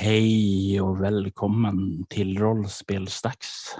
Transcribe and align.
Hej 0.00 0.80
och 0.80 1.02
välkommen 1.02 2.04
till 2.08 2.38
Rollspelsdags. 2.38 3.76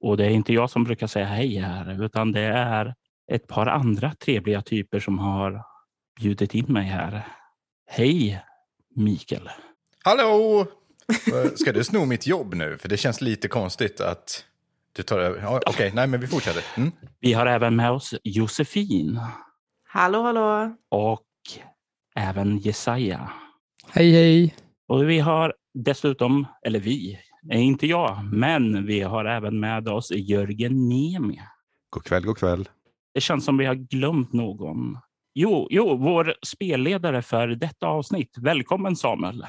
Och 0.00 0.16
det 0.16 0.24
är 0.24 0.30
inte 0.30 0.52
jag 0.52 0.70
som 0.70 0.84
brukar 0.84 1.06
säga 1.06 1.26
hej 1.26 1.58
här, 1.58 2.04
utan 2.04 2.32
det 2.32 2.40
är 2.40 2.94
ett 3.32 3.46
par 3.46 3.66
andra 3.66 4.14
trevliga 4.14 4.62
typer 4.62 5.00
som 5.00 5.18
har 5.18 5.62
bjudit 6.20 6.54
in 6.54 6.64
mig 6.68 6.84
här. 6.84 7.26
Hej 7.86 8.42
Mikael. 8.96 9.50
Hallå! 10.04 10.66
Ska 11.54 11.72
du 11.72 11.84
sno 11.84 12.04
mitt 12.04 12.26
jobb 12.26 12.54
nu? 12.54 12.78
För 12.78 12.88
det 12.88 12.96
känns 12.96 13.20
lite 13.20 13.48
konstigt 13.48 14.00
att 14.00 14.44
du 14.92 15.02
tar 15.02 15.18
över. 15.18 15.46
Okej, 15.46 15.60
okay. 15.66 15.90
nej 15.94 16.06
men 16.06 16.20
vi 16.20 16.26
fortsätter. 16.26 16.64
Mm. 16.76 16.92
Vi 17.20 17.32
har 17.32 17.46
även 17.46 17.76
med 17.76 17.90
oss 17.90 18.14
Josefin. 18.24 19.20
Hallå, 19.88 20.22
hallå. 20.22 20.76
Och 20.88 21.26
även 22.14 22.58
Jesaja. 22.58 23.32
Hej, 23.88 24.12
hej. 24.12 24.54
Och 24.90 25.10
vi 25.10 25.18
har 25.18 25.54
dessutom, 25.74 26.46
eller 26.66 26.80
vi, 26.80 27.18
inte 27.52 27.86
jag, 27.86 28.24
men 28.32 28.86
vi 28.86 29.00
har 29.00 29.24
även 29.24 29.60
med 29.60 29.88
oss 29.88 30.10
Jörgen 30.10 30.88
Niemi. 30.88 31.40
God 31.90 32.04
kväll, 32.04 32.24
god 32.24 32.38
kväll. 32.38 32.68
Det 33.14 33.20
känns 33.20 33.44
som 33.44 33.58
vi 33.58 33.66
har 33.66 33.74
glömt 33.74 34.32
någon. 34.32 34.98
Jo, 35.34 35.68
jo, 35.70 35.96
vår 35.96 36.34
spelledare 36.46 37.22
för 37.22 37.48
detta 37.48 37.86
avsnitt. 37.86 38.34
Välkommen 38.40 38.96
Samuel. 38.96 39.46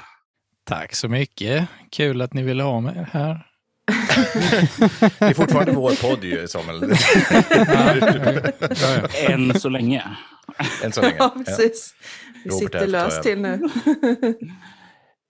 Tack 0.63 0.95
så 0.95 1.07
mycket. 1.07 1.67
Kul 1.91 2.21
att 2.21 2.33
ni 2.33 2.43
ville 2.43 2.63
ha 2.63 2.79
mig 2.79 3.05
här. 3.11 3.47
det 5.19 5.25
är 5.25 5.33
fortfarande 5.33 5.71
vår 5.71 6.09
podd 6.09 6.23
ju, 6.23 6.47
Samuel. 6.47 6.83
Än 9.31 9.59
så 9.59 9.69
länge. 9.69 10.03
Än 10.83 10.91
så 10.91 11.01
länge. 11.01 11.15
Ja, 11.19 11.33
precis. 11.45 11.95
Vi 12.43 12.49
Robert 12.49 12.59
sitter 12.59 12.87
löst 12.87 13.23
till 13.23 13.41
nu. 13.41 13.69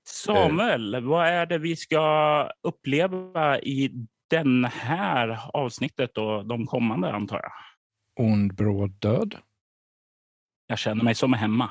Samuel, 0.06 1.04
vad 1.04 1.28
är 1.28 1.46
det 1.46 1.58
vi 1.58 1.76
ska 1.76 2.50
uppleva 2.64 3.60
i 3.60 3.92
den 4.30 4.66
här 4.66 5.40
avsnittet 5.54 6.18
och 6.18 6.46
de 6.46 6.68
kommande 6.68 7.12
antar 7.12 7.42
jag? 7.44 7.52
Ond 8.26 8.56
bråd 8.56 8.92
död. 8.92 9.36
Jag 10.68 10.80
känner 10.80 11.04
mig 11.04 11.16
som 11.16 11.34
hemma. 11.34 11.70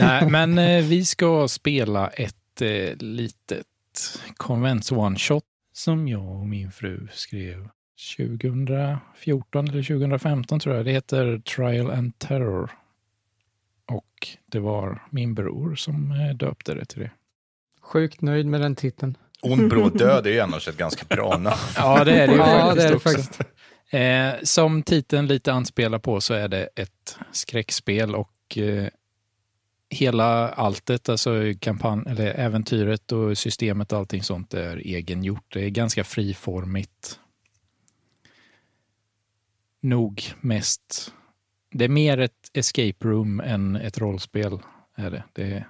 Nej, 0.00 0.30
men 0.30 0.58
eh, 0.58 0.84
vi 0.84 1.04
ska 1.04 1.48
spela 1.48 2.08
ett 2.08 2.62
eh, 2.62 2.96
litet 2.96 3.66
konvents 4.36 4.92
one-shot 4.92 5.42
som 5.72 6.08
jag 6.08 6.40
och 6.40 6.46
min 6.46 6.72
fru 6.72 7.08
skrev 7.12 7.68
2014 8.16 9.68
eller 9.68 9.82
2015 9.82 10.60
tror 10.60 10.76
jag. 10.76 10.84
Det 10.84 10.92
heter 10.92 11.38
Trial 11.38 11.90
and 11.90 12.18
Terror. 12.18 12.70
Och 13.90 14.28
det 14.46 14.58
var 14.58 15.02
min 15.10 15.34
bror 15.34 15.74
som 15.74 16.12
eh, 16.12 16.36
döpte 16.36 16.74
det 16.74 16.84
till 16.84 17.00
det. 17.00 17.10
Sjukt 17.80 18.20
nöjd 18.20 18.46
med 18.46 18.60
den 18.60 18.76
titeln. 18.76 19.16
Ond 19.42 19.68
bråd 19.68 19.98
död 19.98 20.26
är 20.26 20.30
ju 20.30 20.40
annars 20.40 20.68
ett 20.68 20.76
ganska 20.76 21.04
bra 21.16 21.38
namn. 21.38 21.56
ja, 21.76 22.04
det 22.04 22.12
är 22.12 22.26
det 22.26 22.32
ju 22.32 22.38
ja, 22.38 22.46
faktiskt, 22.46 22.76
det 22.76 22.88
är 22.88 22.96
också. 22.96 23.08
faktiskt. 23.08 23.40
Eh, 23.90 24.42
som 24.42 24.82
titeln 24.82 25.26
lite 25.26 25.52
anspelar 25.52 25.98
på 25.98 26.20
så 26.20 26.34
är 26.34 26.48
det 26.48 26.68
ett 26.76 27.18
skräckspel 27.32 28.14
och 28.14 28.58
eh, 28.58 28.88
hela 29.90 30.48
alltet, 30.48 31.08
alltså 31.08 31.30
kampanj, 31.60 32.02
eller 32.06 32.26
äventyret 32.26 33.12
och 33.12 33.38
systemet 33.38 33.92
och 33.92 33.98
allting 33.98 34.22
sånt 34.22 34.54
är 34.54 34.76
egengjort. 34.76 35.52
Det 35.52 35.64
är 35.64 35.70
ganska 35.70 36.04
friformigt. 36.04 37.20
Nog 39.80 40.32
mest. 40.40 41.12
Det 41.70 41.84
är 41.84 41.88
mer 41.88 42.18
ett 42.18 42.50
escape 42.52 43.08
room 43.08 43.40
än 43.40 43.76
ett 43.76 43.98
rollspel. 43.98 44.58
Är 44.96 45.10
det. 45.10 45.24
det 45.32 45.42
är 45.42 45.68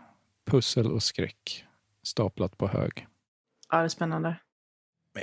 pussel 0.51 0.93
och 0.93 1.03
skräck 1.03 1.65
staplat 2.03 2.59
på 2.59 2.69
hög. 2.69 3.07
Ja, 3.69 3.79
det 3.79 3.85
är 3.85 3.89
spännande. 3.89 4.37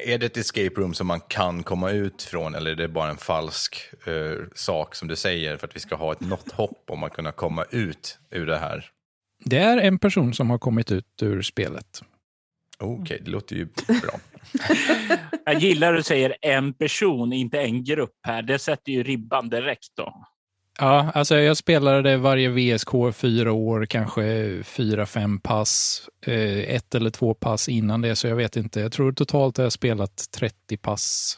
Är 0.06 0.18
det 0.18 0.26
ett 0.26 0.38
escape 0.38 0.82
room 0.82 0.94
som 0.94 1.08
man 1.08 1.20
kan 1.20 1.64
komma 1.64 1.92
ut 1.92 2.24
från 2.24 2.56
eller 2.56 2.72
är 2.72 2.76
det 2.76 2.88
bara 2.88 3.10
en 3.10 3.18
falsk 3.18 3.78
uh, 4.08 4.46
sak 4.56 4.96
som 4.96 5.08
du 5.08 5.16
säger 5.16 5.58
för 5.58 5.68
att 5.68 5.76
vi 5.76 5.80
ska 5.80 5.96
ha 5.96 6.12
ett 6.12 6.20
något 6.20 6.52
hopp 6.52 6.84
om 6.88 7.04
att 7.04 7.14
kunna 7.14 7.32
komma 7.32 7.66
ut 7.72 8.20
ur 8.32 8.46
det 8.46 8.58
här? 8.58 8.92
Det 9.46 9.58
är 9.58 9.78
en 9.78 10.00
person 10.00 10.34
som 10.34 10.50
har 10.50 10.58
kommit 10.58 10.92
ut 10.92 11.06
ur 11.22 11.42
spelet. 11.42 12.02
Okej, 12.80 13.02
okay, 13.02 13.20
det 13.20 13.32
låter 13.32 13.56
ju 13.56 13.66
bra. 13.88 14.20
Jag 15.46 15.60
gillar 15.60 15.94
att 15.94 16.00
du 16.00 16.04
säger 16.04 16.36
en 16.42 16.74
person, 16.74 17.34
inte 17.34 17.62
en 17.62 17.84
grupp 17.84 18.20
här. 18.24 18.42
Det 18.42 18.60
sätter 18.60 18.92
ju 18.92 19.04
ribban 19.04 19.50
direkt 19.50 19.96
då. 19.96 20.28
Ja, 20.80 21.12
alltså 21.14 21.36
jag 21.36 21.58
spelade 21.58 22.02
det 22.02 22.18
varje 22.18 22.50
VSK 22.50 22.90
fyra 23.14 23.52
år, 23.52 23.86
kanske 23.86 24.58
fyra, 24.64 25.06
fem 25.06 25.40
pass. 25.40 26.02
Eh, 26.22 26.76
ett 26.76 26.96
eller 26.96 27.10
två 27.10 27.34
pass 27.34 27.70
innan 27.70 28.02
det, 28.02 28.16
så 28.16 28.28
jag 28.28 28.36
vet 28.36 28.56
inte. 28.56 28.80
Jag 28.80 28.92
tror 28.92 29.12
totalt 29.12 29.58
har 29.58 29.64
jag 29.64 29.74
spelat 29.74 30.32
30 30.32 30.78
pass 30.78 31.38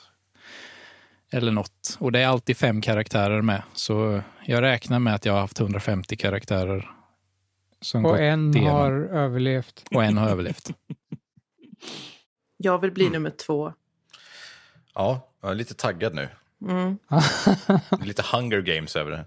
eller 1.32 1.52
något. 1.52 1.98
Och 2.00 2.12
det 2.12 2.20
är 2.20 2.28
alltid 2.28 2.58
fem 2.58 2.82
karaktärer 2.82 3.42
med. 3.42 3.64
Så 3.74 4.22
jag 4.46 4.62
räknar 4.62 5.00
med 5.00 5.16
att 5.16 5.26
jag 5.26 5.34
har 5.34 5.40
haft 5.40 5.60
150 5.60 6.16
karaktärer. 6.16 6.92
och 8.04 8.20
en 8.20 8.58
igenom. 8.58 8.76
har 8.76 8.92
överlevt. 8.92 9.84
Och 9.92 10.04
en 10.04 10.18
har 10.18 10.30
överlevt. 10.30 10.70
Jag 12.62 12.80
vill 12.80 12.92
bli 12.92 13.04
mm. 13.04 13.14
nummer 13.14 13.30
två. 13.30 13.74
Ja, 14.96 15.30
jag 15.42 15.52
är 15.52 15.56
lite 15.56 15.74
taggad 15.74 16.16
nu. 16.16 16.30
Mm. 16.62 16.98
lite 18.06 18.24
hunger 18.32 18.62
games 18.62 18.96
över 18.96 19.12
det. 19.12 19.26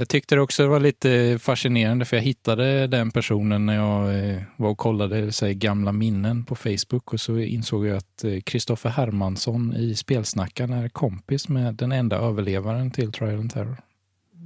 Jag 0.00 0.08
tyckte 0.08 0.34
det 0.34 0.40
också 0.40 0.66
var 0.66 0.80
lite 0.80 1.38
fascinerande 1.42 2.04
för 2.04 2.16
jag 2.16 2.24
hittade 2.24 2.86
den 2.86 3.10
personen 3.10 3.66
när 3.66 3.74
jag 3.74 4.18
eh, 4.18 4.42
var 4.56 4.70
och 4.70 4.78
kollade 4.78 5.32
så 5.32 5.46
gamla 5.48 5.92
minnen 5.92 6.44
på 6.44 6.54
Facebook 6.54 7.12
och 7.12 7.20
så 7.20 7.38
insåg 7.38 7.86
jag 7.86 7.96
att 7.96 8.24
Kristoffer 8.44 8.88
eh, 8.88 8.94
Hermansson 8.94 9.76
i 9.76 9.94
Spelsnackarna 9.94 10.76
är 10.76 10.88
kompis 10.88 11.48
med 11.48 11.74
den 11.74 11.92
enda 11.92 12.16
överlevaren 12.16 12.90
till 12.90 13.12
Trial 13.12 13.38
and 13.38 13.52
Terror. 13.52 13.76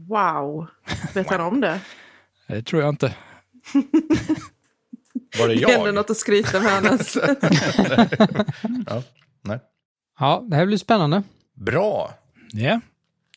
Wow! 0.08 0.66
Vet 1.14 1.30
han 1.30 1.40
om 1.40 1.60
det? 1.60 1.80
Det 2.46 2.62
tror 2.62 2.82
jag 2.82 2.88
inte. 2.88 3.14
Var 5.38 5.48
det 5.48 5.54
jag? 5.54 5.70
Ändå 5.70 5.92
något 5.92 6.10
att 6.10 6.16
skryta 6.16 6.60
med 6.60 6.72
annars. 6.72 7.16
ja, 8.86 9.02
nej. 9.42 9.60
ja, 10.18 10.44
det 10.46 10.56
här 10.56 10.66
blir 10.66 10.78
spännande. 10.78 11.22
Bra. 11.54 12.14
Yeah. 12.54 12.78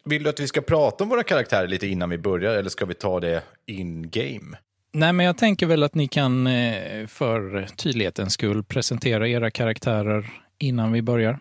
Vill 0.04 0.24
du 0.24 0.30
att 0.30 0.40
vi 0.40 0.48
ska 0.48 0.62
prata 0.62 1.04
om 1.04 1.10
våra 1.10 1.24
karaktärer 1.24 1.68
lite 1.68 1.88
innan 1.88 2.10
vi 2.10 2.18
börjar 2.18 2.54
eller 2.54 2.70
ska 2.70 2.86
vi 2.86 2.94
ta 2.94 3.20
det 3.20 3.44
in 3.66 4.10
game? 4.10 4.58
Nej, 4.94 5.14
men 5.14 5.26
jag 5.26 5.38
tänker 5.38 5.66
väl 5.66 5.84
att 5.84 5.96
ni 5.96 6.08
kan 6.08 6.48
eh, 6.48 7.08
för 7.08 7.68
tydlighetens 7.76 8.34
skull 8.34 8.64
presentera 8.64 9.28
era 9.28 9.52
karaktärer 9.52 10.34
innan 10.58 10.92
vi 10.92 11.02
börjar. 11.02 11.40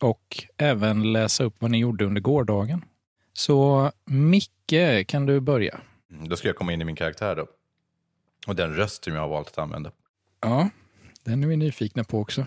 Och 0.00 0.44
även 0.56 1.12
läsa 1.12 1.44
upp 1.44 1.54
vad 1.58 1.70
ni 1.70 1.78
gjorde 1.78 2.04
under 2.04 2.20
gårdagen. 2.20 2.84
Så 3.32 3.90
Micke, 4.04 5.06
kan 5.06 5.26
du 5.26 5.40
börja? 5.40 5.80
Mm, 6.12 6.28
då 6.28 6.36
ska 6.36 6.48
jag 6.48 6.56
komma 6.56 6.72
in 6.72 6.80
i 6.80 6.84
min 6.84 6.96
karaktär 6.96 7.36
då. 7.36 7.46
Och 8.46 8.56
den 8.56 8.74
röst 8.74 9.04
som 9.04 9.14
jag 9.14 9.20
har 9.20 9.28
valt 9.28 9.48
att 9.48 9.58
använda. 9.58 9.92
Ja, 10.40 10.70
den 11.24 11.44
är 11.44 11.48
vi 11.48 11.56
nyfikna 11.56 12.04
på 12.04 12.20
också. 12.20 12.46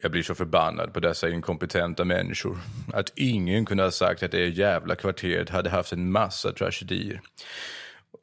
Jag 0.00 0.10
blir 0.10 0.22
så 0.22 0.34
förbannad 0.34 0.92
på 0.92 1.00
dessa 1.00 1.28
inkompetenta 1.28 2.04
människor. 2.04 2.58
Att 2.92 3.12
ingen 3.16 3.64
kunde 3.64 3.82
ha 3.82 3.90
sagt 3.90 4.22
att 4.22 4.30
det 4.30 4.48
jävla 4.48 4.96
kvarteret 4.96 5.50
hade 5.50 5.70
haft 5.70 5.92
en 5.92 6.10
massa 6.10 6.52
tragedier. 6.52 7.20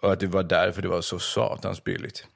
Och 0.01 0.13
att 0.13 0.19
det 0.19 0.27
var 0.27 0.43
därför 0.43 0.81
det 0.81 0.87
var 0.87 1.01
så 1.01 1.19
satans 1.19 1.83
billigt. 1.83 2.27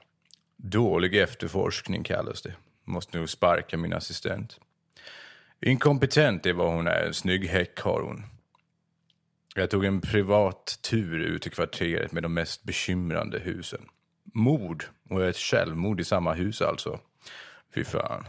Dålig 0.56 1.16
efterforskning 1.16 2.02
kallas 2.02 2.42
det. 2.42 2.54
Måste 2.84 3.18
nog 3.18 3.28
sparka 3.28 3.76
min 3.76 3.92
assistent. 3.92 4.60
Inkompetent 5.60 6.46
är 6.46 6.52
vad 6.52 6.72
hon 6.72 6.86
är. 6.86 7.06
En 7.06 7.14
snygg 7.14 7.46
häck 7.46 7.78
har 7.80 8.00
hon. 8.02 8.22
Jag 9.54 9.70
tog 9.70 9.84
en 9.84 10.00
privat 10.00 10.78
tur 10.82 11.20
ut 11.20 11.46
i 11.46 11.50
kvarteret 11.50 12.12
med 12.12 12.22
de 12.22 12.34
mest 12.34 12.64
bekymrande 12.64 13.38
husen. 13.38 13.80
Mord 14.34 14.84
och 15.10 15.24
ett 15.24 15.36
självmord 15.36 16.00
i 16.00 16.04
samma 16.04 16.32
hus 16.32 16.62
alltså. 16.62 17.00
Fy 17.74 17.84
fan. 17.84 18.24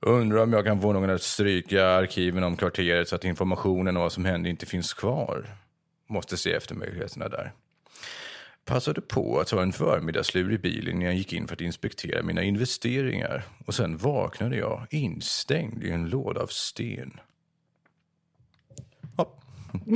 Undrar 0.00 0.42
om 0.42 0.52
jag 0.52 0.64
kan 0.64 0.80
få 0.80 0.92
någon 0.92 1.10
att 1.10 1.22
stryka 1.22 1.86
arkiven 1.86 2.44
om 2.44 2.56
kvarteret 2.56 3.08
så 3.08 3.16
att 3.16 3.24
informationen 3.24 3.96
om 3.96 4.02
vad 4.02 4.12
som 4.12 4.24
hände 4.24 4.48
inte 4.50 4.66
finns 4.66 4.94
kvar. 4.94 5.56
Måste 6.06 6.36
se 6.36 6.52
efter 6.52 6.74
möjligheterna 6.74 7.28
där. 7.28 7.52
Passade 8.64 9.00
på 9.00 9.40
att 9.40 9.46
ta 9.46 9.62
en 9.62 9.72
förmiddagslur 9.72 10.52
i 10.52 10.58
bilen 10.58 10.98
när 10.98 11.06
jag 11.06 11.14
gick 11.14 11.32
in 11.32 11.46
för 11.46 11.54
att 11.54 11.60
inspektera 11.60 12.22
mina 12.22 12.42
investeringar. 12.42 13.44
Och 13.66 13.74
sen 13.74 13.96
vaknade 13.96 14.56
jag 14.56 14.86
instängd 14.90 15.84
i 15.84 15.90
en 15.90 16.08
låda 16.08 16.40
av 16.40 16.46
sten. 16.46 17.20
Hopp. 19.16 19.40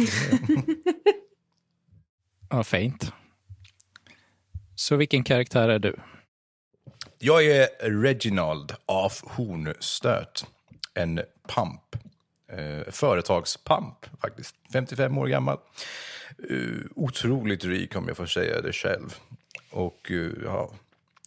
ja, 2.50 2.64
fint. 2.64 3.12
Så 4.74 4.96
vilken 4.96 5.24
karaktär 5.24 5.68
är 5.68 5.78
du? 5.78 5.96
Jag 7.22 7.46
är 7.46 7.68
Reginald 8.02 8.72
af 8.86 9.22
Hornstöt. 9.26 10.46
En 10.94 11.20
pamp. 11.48 11.96
Eh, 12.52 12.92
företagspamp, 12.92 14.06
faktiskt. 14.20 14.56
55 14.72 15.18
år 15.18 15.26
gammal. 15.26 15.58
Uh, 16.50 16.84
otroligt 16.94 17.64
rik, 17.64 17.96
om 17.96 18.08
jag 18.08 18.16
får 18.16 18.26
säga 18.26 18.60
det 18.60 18.72
själv. 18.72 19.14
Och 19.70 20.10
uh, 20.10 20.32
ja, 20.44 20.70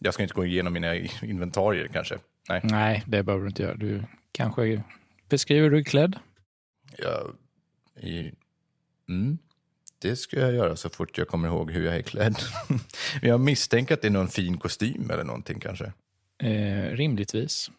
Jag 0.00 0.14
ska 0.14 0.22
inte 0.22 0.34
gå 0.34 0.44
igenom 0.44 0.72
mina 0.72 0.94
inventarier 1.22 1.88
kanske. 1.92 2.18
Nej, 2.48 2.60
Nej, 2.64 3.04
det 3.06 3.22
behöver 3.22 3.42
du 3.44 3.48
inte 3.48 3.62
göra. 3.62 3.74
Du 3.74 4.02
kanske 4.32 4.82
beskriver 5.28 5.62
hur 5.62 5.70
du 5.70 5.78
är 5.78 5.84
klädd. 5.84 6.18
jag, 6.98 7.34
i, 8.08 8.32
mm, 9.08 9.38
det 10.04 10.16
ska 10.16 10.40
jag 10.40 10.54
göra 10.54 10.76
så 10.76 10.90
fort 10.90 11.18
jag 11.18 11.28
kommer 11.28 11.48
ihåg 11.48 11.70
hur 11.70 11.84
jag 11.84 11.96
är 11.96 12.02
klädd. 12.02 12.36
Men 13.20 13.30
jag 13.30 13.40
misstänker 13.40 13.94
att 13.94 14.02
det 14.02 14.08
är 14.08 14.12
någon 14.12 14.28
fin 14.28 14.58
kostym 14.58 15.10
eller 15.10 15.24
någonting 15.24 15.60
kanske. 15.60 15.92
Eh, 16.42 16.90
rimligtvis. 16.90 17.70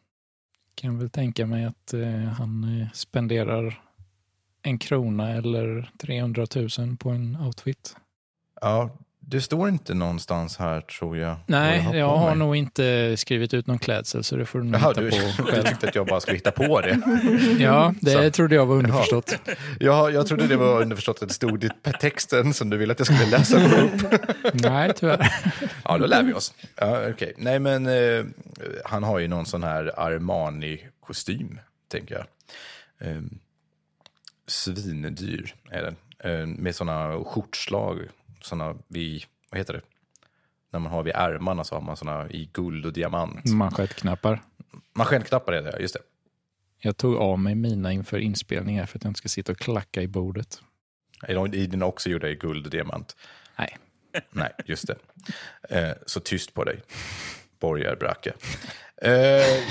Kan 0.75 1.00
väl 1.00 1.10
tänka 1.10 1.45
mig 1.45 1.66
att 1.66 1.94
eh, 1.94 2.10
han 2.10 2.81
eh, 2.81 2.92
spenderar 2.94 3.81
en 4.62 4.77
krona 4.80 5.31
eller 5.31 5.92
300 6.01 6.45
000 6.77 6.98
på 6.98 7.10
en 7.10 7.36
outfit. 7.36 7.95
Ja, 8.62 8.98
det 9.27 9.42
står 9.42 9.69
inte 9.69 9.94
någonstans 9.94 10.57
här 10.57 10.81
tror 10.81 11.18
jag. 11.18 11.36
Nej, 11.48 11.89
jag 11.98 12.18
har 12.18 12.30
mig. 12.30 12.38
nog 12.38 12.56
inte 12.56 13.18
skrivit 13.18 13.54
ut 13.54 13.68
någon 13.68 13.80
klädsel 13.80 14.24
så 14.24 14.36
det 14.36 14.45
får 14.45 14.60
du 14.60 14.66
nog 14.66 14.81
Jaha, 14.81 14.89
hitta 14.89 15.01
du, 15.01 15.10
på 15.10 15.16
du 15.38 15.51
själv. 15.51 15.63
tyckte 15.63 15.88
att 15.89 15.95
jag 15.95 16.07
bara 16.07 16.19
skulle 16.19 16.38
hitta 16.38 16.51
på 16.51 16.81
det. 16.81 17.00
Ja, 17.60 17.94
det 18.01 18.12
Så. 18.12 18.31
trodde 18.31 18.56
jag 18.56 18.66
var 18.66 18.75
underförstått. 18.75 19.36
Ja, 19.80 20.10
jag 20.10 20.27
trodde 20.27 20.48
det 20.48 20.57
var 20.57 20.81
underförstått 20.81 21.22
att 21.22 21.27
det 21.27 21.33
stod 21.33 21.63
i 21.63 21.69
texten 22.01 22.54
som 22.54 22.69
du 22.69 22.77
ville 22.77 22.92
att 22.94 23.00
jag 23.00 23.06
skulle 23.07 23.25
läsa 23.38 23.57
upp. 23.83 24.22
Nej, 24.54 24.92
tyvärr. 24.95 25.27
Ja, 25.83 25.98
då 25.98 26.06
lär 26.06 26.24
vi 26.24 26.33
oss. 26.33 26.54
Ja, 26.75 27.10
okej. 27.10 27.33
Nej, 27.38 27.60
men 27.60 27.88
eh, 27.88 28.25
han 28.86 29.04
har 29.04 29.19
ju 29.19 29.27
någon 29.27 29.45
sån 29.45 29.63
här 29.63 29.92
Armani-kostym, 30.00 31.60
tänker 31.92 32.16
jag. 32.16 32.25
Eh, 33.10 33.22
svindyr 34.48 35.54
är 35.69 35.83
den. 35.83 35.95
Eh, 36.19 36.45
med 36.48 36.75
såna 36.75 37.24
skjortslag, 37.24 38.00
såna 38.45 38.75
vid, 38.88 39.24
vad 39.51 39.59
heter 39.59 39.74
det? 39.74 39.81
När 40.71 40.80
man 40.80 40.92
har 40.92 41.03
vid 41.03 41.15
ärmarna 41.15 41.63
så 41.63 41.75
har 41.75 41.81
man 41.81 41.97
såna 41.97 42.30
i 42.30 42.50
guld 42.53 42.86
och 42.86 42.94
diamant. 42.94 43.45
Manschettknappar. 43.45 44.42
Manschettknappar 44.94 45.53
är 45.53 45.62
det, 45.62 45.80
just 45.80 45.94
det. 45.94 46.01
Jag 46.80 46.97
tog 46.97 47.15
av 47.15 47.39
mig 47.39 47.56
mina 47.56 47.92
inför 47.92 48.18
inspelningen 48.18 48.88
för 48.88 49.00
att 49.00 49.03
jag 49.03 49.09
inte 49.09 49.18
ska 49.18 49.30
sitta 49.30 49.51
och 49.51 49.57
klacka 49.57 50.01
i 50.01 50.07
bordet. 50.07 50.62
Är 51.21 51.68
de 51.68 51.83
också 51.83 52.09
gjorda 52.09 52.30
i 52.30 52.36
guld 52.36 52.65
och 52.65 52.71
diamant? 52.71 53.15
Nej. 53.56 53.77
Nej, 54.30 54.51
just 54.65 54.88
det. 54.88 54.98
Eh, 55.69 55.95
så 56.06 56.19
tyst 56.19 56.53
på 56.53 56.63
dig, 56.63 56.81
borgarbracke. 57.59 58.33
Eh, 59.01 59.63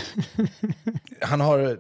han 1.21 1.41
har 1.41 1.79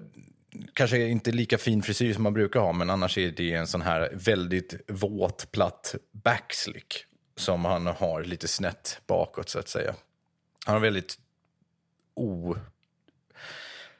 kanske 0.72 1.08
inte 1.08 1.30
lika 1.32 1.58
fin 1.58 1.82
frisyr 1.82 2.14
som 2.14 2.22
man 2.22 2.34
brukar 2.34 2.60
ha, 2.60 2.72
men 2.72 2.90
annars 2.90 3.18
är 3.18 3.30
det 3.30 3.52
en 3.52 3.66
sån 3.66 3.82
här 3.82 4.10
väldigt 4.12 4.74
våt, 4.88 5.52
platt 5.52 5.94
backslick 6.12 7.04
som 7.36 7.64
han 7.64 7.86
har 7.86 8.24
lite 8.24 8.48
snett 8.48 9.00
bakåt, 9.06 9.48
så 9.48 9.58
att 9.58 9.68
säga. 9.68 9.94
Han 10.66 10.74
har 10.74 10.80
väldigt 10.80 11.18
o... 12.14 12.56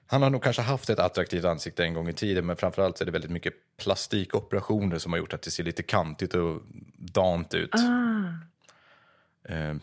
Han 0.07 0.23
har 0.23 0.31
nog 0.31 0.43
kanske 0.43 0.63
haft 0.63 0.91
ett 0.91 0.99
attraktivt 0.99 1.45
ansikte 1.45 1.85
en 1.85 1.95
gång 1.95 2.09
i 2.09 2.13
tiden, 2.13 2.47
men 2.47 2.57
framförallt 2.57 3.01
är 3.01 3.05
det 3.05 3.13
väldigt 3.13 3.31
mycket 3.31 3.55
plastikoperationer 3.77 4.99
som 4.99 5.13
har 5.13 5.19
gjort 5.19 5.33
att 5.33 5.43
det 5.43 5.51
ser 5.51 5.65
lite 5.65 5.83
kantigt 5.83 6.35
och 6.35 6.63
dant 6.99 7.55
ut. 7.55 7.75
Ah. 7.75 9.53
Eh, 9.53 9.75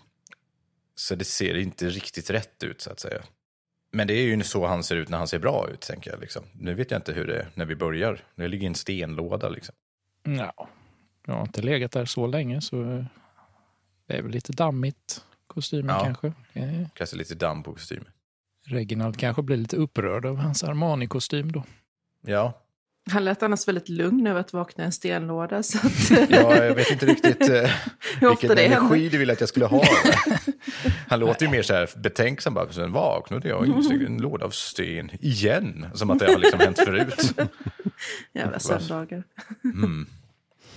Så 0.95 1.15
det 1.15 1.25
ser 1.25 1.57
inte 1.57 1.89
riktigt 1.89 2.29
rätt 2.29 2.63
ut, 2.63 2.81
så 2.81 2.91
att 2.91 2.99
säga. 2.99 3.23
Men 3.91 4.07
det 4.07 4.13
är 4.13 4.23
ju 4.23 4.43
så 4.43 4.67
han 4.67 4.83
ser 4.83 4.95
ut 4.95 5.09
när 5.09 5.17
han 5.17 5.27
ser 5.27 5.39
bra 5.39 5.69
ut, 5.69 5.81
tänker 5.81 6.11
jag. 6.11 6.19
Liksom. 6.19 6.43
Nu 6.53 6.73
vet 6.73 6.91
jag 6.91 6.97
inte 6.97 7.13
hur 7.13 7.27
det 7.27 7.39
är 7.39 7.47
när 7.55 7.65
vi 7.65 7.75
börjar. 7.75 8.23
Det 8.35 8.47
ligger 8.47 8.67
en 8.67 8.75
stenlåda. 8.75 9.49
Liksom. 9.49 9.75
Ja, 10.23 10.67
jag 11.25 11.33
har 11.33 11.41
inte 11.41 11.61
legat 11.61 11.91
där 11.91 12.05
så 12.05 12.27
länge 12.27 12.61
så 12.61 13.05
det 14.07 14.17
är 14.17 14.21
väl 14.21 14.31
lite 14.31 14.51
dammigt 14.53 15.25
kostymen 15.47 15.95
Ja. 15.95 16.03
kanske. 16.03 16.33
Kanske 16.93 17.15
lite 17.17 17.35
damm 17.35 17.63
på 17.63 17.73
kostymen. 17.73 18.07
Reginald 18.65 19.19
kanske 19.19 19.41
blir 19.41 19.57
lite 19.57 19.75
upprörd 19.77 20.25
av 20.25 20.35
hans 20.37 20.63
Armani-kostym 20.63 21.51
då. 21.51 21.63
Ja. 22.21 22.60
Han 23.09 23.25
lät 23.25 23.43
annars 23.43 23.67
väldigt 23.67 23.89
lugn 23.89 24.27
över 24.27 24.39
att 24.39 24.53
vakna 24.53 24.83
i 24.83 24.85
en 24.85 24.91
stenlåda. 24.91 25.63
Så 25.63 25.77
att, 25.87 26.29
ja, 26.29 26.65
jag 26.65 26.75
vet 26.75 26.91
inte 26.91 27.05
riktigt 27.05 27.49
eh, 27.49 27.69
vilken 28.29 28.55
det 28.55 28.65
energi 28.65 28.81
händer. 28.81 29.09
du 29.09 29.17
vill 29.17 29.31
att 29.31 29.39
jag 29.39 29.49
skulle 29.49 29.65
ha. 29.65 29.83
Han 31.07 31.19
låter 31.19 31.45
ju 31.45 31.51
mer 31.51 31.61
så 31.61 31.73
här 31.73 31.89
betänksam. 31.95 32.53
Bara, 32.53 32.71
sen 32.71 32.91
vaknade 32.91 33.49
jag 33.49 33.59
och 33.59 33.65
insåg 33.65 34.01
en 34.01 34.17
låda 34.17 34.45
av 34.45 34.49
sten 34.49 35.11
igen. 35.19 35.85
Som 35.93 36.09
att 36.09 36.19
det 36.19 36.25
har 36.25 36.39
liksom 36.39 36.59
hänt 36.59 36.79
förut. 36.79 37.33
Jävla 38.33 38.59
söndagar. 38.59 39.23
Mm. 39.63 40.05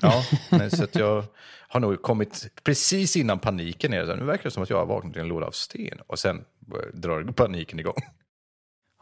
Ja, 0.01 0.25
nej, 0.51 0.71
så 0.71 0.85
att 0.85 0.95
jag 0.95 1.25
har 1.69 1.81
nog 1.81 2.03
kommit 2.03 2.49
precis 2.63 3.17
innan 3.17 3.39
paniken. 3.39 3.93
Är 3.93 4.01
det, 4.01 4.07
så 4.07 4.13
här, 4.13 4.19
nu 4.19 4.25
verkar 4.27 4.45
det 4.45 4.51
som 4.51 4.63
att 4.63 4.71
jag 4.71 4.77
har 4.77 4.87
vaknat 4.87 5.17
i 5.17 5.21
en 5.21 5.29
låda 5.29 5.47
av 5.47 5.51
sten. 5.51 5.99
Och 6.07 6.19
sen 6.19 6.45
drar 6.93 7.33
paniken 7.33 7.79
igång. 7.79 8.03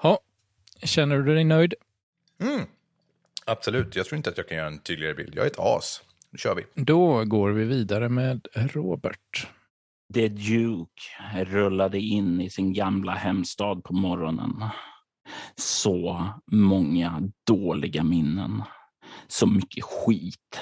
Ja, 0.03 0.21
känner 0.83 1.19
du 1.19 1.35
dig 1.35 1.45
nöjd? 1.45 1.75
Mm. 2.41 2.67
Absolut, 3.47 3.97
jag 3.97 4.07
tror 4.07 4.17
inte 4.17 4.31
att 4.31 4.37
jag 4.37 4.49
kan 4.49 4.57
göra 4.57 4.67
en 4.67 4.79
tydligare 4.79 5.15
bild. 5.15 5.35
Jag 5.35 5.45
är 5.45 5.51
ett 5.51 5.59
as. 5.59 6.03
Nu 6.31 6.39
kör 6.39 6.55
vi. 6.55 6.83
Då 6.83 7.25
går 7.25 7.51
vi 7.51 7.65
vidare 7.65 8.09
med 8.09 8.49
Robert. 8.55 9.49
The 10.15 10.29
Duke 10.29 11.03
rullade 11.45 12.01
in 12.01 12.41
i 12.41 12.51
sin 12.51 12.73
gamla 12.73 13.13
hemstad 13.13 13.85
på 13.85 13.95
morgonen. 13.95 14.65
Så 15.57 16.29
många 16.47 17.23
dåliga 17.47 18.03
minnen. 18.03 18.63
Så 19.29 19.47
mycket 19.47 19.85
skit. 19.85 20.61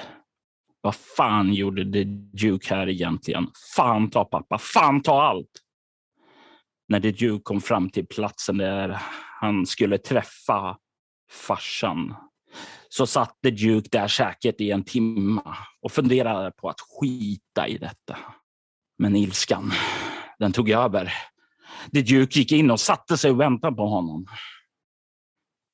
Vad 0.81 0.95
fan 0.95 1.53
gjorde 1.53 1.91
The 1.91 2.03
Duke 2.47 2.75
här 2.75 2.89
egentligen? 2.89 3.47
Fan 3.75 4.09
ta 4.09 4.25
pappa, 4.25 4.57
fan 4.57 5.01
ta 5.01 5.21
allt! 5.21 5.51
När 6.87 6.99
The 6.99 7.11
Duke 7.11 7.43
kom 7.43 7.61
fram 7.61 7.89
till 7.89 8.07
platsen 8.07 8.57
där 8.57 9.01
han 9.41 9.65
skulle 9.65 9.97
träffa 9.97 10.77
farsan 11.31 12.15
så 12.93 13.07
satt 13.07 13.41
The 13.43 13.51
Duke 13.51 13.89
där 13.91 14.07
säkert 14.07 14.61
i 14.61 14.71
en 14.71 14.83
timme 14.83 15.41
och 15.81 15.91
funderade 15.91 16.51
på 16.51 16.69
att 16.69 16.81
skita 16.81 17.67
i 17.67 17.77
detta. 17.77 18.17
Men 18.97 19.15
ilskan, 19.15 19.71
den 20.39 20.51
tog 20.51 20.69
över. 20.69 21.13
The 21.93 22.01
Duke 22.01 22.39
gick 22.39 22.51
in 22.51 22.71
och 22.71 22.79
satte 22.79 23.17
sig 23.17 23.31
och 23.31 23.39
väntade 23.39 23.75
på 23.75 23.87
honom. 23.87 24.27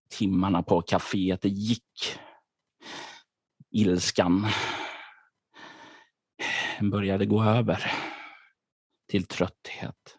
Timmarna 0.10 0.64
på 0.64 0.81
kaféet 0.81 1.40
gick. 1.44 2.19
Ilskan 3.72 4.48
började 6.81 7.25
gå 7.25 7.44
över 7.44 7.92
till 9.10 9.25
trötthet. 9.25 10.18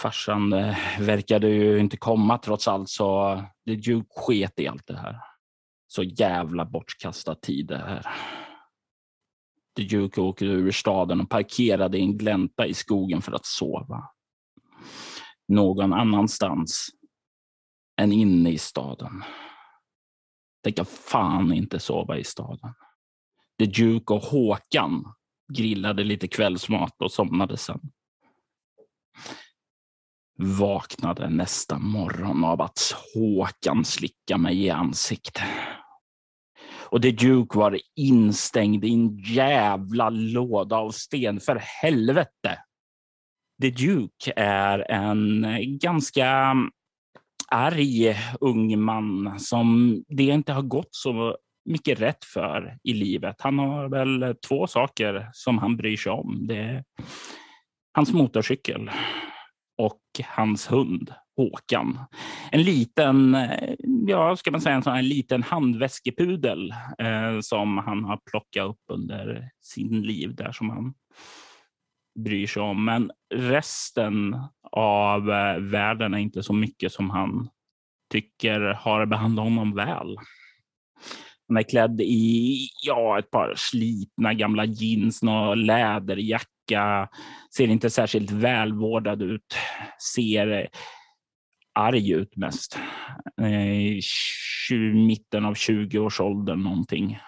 Farsan 0.00 0.50
verkade 0.98 1.48
ju 1.48 1.78
inte 1.78 1.96
komma 1.96 2.38
trots 2.38 2.68
allt 2.68 2.88
så 2.88 3.36
The 3.66 3.74
Duke 3.74 4.08
sket 4.10 4.60
i 4.60 4.68
allt 4.68 4.86
det 4.86 4.96
här. 4.96 5.33
Så 5.94 6.02
jävla 6.02 6.64
bortkastad 6.64 7.34
tid 7.34 7.66
det 7.66 7.78
här. 7.78 8.06
The 9.76 9.82
Duke 9.82 10.20
åkte 10.20 10.44
ur 10.44 10.70
staden 10.70 11.20
och 11.20 11.30
parkerade 11.30 11.98
i 11.98 12.00
en 12.00 12.18
glänta 12.18 12.66
i 12.66 12.74
skogen 12.74 13.22
för 13.22 13.32
att 13.32 13.46
sova. 13.46 14.10
Någon 15.48 15.92
annanstans 15.92 16.88
än 18.00 18.12
inne 18.12 18.50
i 18.50 18.58
staden. 18.58 19.24
Tänka 20.62 20.84
fan 20.84 21.52
inte 21.52 21.78
sova 21.78 22.18
i 22.18 22.24
staden. 22.24 22.74
The 23.58 23.66
Duke 23.66 24.14
och 24.14 24.22
Håkan 24.22 25.14
grillade 25.52 26.04
lite 26.04 26.28
kvällsmat 26.28 27.02
och 27.02 27.12
somnade 27.12 27.56
sen. 27.56 27.80
Vaknade 30.38 31.28
nästa 31.28 31.78
morgon 31.78 32.44
av 32.44 32.60
att 32.60 32.94
Håkan 33.14 33.84
slickade 33.84 34.40
mig 34.40 34.64
i 34.64 34.70
ansiktet. 34.70 35.44
Och 36.94 37.02
The 37.02 37.10
Duke 37.10 37.58
var 37.58 37.78
instängd 37.96 38.84
i 38.84 38.92
en 38.92 39.18
jävla 39.18 40.10
låda 40.10 40.76
av 40.76 40.90
sten, 40.90 41.40
för 41.40 41.56
helvete. 41.56 42.58
The 43.62 43.70
Duke 43.70 44.32
är 44.36 44.90
en 44.90 45.46
ganska 45.78 46.54
arg 47.48 48.16
ung 48.40 48.80
man 48.80 49.40
som 49.40 49.98
det 50.08 50.22
inte 50.22 50.52
har 50.52 50.62
gått 50.62 50.94
så 50.94 51.36
mycket 51.64 52.00
rätt 52.00 52.24
för 52.24 52.78
i 52.82 52.92
livet. 52.92 53.36
Han 53.38 53.58
har 53.58 53.88
väl 53.88 54.36
två 54.48 54.66
saker 54.66 55.30
som 55.32 55.58
han 55.58 55.76
bryr 55.76 55.96
sig 55.96 56.12
om. 56.12 56.46
Det 56.46 56.56
är 56.56 56.84
hans 57.92 58.12
motorcykel 58.12 58.90
och 59.78 60.00
hans 60.24 60.70
hund 60.72 61.14
Håkan. 61.36 61.98
En 62.50 62.62
liten, 62.62 63.34
eh, 63.34 63.74
ja, 64.06 64.36
ska 64.36 64.50
man 64.50 64.60
säga 64.60 64.74
en 64.74 64.82
sån 64.82 64.94
här 64.94 65.02
liten 65.02 65.42
handväskepudel 65.42 66.74
eh, 66.98 67.40
som 67.40 67.78
han 67.78 68.04
har 68.04 68.20
plockat 68.30 68.70
upp 68.70 68.82
under 68.92 69.50
sin 69.60 70.02
liv 70.02 70.34
där 70.34 70.52
som 70.52 70.70
han 70.70 70.94
bryr 72.18 72.46
sig 72.46 72.62
om. 72.62 72.84
Men 72.84 73.10
resten 73.34 74.36
av 74.72 75.30
eh, 75.30 75.58
världen 75.58 76.14
är 76.14 76.18
inte 76.18 76.42
så 76.42 76.52
mycket 76.52 76.92
som 76.92 77.10
han 77.10 77.48
tycker 78.12 78.60
har 78.60 79.06
behandlat 79.06 79.44
honom 79.44 79.74
väl. 79.74 80.16
Han 81.48 81.56
är 81.56 81.62
klädd 81.62 82.00
i 82.00 82.58
ja, 82.82 83.18
ett 83.18 83.30
par 83.30 83.54
slitna 83.56 84.34
gamla 84.34 84.64
jeans 84.64 85.22
och 85.22 85.56
läderjacka. 85.56 87.08
Ser 87.56 87.68
inte 87.68 87.90
särskilt 87.90 88.30
välvårdad 88.30 89.22
ut. 89.22 89.56
Ser 90.14 90.52
eh, 90.52 90.66
arg 91.74 92.12
ut 92.12 92.36
mest. 92.36 92.78
Eh, 93.40 93.78
I 93.78 94.00
mitten 94.94 95.44
av 95.44 95.54
20-årsåldern 95.54 96.62
någonting. 96.62 97.18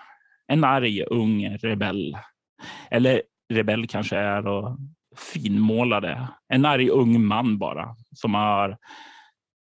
En 0.46 0.64
arg 0.64 1.02
ung 1.02 1.56
rebell. 1.56 2.18
Eller 2.90 3.22
rebell 3.52 3.86
kanske 3.86 4.16
är 4.16 4.46
och 4.46 4.78
finmålade. 5.16 6.28
En 6.48 6.64
arg 6.64 6.90
ung 6.90 7.24
man 7.24 7.58
bara 7.58 7.96
som 8.14 8.34
har 8.34 8.78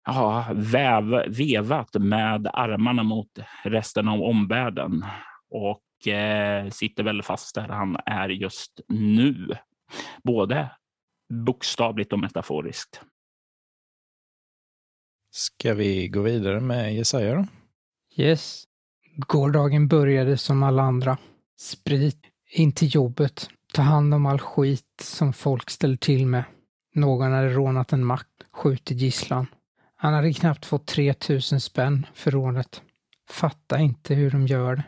ja, 0.06 0.46
väv, 0.54 1.24
vevat 1.28 1.94
med 1.94 2.48
armarna 2.54 3.04
mot 3.04 3.40
resten 3.64 4.08
av 4.08 4.22
omvärlden 4.22 5.06
och 5.50 6.08
eh, 6.08 6.70
sitter 6.70 7.04
väl 7.04 7.22
fast 7.24 7.56
där 7.56 7.68
han 7.68 7.98
är 8.06 8.30
just 8.30 8.80
nu. 8.88 9.48
Både 10.24 10.70
bokstavligt 11.34 12.14
och 12.14 12.20
metaforiskt. 12.20 13.02
Ska 15.32 15.74
vi 15.74 16.08
gå 16.08 16.22
vidare 16.22 16.60
med 16.60 16.96
Jesaja 16.96 17.36
då? 17.36 17.48
Yes. 18.24 18.64
Gårdagen 19.16 19.88
började 19.88 20.38
som 20.38 20.64
alla 20.64 20.84
andra. 20.84 21.18
Sprit, 21.60 22.18
in 22.52 22.72
till 22.72 22.96
jobbet, 22.96 23.50
ta 23.74 23.82
hand 23.82 24.14
om 24.14 24.26
all 24.26 24.40
skit 24.40 24.86
som 25.02 25.34
folk 25.34 25.70
ställer 25.70 25.96
till 25.98 26.26
med. 26.26 26.44
Någon 26.96 27.32
hade 27.32 27.50
rånat 27.50 27.94
en 27.94 28.06
mack, 28.06 28.28
skjutit 28.52 29.02
gisslan. 29.02 29.48
Han 29.96 30.14
hade 30.14 30.34
knappt 30.34 30.66
fått 30.66 30.88
3000 30.88 31.62
spänn 31.62 32.06
för 32.14 32.32
rånet. 32.32 32.82
Fatta 33.30 33.80
inte 33.80 34.14
hur 34.14 34.32
de 34.32 34.48
gör 34.48 34.76
det. 34.76 34.84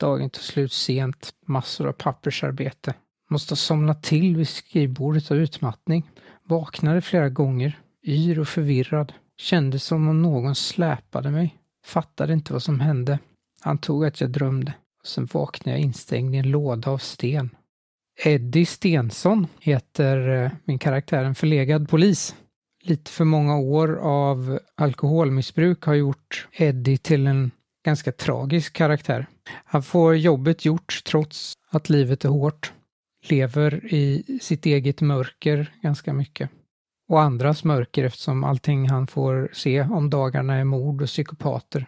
Dagen 0.00 0.30
tog 0.30 0.42
slut 0.42 0.72
sent, 0.72 1.34
massor 1.46 1.88
av 1.88 1.92
pappersarbete. 1.92 2.94
Måste 3.30 3.52
ha 3.52 3.56
somnat 3.56 4.02
till 4.02 4.36
vid 4.36 4.48
skrivbordet 4.48 5.30
av 5.30 5.36
utmattning. 5.36 6.10
Vaknade 6.44 7.00
flera 7.00 7.28
gånger, 7.28 7.80
yr 8.04 8.38
och 8.38 8.48
förvirrad. 8.48 9.12
Kände 9.38 9.78
som 9.78 10.08
om 10.08 10.22
någon 10.22 10.54
släpade 10.54 11.30
mig. 11.30 11.58
Fattade 11.84 12.32
inte 12.32 12.52
vad 12.52 12.62
som 12.62 12.80
hände. 12.80 13.18
Han 13.60 13.78
tog 13.78 14.04
att 14.04 14.20
jag 14.20 14.30
drömde. 14.30 14.74
Sen 15.04 15.28
vaknade 15.32 15.78
jag 15.78 15.84
instängd 15.84 16.34
i 16.34 16.38
en 16.38 16.50
låda 16.50 16.90
av 16.90 16.98
sten. 16.98 17.50
Eddie 18.24 18.66
Stensson 18.66 19.46
heter 19.60 20.28
eh, 20.28 20.50
min 20.64 20.78
karaktär, 20.78 21.24
en 21.24 21.34
förlegad 21.34 21.88
polis. 21.88 22.34
Lite 22.82 23.10
för 23.10 23.24
många 23.24 23.58
år 23.58 23.96
av 23.96 24.58
alkoholmissbruk 24.74 25.82
har 25.82 25.94
gjort 25.94 26.48
Eddie 26.52 26.98
till 26.98 27.26
en 27.26 27.50
ganska 27.84 28.12
tragisk 28.12 28.72
karaktär. 28.72 29.26
Han 29.64 29.82
får 29.82 30.16
jobbet 30.16 30.64
gjort 30.64 31.02
trots 31.04 31.52
att 31.70 31.88
livet 31.88 32.24
är 32.24 32.28
hårt. 32.28 32.72
Lever 33.28 33.94
i 33.94 34.38
sitt 34.42 34.66
eget 34.66 35.00
mörker 35.00 35.72
ganska 35.82 36.12
mycket. 36.12 36.50
Och 37.08 37.22
andras 37.22 37.64
mörker 37.64 38.04
eftersom 38.04 38.44
allting 38.44 38.88
han 38.88 39.06
får 39.06 39.50
se 39.52 39.82
om 39.82 40.10
dagarna 40.10 40.54
är 40.54 40.64
mord 40.64 41.02
och 41.02 41.08
psykopater. 41.08 41.86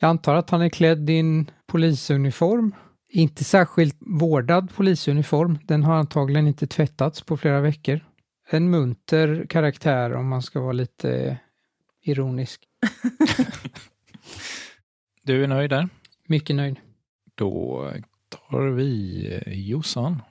Jag 0.00 0.08
antar 0.08 0.34
att 0.34 0.50
han 0.50 0.62
är 0.62 0.68
klädd 0.68 1.10
i 1.10 1.18
en 1.18 1.50
polisuniform. 1.66 2.74
Inte 3.08 3.44
särskilt 3.44 3.96
vårdad 4.00 4.74
polisuniform. 4.74 5.58
Den 5.62 5.82
har 5.82 5.94
antagligen 5.94 6.46
inte 6.46 6.66
tvättats 6.66 7.22
på 7.22 7.36
flera 7.36 7.60
veckor. 7.60 8.00
En 8.50 8.70
munter 8.70 9.46
karaktär 9.48 10.12
om 10.14 10.28
man 10.28 10.42
ska 10.42 10.60
vara 10.60 10.72
lite 10.72 11.38
ironisk. 12.02 12.68
du 15.22 15.44
är 15.44 15.48
nöjd 15.48 15.70
där? 15.70 15.88
Mycket 16.26 16.56
nöjd. 16.56 16.80
Då 17.34 17.90
tar 18.28 18.66
vi 18.66 19.42
Jossan. 19.46 20.22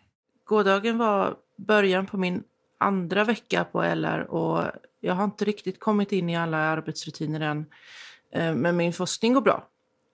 Gårdagen 0.46 0.98
var 0.98 1.36
början 1.58 2.06
på 2.06 2.18
min 2.18 2.44
andra 2.84 3.24
vecka 3.24 3.64
på 3.64 3.84
LR 3.96 4.20
och 4.20 4.64
jag 5.00 5.14
har 5.14 5.24
inte 5.24 5.46
riktigt 5.46 5.80
kommit 5.80 6.12
in 6.12 6.30
i 6.30 6.38
alla 6.38 6.58
arbetsrutiner 6.58 7.40
än. 7.40 7.66
Eh, 8.32 8.56
men 8.56 8.78
min 8.78 8.94
forskning 8.94 9.34
går 9.34 9.42
bra. 9.42 9.68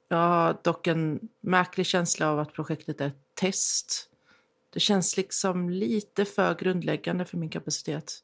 Jag 0.08 0.18
har 0.18 0.58
dock 0.64 0.88
en 0.88 1.20
märklig 1.42 1.86
känsla 1.86 2.30
av 2.30 2.40
att 2.40 2.54
projektet 2.54 3.02
är 3.02 3.08
ett 3.08 3.36
test. 3.36 4.10
Det 4.74 4.80
känns 4.80 5.18
liksom 5.18 5.70
lite 5.70 6.26
för 6.26 6.56
grundläggande 6.56 7.26
för 7.26 7.38
min 7.38 7.50
kapacitet. 7.50 8.24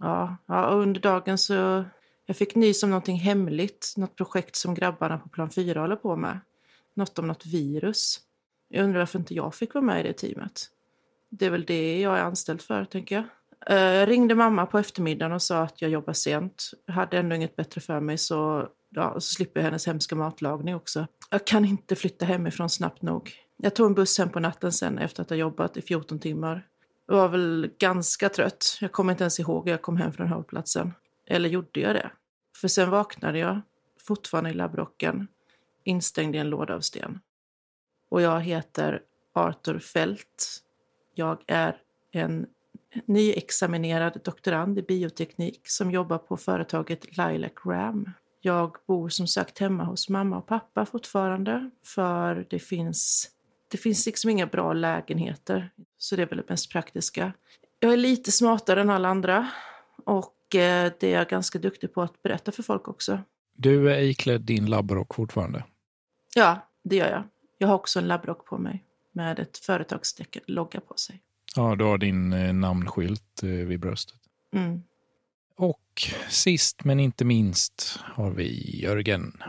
Ja, 0.00 0.36
ja 0.46 0.66
under 0.66 1.00
dagen 1.00 1.38
så 1.38 1.84
jag 2.26 2.36
fick 2.36 2.54
nys 2.54 2.82
om 2.82 2.90
någonting 2.90 3.16
hemligt, 3.16 3.94
något 3.96 4.16
projekt 4.16 4.56
som 4.56 4.74
grabbarna 4.74 5.18
på 5.18 5.28
plan 5.28 5.50
4 5.50 5.80
håller 5.80 5.96
på 5.96 6.16
med. 6.16 6.40
Något 6.94 7.18
om 7.18 7.26
något 7.26 7.46
virus. 7.46 8.20
Jag 8.68 8.84
undrar 8.84 8.98
varför 8.98 9.18
inte 9.18 9.34
jag 9.34 9.54
fick 9.54 9.74
vara 9.74 9.84
med 9.84 10.00
i 10.00 10.02
det 10.08 10.12
teamet. 10.12 10.70
Det 11.28 11.46
är 11.46 11.50
väl 11.50 11.64
det 11.64 12.00
jag 12.00 12.18
är 12.18 12.22
anställd 12.22 12.62
för, 12.62 12.84
tänker 12.84 13.14
jag. 13.14 13.24
Eh, 13.66 13.76
jag 13.76 14.08
ringde 14.08 14.34
mamma 14.34 14.66
på 14.66 14.78
eftermiddagen 14.78 15.32
och 15.32 15.42
sa 15.42 15.62
att 15.62 15.82
jag 15.82 15.90
jobbar 15.90 16.12
sent. 16.12 16.70
Jag 16.86 16.94
hade 16.94 17.18
ändå 17.18 17.36
inget 17.36 17.56
bättre 17.56 17.80
för 17.80 18.00
mig 18.00 18.18
så, 18.18 18.68
ja, 18.90 19.14
så 19.14 19.20
slipper 19.20 19.60
jag 19.60 19.64
hennes 19.64 19.86
hemska 19.86 20.14
matlagning 20.16 20.74
också. 20.74 21.06
Jag 21.30 21.46
kan 21.46 21.64
inte 21.64 21.96
flytta 21.96 22.24
hemifrån 22.24 22.70
snabbt 22.70 23.02
nog. 23.02 23.32
Jag 23.56 23.74
tog 23.74 23.86
en 23.86 23.94
buss 23.94 24.18
hem 24.18 24.28
på 24.28 24.40
natten 24.40 24.72
sen 24.72 24.98
efter 24.98 25.22
att 25.22 25.30
ha 25.30 25.36
jobbat 25.36 25.76
i 25.76 25.82
14 25.82 26.18
timmar. 26.18 26.66
Jag 27.06 27.16
var 27.16 27.28
väl 27.28 27.70
ganska 27.78 28.28
trött. 28.28 28.78
Jag 28.80 28.92
kommer 28.92 29.12
inte 29.12 29.24
ens 29.24 29.40
ihåg 29.40 29.64
hur 29.64 29.70
jag 29.70 29.82
kom 29.82 29.96
hem 29.96 30.12
från 30.12 30.28
hållplatsen. 30.28 30.92
Eller 31.26 31.48
gjorde 31.48 31.80
jag 31.80 31.94
det? 31.94 32.10
För 32.60 32.68
sen 32.68 32.90
vaknade 32.90 33.38
jag, 33.38 33.60
fortfarande 34.00 34.50
i 34.50 34.54
labbrocken, 34.54 35.28
instängd 35.84 36.34
i 36.34 36.38
en 36.38 36.50
låda 36.50 36.74
av 36.74 36.80
sten. 36.80 37.20
Och 38.08 38.22
jag 38.22 38.40
heter 38.40 39.02
Arthur 39.34 39.78
Fält. 39.78 40.62
Jag 41.14 41.42
är 41.46 41.76
en 42.12 42.46
nyexaminerad 43.04 44.20
doktorand 44.24 44.78
i 44.78 44.82
bioteknik 44.82 45.60
som 45.64 45.90
jobbar 45.90 46.18
på 46.18 46.36
företaget 46.36 47.16
Lilac 47.16 47.52
Ram. 47.66 48.10
Jag 48.40 48.76
bor 48.86 49.08
som 49.08 49.26
sagt 49.26 49.58
hemma 49.58 49.84
hos 49.84 50.08
mamma 50.08 50.38
och 50.38 50.46
pappa 50.46 50.86
fortfarande 50.86 51.70
för 51.84 52.46
det 52.50 52.58
finns, 52.58 53.30
det 53.68 53.78
finns 53.78 54.06
liksom 54.06 54.30
inga 54.30 54.46
bra 54.46 54.72
lägenheter. 54.72 55.70
Så 55.98 56.16
det 56.16 56.22
är 56.22 56.26
väl 56.26 56.38
det 56.38 56.48
mest 56.48 56.72
praktiska. 56.72 57.32
Jag 57.80 57.92
är 57.92 57.96
lite 57.96 58.32
smartare 58.32 58.80
än 58.80 58.90
alla 58.90 59.08
andra 59.08 59.50
och 60.04 60.54
eh, 60.54 60.92
det 61.00 61.04
är 61.04 61.18
jag 61.18 61.28
ganska 61.28 61.58
duktig 61.58 61.94
på 61.94 62.02
att 62.02 62.22
berätta 62.22 62.52
för 62.52 62.62
folk 62.62 62.88
också. 62.88 63.18
Du 63.56 63.92
är 63.92 63.98
iklädd 63.98 64.40
din 64.40 64.66
labbrock 64.66 65.14
fortfarande? 65.14 65.64
Ja, 66.34 66.68
det 66.84 66.96
gör 66.96 67.10
jag. 67.10 67.22
Jag 67.58 67.68
har 67.68 67.74
också 67.74 67.98
en 67.98 68.08
labbrock 68.08 68.44
på 68.44 68.58
mig 68.58 68.84
med 69.12 69.38
ett 69.38 69.58
företagstecken, 69.58 70.42
logga 70.46 70.80
på 70.80 70.94
sig. 70.96 71.22
Ja, 71.56 71.76
du 71.76 71.84
har 71.84 71.98
din 71.98 72.32
eh, 72.32 72.52
namnskylt 72.52 73.42
eh, 73.42 73.48
vid 73.48 73.80
bröstet. 73.80 74.16
Mm. 74.52 74.82
Och 75.56 76.02
sist 76.28 76.84
men 76.84 77.00
inte 77.00 77.24
minst 77.24 77.98
har 78.02 78.30
vi 78.30 78.80
Jörgen. 78.82 79.42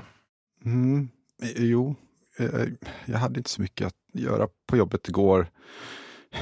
Mm, 0.65 1.09
jo, 1.55 1.95
eh, 2.39 2.63
jag 3.05 3.17
hade 3.17 3.37
inte 3.37 3.49
så 3.49 3.61
mycket 3.61 3.87
att 3.87 3.93
göra 4.13 4.47
på 4.65 4.77
jobbet 4.77 5.07
igår. 5.07 5.47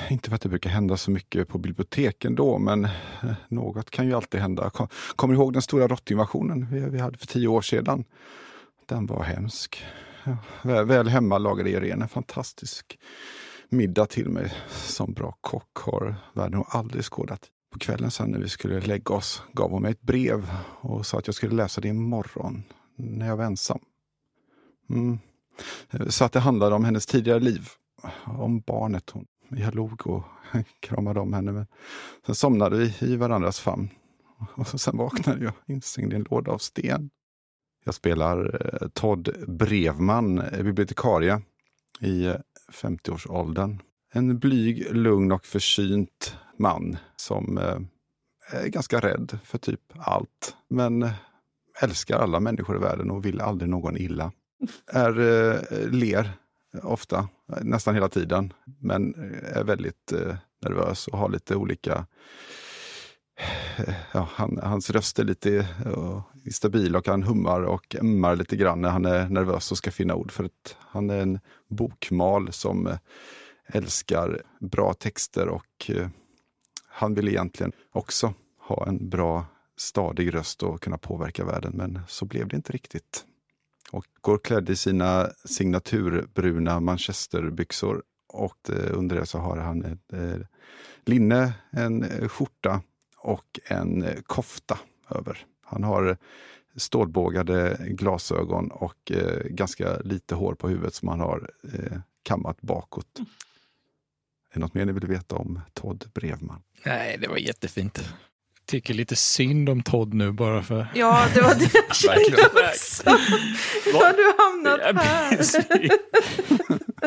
Inte 0.10 0.30
för 0.30 0.36
att 0.36 0.42
det 0.42 0.50
brukar 0.50 0.70
hända 0.70 0.98
så 0.98 1.12
mycket 1.12 1.48
på 1.48 1.58
biblioteken 1.58 2.36
då, 2.36 2.58
men 2.58 2.88
något 3.48 3.90
kan 3.90 4.08
ju 4.08 4.14
alltid 4.14 4.42
hända. 4.42 4.72
Kommer 5.16 5.34
du 5.34 5.40
ihåg 5.40 5.54
den 5.54 5.62
stora 5.62 5.88
råttinvasionen 5.88 6.92
vi 6.92 7.00
hade 7.00 7.18
för 7.18 7.28
tio 7.28 7.48
år 7.48 7.62
sedan? 7.62 8.04
Den 8.86 9.06
var 9.06 9.24
hemsk. 9.24 9.84
Väl 10.64 11.08
hemma 11.08 11.38
lagade 11.38 11.70
Irene 11.70 12.04
en 12.04 12.10
fantastisk 12.10 12.98
middag 13.76 14.06
till 14.06 14.30
mig 14.30 14.54
som 14.70 15.14
bra 15.14 15.38
kock 15.42 15.78
har 15.78 16.16
världen 16.34 16.58
nog 16.58 16.66
aldrig 16.70 17.04
skådat. 17.04 17.42
På 17.74 17.80
kvällen 17.80 18.12
sen 18.12 18.30
när 18.30 18.40
vi 18.40 18.50
skulle 18.50 18.80
lägga 18.80 19.16
oss 19.16 19.44
gav 19.54 19.72
hon 19.72 19.82
mig 19.82 19.92
ett 19.92 20.02
brev 20.02 20.52
och 20.82 21.06
sa 21.06 21.18
att 21.18 21.28
jag 21.28 21.36
skulle 21.36 21.56
läsa 21.56 21.82
det 21.82 21.88
imorgon 21.88 22.64
när 22.96 23.28
jag 23.28 23.38
var 23.38 23.44
ensam. 23.44 23.80
Mm. 24.90 25.20
Så 26.10 26.26
att 26.26 26.32
det 26.32 26.40
handlade 26.40 26.76
om 26.76 26.86
hennes 26.86 27.06
tidigare 27.06 27.40
liv, 27.40 27.70
om 28.26 28.60
barnet. 28.60 29.10
Hon, 29.10 29.26
jag 29.50 29.76
log 29.76 30.08
och 30.08 30.24
kramade 30.80 31.20
om 31.20 31.34
henne. 31.34 31.52
Men 31.52 31.68
sen 32.26 32.36
somnade 32.36 32.78
vi 32.78 32.94
i 33.00 33.16
varandras 33.16 33.60
famn. 33.60 33.90
Och 34.56 34.68
sen 34.68 34.98
vaknade 34.98 35.44
jag 35.44 35.54
instängd 35.68 36.14
i 36.14 36.16
en 36.16 36.26
låda 36.30 36.52
av 36.52 36.58
sten. 36.58 37.10
Jag 37.84 37.96
spelar 37.96 38.62
eh, 38.66 38.88
Todd 38.88 39.30
Brevman, 39.48 40.40
eh, 40.40 40.64
bibliotekarie 40.64 41.42
i 42.00 42.26
eh, 42.26 42.36
50-årsåldern. 42.72 43.82
En 44.14 44.40
blyg, 44.40 44.96
lugn 44.96 45.32
och 45.32 45.46
försynt 45.46 46.36
man 46.58 46.98
som 47.16 47.58
eh, 47.58 47.80
är 48.52 48.68
ganska 48.68 49.00
rädd 49.00 49.40
för 49.44 49.58
typ 49.58 49.82
allt. 49.98 50.56
Men 50.70 51.04
eh, 51.04 51.12
älskar 51.82 52.20
alla 52.20 52.40
människor 52.40 52.76
i 52.76 52.80
världen 52.80 53.12
och 53.12 53.26
vill 53.26 53.42
aldrig 53.42 53.70
någon 53.70 53.98
illa. 53.98 54.32
Är, 54.92 55.92
ler 55.92 56.32
ofta, 56.84 57.30
nästan 57.62 57.94
hela 57.94 58.10
tiden, 58.10 58.54
men 58.80 59.14
är 59.54 59.64
väldigt 59.64 60.14
nervös 60.62 61.08
och 61.08 61.18
har 61.18 61.30
lite 61.30 61.56
olika 61.56 62.06
ja, 64.12 64.30
han, 64.32 64.60
hans 64.64 64.90
röst 64.90 65.20
är 65.20 65.24
lite 65.24 65.58
eh, 65.58 65.88
uh, 65.88 66.22
stabil 66.52 66.96
och 66.96 67.08
han 67.08 67.24
hummar 67.24 67.62
och 67.62 67.96
ömmar 67.96 68.36
lite 68.36 68.56
grann 68.56 68.82
när 68.82 68.90
han 68.90 69.06
är 69.06 69.30
nervös 69.30 69.72
och 69.72 69.78
ska 69.78 69.92
finna 69.92 70.16
ord. 70.16 70.32
För 70.32 70.44
att 70.44 70.78
han 70.80 71.10
är 71.10 71.20
en 71.20 71.40
bokmal 71.70 72.54
som 72.54 72.88
eh, 72.88 72.98
älskar 73.68 74.42
bra 74.60 74.94
texter 74.94 75.48
och 75.48 75.90
uh, 75.90 76.08
han 76.88 77.14
vill 77.14 77.28
egentligen 77.28 77.72
också 77.92 78.34
ha 78.60 78.88
en 78.88 79.10
bra 79.10 79.46
stadig 79.78 80.34
röst 80.34 80.64
och 80.64 80.82
kunna 80.82 80.98
påverka 80.98 81.46
världen, 81.46 81.74
men 81.76 82.00
så 82.08 82.26
blev 82.26 82.48
det 82.48 82.56
inte 82.56 82.72
riktigt. 82.72 83.26
Och 83.92 84.06
går 84.22 84.38
klädd 84.38 84.70
i 84.70 84.76
sina 84.76 85.30
signaturbruna 85.46 86.80
manchesterbyxor 86.80 88.04
och 88.28 88.70
under 88.70 89.16
det 89.16 89.26
så 89.26 89.38
har 89.38 89.58
han 89.58 89.86
ett 89.86 90.14
linne, 91.06 91.54
en 91.72 92.30
skjorta 92.30 92.82
och 93.26 93.60
en 93.66 94.04
eh, 94.04 94.22
kofta 94.22 94.80
över. 95.10 95.46
Han 95.64 95.84
har 95.84 96.18
stålbågade 96.76 97.78
glasögon 97.80 98.72
och 98.72 99.12
eh, 99.12 99.44
ganska 99.46 99.98
lite 100.00 100.36
hår 100.36 100.56
på 100.56 100.70
huvudet 100.70 100.94
som 100.94 101.08
han 101.08 101.20
har 101.20 101.50
eh, 101.74 101.98
kammat 102.24 102.62
bakåt. 102.62 103.20
Är 104.50 104.54
det 104.54 104.60
något 104.60 104.74
mer 104.74 104.86
ni 104.86 104.92
vill 104.92 105.08
veta 105.08 105.36
om 105.36 105.62
Todd 105.74 106.06
Brevman? 106.14 106.62
Nej, 106.86 107.18
det 107.22 107.28
var 107.28 107.38
jättefint. 107.38 108.10
Tycker 108.66 108.94
lite 108.94 109.16
synd 109.16 109.70
om 109.70 109.84
Todd 109.84 110.14
nu 110.14 110.32
bara 110.32 110.64
för... 110.64 110.88
Ja, 110.96 111.28
det 111.34 111.42
var 111.42 111.56
det 111.56 111.72
jag 111.88 111.96
kände 111.96 112.50
också. 112.70 113.10
Har 113.94 114.14
du 114.18 114.34
hamnat 114.44 115.06
här? 115.06 115.38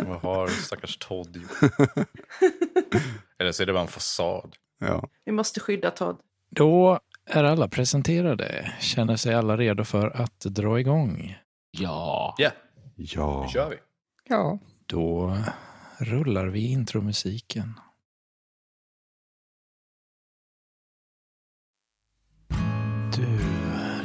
Vad 0.08 0.20
har 0.20 0.48
stackars 0.48 0.96
Todd 0.96 1.36
gjort? 1.36 1.72
Eller 3.38 3.52
så 3.52 3.62
är 3.62 3.66
det 3.66 3.72
bara 3.72 3.82
en 3.82 3.88
fasad. 3.88 4.56
Ja. 4.78 5.08
Vi 5.24 5.32
måste 5.32 5.60
skydda 5.60 5.90
Todd. 5.90 6.20
Då 6.50 7.00
är 7.26 7.44
alla 7.44 7.68
presenterade. 7.68 8.72
Känner 8.80 9.16
sig 9.16 9.34
alla 9.34 9.56
redo 9.56 9.84
för 9.84 10.20
att 10.20 10.40
dra 10.40 10.80
igång. 10.80 11.36
Ja. 11.70 12.34
Ja, 12.38 12.50
ja. 12.96 13.42
nu 13.42 13.48
kör 13.52 13.70
vi. 13.70 13.76
Ja, 14.28 14.58
Då 14.86 15.36
rullar 15.98 16.46
vi 16.46 16.72
intromusiken. 16.72 17.74
Du 23.16 23.38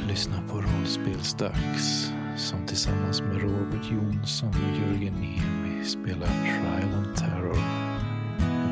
lyssnar 0.08 0.48
på 0.48 0.60
Rollspelsdags 0.60 2.12
som 2.36 2.66
tillsammans 2.66 3.20
med 3.22 3.42
Robert 3.42 3.90
Jonsson 3.92 4.48
och 4.48 4.78
Jörgen 4.80 5.14
Niemi 5.14 5.84
spelar 5.84 6.26
Trial 6.26 6.94
and 6.94 7.16
Terror. 7.16 7.83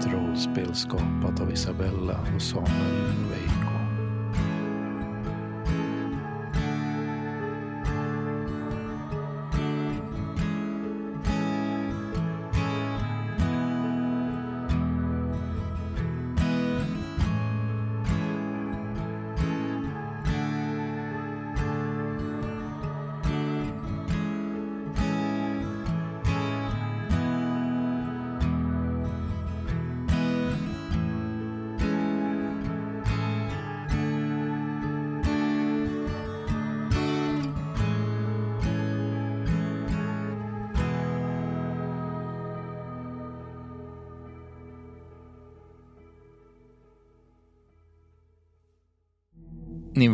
Ett 0.02 0.12
rollspel 0.12 0.74
skapat 0.74 1.40
av 1.40 1.52
Isabella 1.52 2.20
och 2.34 2.42
Samuel 2.42 3.14
Noveiko. 3.22 3.61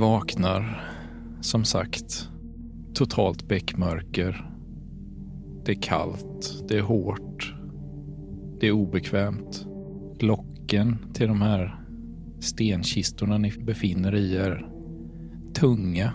Vaknar, 0.09 0.81
som 1.41 1.65
sagt, 1.65 2.29
totalt 2.95 3.49
bäckmörker. 3.49 4.50
Det 5.65 5.73
är 5.73 5.82
kallt, 5.82 6.65
det 6.69 6.78
är 6.78 6.82
hårt, 6.82 7.54
det 8.61 8.67
är 8.67 8.73
obekvämt. 8.73 9.67
Locken 10.21 10.97
till 11.15 11.28
de 11.28 11.43
här 11.43 11.85
stenkistorna 12.41 13.39
ni 13.39 13.50
befinner 13.50 14.15
er 14.15 14.19
i 14.19 14.37
är 14.37 14.69
tunga. 15.54 16.13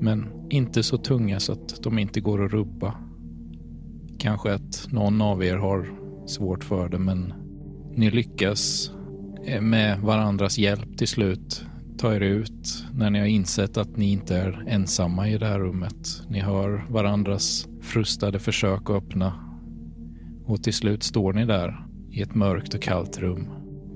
Men 0.00 0.26
inte 0.50 0.82
så 0.82 0.98
tunga 0.98 1.40
så 1.40 1.52
att 1.52 1.82
de 1.82 1.98
inte 1.98 2.20
går 2.20 2.44
att 2.44 2.52
rubba. 2.52 2.94
Kanske 4.18 4.54
att 4.54 4.88
någon 4.90 5.22
av 5.22 5.44
er 5.44 5.56
har 5.56 5.88
svårt 6.26 6.64
för 6.64 6.88
det, 6.88 6.98
men 6.98 7.32
ni 7.96 8.10
lyckas 8.10 8.92
med 9.60 10.00
varandras 10.00 10.58
hjälp 10.58 10.98
till 10.98 11.08
slut 11.08 11.66
ta 12.00 12.14
er 12.14 12.20
ut 12.20 12.84
när 12.94 13.10
ni 13.10 13.18
har 13.18 13.26
insett 13.26 13.76
att 13.76 13.96
ni 13.96 14.12
inte 14.12 14.36
är 14.36 14.64
ensamma 14.66 15.28
i 15.28 15.38
det 15.38 15.46
här 15.46 15.58
rummet. 15.58 16.22
Ni 16.28 16.40
hör 16.40 16.84
varandras 16.88 17.68
frustade 17.82 18.38
försök 18.38 18.90
att 18.90 18.96
öppna 18.96 19.32
och 20.46 20.62
till 20.62 20.74
slut 20.74 21.02
står 21.02 21.32
ni 21.32 21.46
där 21.46 21.86
i 22.10 22.22
ett 22.22 22.34
mörkt 22.34 22.74
och 22.74 22.82
kallt 22.82 23.18
rum 23.18 23.48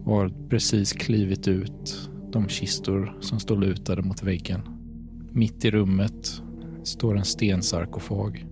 och 0.04 0.16
har 0.16 0.48
precis 0.48 0.92
klivit 0.92 1.48
ut 1.48 2.10
de 2.32 2.48
kistor 2.48 3.16
som 3.20 3.40
står 3.40 3.56
lutade 3.56 4.02
mot 4.02 4.22
väggen. 4.22 4.60
Mitt 5.32 5.64
i 5.64 5.70
rummet 5.70 6.42
står 6.82 7.16
en 7.16 7.24
stensarkofag. 7.24 8.46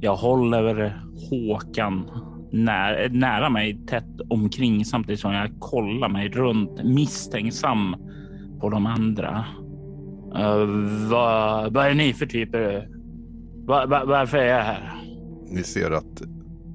Jag 0.00 0.16
håller 0.16 1.02
Håkan 1.30 2.10
när, 2.52 3.08
nära 3.08 3.50
mig, 3.50 3.86
tätt 3.86 4.20
omkring 4.28 4.84
samtidigt 4.84 5.20
som 5.20 5.32
jag 5.32 5.50
kollar 5.60 6.08
mig 6.08 6.28
runt 6.28 6.84
misstänksam 6.84 7.96
på 8.60 8.68
de 8.68 8.86
andra. 8.86 9.44
Uh, 10.34 11.08
vad, 11.10 11.72
vad 11.72 11.86
är 11.86 11.94
ni 11.94 12.12
för 12.12 12.26
typer? 12.26 12.88
Va, 13.66 13.86
va, 13.86 14.04
varför 14.04 14.38
är 14.38 14.56
jag 14.56 14.64
här? 14.64 15.02
Ni 15.50 15.62
ser 15.62 15.90
att 15.90 16.22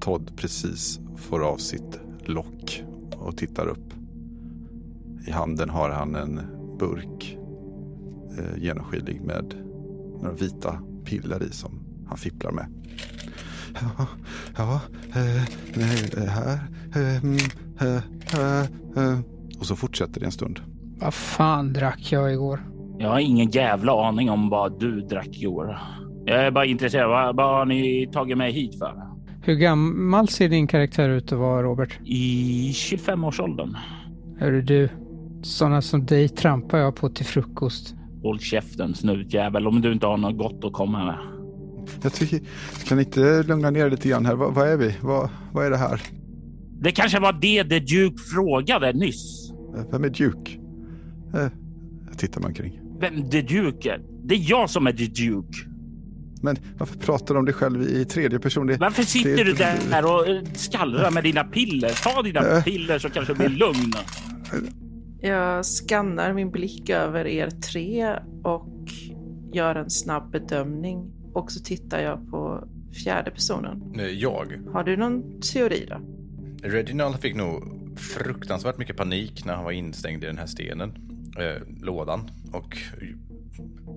Todd 0.00 0.36
precis 0.36 1.00
får 1.16 1.44
av 1.44 1.56
sitt 1.56 2.00
lock 2.24 2.82
och 3.16 3.36
tittar 3.36 3.66
upp. 3.66 3.94
I 5.26 5.30
handen 5.30 5.70
har 5.70 5.90
han 5.90 6.14
en 6.14 6.40
burk 6.78 7.38
eh, 8.38 8.62
genomskinlig 8.62 9.20
med 9.20 9.54
några 10.22 10.34
vita 10.34 10.78
piller 11.04 11.42
i 11.42 11.52
som 11.52 11.80
han 12.08 12.18
fipplar 12.18 12.52
med. 12.52 12.66
Ja, 13.80 14.06
ja 14.56 14.80
eh, 15.08 16.28
här. 16.28 16.58
Eh, 16.94 17.24
mm, 17.24 17.38
eh, 17.80 18.02
eh, 18.40 18.60
eh. 18.96 19.18
Och 19.58 19.66
så 19.66 19.76
fortsätter 19.76 20.20
det 20.20 20.26
en 20.26 20.32
stund 20.32 20.60
vad 21.04 21.14
fan 21.14 21.72
drack 21.72 22.12
jag 22.12 22.32
igår? 22.32 22.60
Jag 22.98 23.08
har 23.08 23.18
ingen 23.18 23.50
jävla 23.50 24.08
aning 24.08 24.30
om 24.30 24.48
vad 24.48 24.80
du 24.80 25.00
drack 25.00 25.28
igår. 25.30 25.78
Jag 26.24 26.46
är 26.46 26.50
bara 26.50 26.64
intresserad. 26.64 27.08
Vad, 27.08 27.36
vad 27.36 27.58
har 27.58 27.64
ni 27.64 28.08
tagit 28.12 28.38
mig 28.38 28.52
hit 28.52 28.78
för? 28.78 28.94
Hur 29.42 29.54
gammal 29.54 30.28
ser 30.28 30.48
din 30.48 30.66
karaktär 30.66 31.08
ut 31.08 31.32
att 31.32 31.38
vara, 31.38 31.62
Robert? 31.62 31.98
I 32.04 32.70
25-årsåldern. 32.72 33.76
Hörru 34.40 34.62
du, 34.62 34.88
sådana 35.42 35.82
som 35.82 36.06
dig 36.06 36.28
trampar 36.28 36.78
jag 36.78 36.96
på 36.96 37.08
till 37.08 37.26
frukost. 37.26 37.94
Håll 38.22 38.38
käften 38.40 38.94
snutjävel 38.94 39.66
om 39.66 39.80
du 39.80 39.92
inte 39.92 40.06
har 40.06 40.16
något 40.16 40.38
gott 40.38 40.64
att 40.64 40.72
komma 40.72 41.04
med. 41.04 41.18
Jag 42.02 42.12
tycker, 42.12 42.40
kan 42.88 43.00
inte 43.00 43.42
lugna 43.42 43.70
ner 43.70 43.86
er 43.86 43.90
lite 43.90 44.08
grann 44.08 44.26
här? 44.26 44.34
Vad, 44.34 44.54
vad 44.54 44.68
är 44.68 44.76
vi? 44.76 44.94
Vad, 45.02 45.28
vad 45.52 45.66
är 45.66 45.70
det 45.70 45.76
här? 45.76 46.00
Det 46.80 46.92
kanske 46.92 47.20
var 47.20 47.32
det 47.32 47.64
The 47.64 47.78
Duke 47.78 48.16
frågade 48.34 48.92
nyss. 48.92 49.52
Vem 49.90 50.04
är 50.04 50.08
Duke? 50.08 50.63
Eh, 51.34 51.48
jag 52.08 52.18
tittar 52.18 52.40
mig 52.40 52.48
omkring. 52.48 52.80
Vem 53.00 53.30
The 53.30 53.42
Duke 53.42 53.90
är? 53.92 54.00
Det 54.24 54.34
är 54.34 54.50
jag 54.50 54.70
som 54.70 54.86
är 54.86 54.92
The 54.92 55.06
Duke. 55.06 55.58
Men 56.42 56.56
varför 56.78 56.98
pratar 56.98 57.34
du 57.34 57.38
om 57.38 57.44
dig 57.44 57.54
själv 57.54 57.82
i 57.82 58.04
tredje 58.04 58.38
person? 58.38 58.66
Det, 58.66 58.76
Varför 58.76 59.02
sitter 59.02 59.36
det- 59.36 59.44
du 59.44 59.52
där 59.52 60.04
och 60.04 60.28
eh, 60.28 60.42
skallrar 60.54 61.10
med 61.10 61.24
dina 61.24 61.44
piller? 61.44 62.02
Ta 62.04 62.22
dina 62.22 62.40
Äh. 62.40 62.64
piller 62.64 62.98
så 62.98 63.10
kanske 63.10 63.32
du 63.34 63.38
blir 63.38 63.48
lugn. 63.58 63.92
Jag 65.20 65.64
skannar 65.64 66.32
min 66.32 66.50
blick 66.50 66.90
över 66.90 67.26
er 67.26 67.50
tre 67.50 68.16
och 68.42 68.68
gör 69.52 69.74
en 69.74 69.90
snabb 69.90 70.30
bedömning. 70.32 71.10
Och 71.32 71.52
så 71.52 71.60
tittar 71.64 72.00
jag 72.00 72.30
på 72.30 72.68
fjärde 73.04 73.30
personen. 73.30 73.82
Jag. 74.18 74.60
Har 74.72 74.84
du 74.84 74.96
någon 74.96 75.40
teori 75.40 75.86
då? 75.90 76.00
Reginald 76.68 77.16
fick 77.20 77.36
nog 77.36 77.62
fruktansvärt 77.98 78.78
mycket 78.78 78.96
panik 78.96 79.44
när 79.44 79.54
han 79.54 79.64
var 79.64 79.72
instängd 79.72 80.24
i 80.24 80.26
den 80.26 80.38
här 80.38 80.46
stenen, 80.46 80.92
eh, 81.38 81.62
lådan, 81.80 82.30
och 82.52 82.78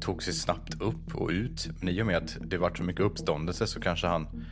tog 0.02 0.23
sig 0.23 0.34
snabbt 0.34 0.82
upp 0.82 1.15
och 1.15 1.30
ut. 1.30 1.69
Men 1.80 1.89
i 1.89 2.02
och 2.02 2.06
med 2.06 2.17
att 2.17 2.38
det 2.41 2.58
vart 2.58 2.78
så 2.78 2.84
mycket 2.84 3.02
uppståndelse 3.02 3.67
så 3.67 3.80
kanske 3.80 4.08
han, 4.08 4.45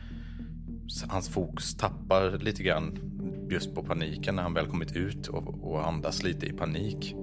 hans 1.08 1.28
fokus 1.28 1.76
tappar 1.76 2.38
lite 2.38 2.62
grann 2.62 2.98
just 3.50 3.74
på 3.74 3.82
paniken 3.82 4.34
när 4.34 4.42
han 4.42 4.54
väl 4.54 4.66
kommit 4.66 4.96
ut 4.96 5.26
och, 5.26 5.72
och 5.72 5.88
andas 5.88 6.22
lite 6.22 6.46
i 6.46 6.52
panik. 6.52 7.14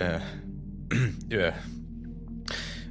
Eh. 0.00 0.22
eh 1.38 1.54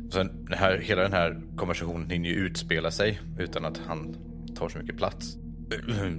Sen, 0.10 0.46
det 0.50 0.56
här, 0.56 0.78
hela 0.78 1.02
den 1.02 1.14
här 1.14 1.42
konversationen 1.56 2.10
hinner 2.10 2.30
ju 2.30 2.36
utspela 2.36 2.92
sig 2.92 3.22
utan 3.40 3.66
att 3.66 3.82
han 3.88 4.16
tar 4.56 4.70
så 4.70 4.80
mycket 4.80 4.98
plats. 4.98 5.38
Eh, 5.72 6.14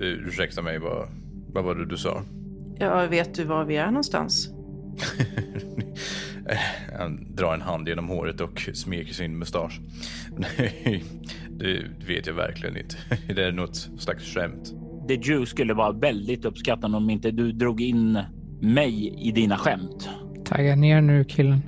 ursäkta 0.00 0.62
mig, 0.62 0.78
vad, 0.78 1.08
vad 1.52 1.64
var 1.64 1.74
det 1.74 1.86
du 1.86 1.96
sa? 1.96 2.22
Ja, 2.78 3.06
vet 3.06 3.34
du 3.34 3.44
var 3.44 3.64
vi 3.64 3.76
är 3.76 3.86
någonstans? 3.86 4.53
Han 6.98 7.26
drar 7.34 7.54
en 7.54 7.60
hand 7.60 7.88
genom 7.88 8.08
håret 8.08 8.40
och 8.40 8.68
smeker 8.74 9.14
sin 9.14 9.38
mustasch. 9.38 9.80
Nej, 10.36 11.04
det 11.50 11.82
vet 12.06 12.26
jag 12.26 12.34
verkligen 12.34 12.76
inte. 12.76 12.96
Det 13.34 13.44
är 13.44 13.52
något 13.52 13.76
slags 13.98 14.34
skämt. 14.34 14.72
The 15.08 15.14
Jew 15.14 15.46
skulle 15.46 15.74
vara 15.74 15.92
väldigt 15.92 16.44
uppskattande 16.44 16.96
om 16.96 17.10
inte 17.10 17.30
du 17.30 17.52
drog 17.52 17.80
in 17.80 18.18
mig 18.60 19.14
i 19.28 19.32
dina 19.32 19.58
skämt. 19.58 20.08
Tagga 20.44 20.76
ner 20.76 21.00
nu 21.00 21.24
killen. 21.24 21.60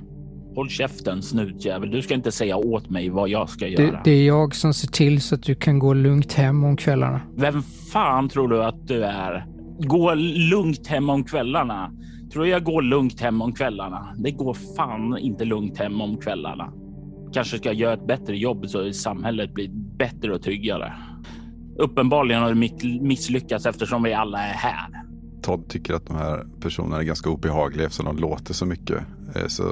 Håll 0.55 0.69
käften 0.69 1.21
snutjävel. 1.21 1.91
Du 1.91 2.01
ska 2.01 2.13
inte 2.13 2.31
säga 2.31 2.55
åt 2.55 2.89
mig 2.89 3.09
vad 3.09 3.29
jag 3.29 3.49
ska 3.49 3.67
göra. 3.67 3.91
Det, 3.91 4.01
det 4.03 4.11
är 4.11 4.27
jag 4.27 4.55
som 4.55 4.73
ser 4.73 4.87
till 4.87 5.21
så 5.21 5.35
att 5.35 5.43
du 5.43 5.55
kan 5.55 5.79
gå 5.79 5.93
lugnt 5.93 6.33
hem 6.33 6.63
om 6.63 6.77
kvällarna. 6.77 7.21
Vem 7.35 7.63
fan 7.93 8.29
tror 8.29 8.47
du 8.47 8.63
att 8.63 8.87
du 8.87 9.03
är? 9.03 9.45
Gå 9.79 10.13
lugnt 10.51 10.87
hem 10.87 11.09
om 11.09 11.23
kvällarna. 11.23 11.91
Tror 12.31 12.43
du 12.43 12.49
jag 12.49 12.63
går 12.63 12.81
lugnt 12.81 13.21
hem 13.21 13.41
om 13.41 13.53
kvällarna? 13.53 14.15
Det 14.17 14.31
går 14.31 14.53
fan 14.53 15.17
inte 15.17 15.45
lugnt 15.45 15.77
hem 15.77 16.01
om 16.01 16.17
kvällarna. 16.17 16.73
Kanske 17.33 17.57
ska 17.57 17.69
jag 17.69 17.75
göra 17.75 17.93
ett 17.93 18.07
bättre 18.07 18.37
jobb 18.37 18.69
så 18.69 18.93
samhället 18.93 19.53
blir 19.53 19.69
bättre 19.97 20.33
och 20.33 20.41
tryggare. 20.41 20.93
Uppenbarligen 21.77 22.41
har 22.41 22.53
du 22.53 22.99
misslyckats 23.01 23.65
eftersom 23.65 24.03
vi 24.03 24.13
alla 24.13 24.39
är 24.39 24.53
här. 24.53 25.03
Todd 25.41 25.69
tycker 25.69 25.93
att 25.93 26.05
de 26.05 26.15
här 26.15 26.45
personerna 26.59 26.97
är 26.97 27.03
ganska 27.03 27.29
obehagliga 27.29 27.85
eftersom 27.85 28.05
de 28.05 28.17
låter 28.17 28.53
så 28.53 28.65
mycket. 28.65 29.03
Eh, 29.35 29.47
så 29.47 29.63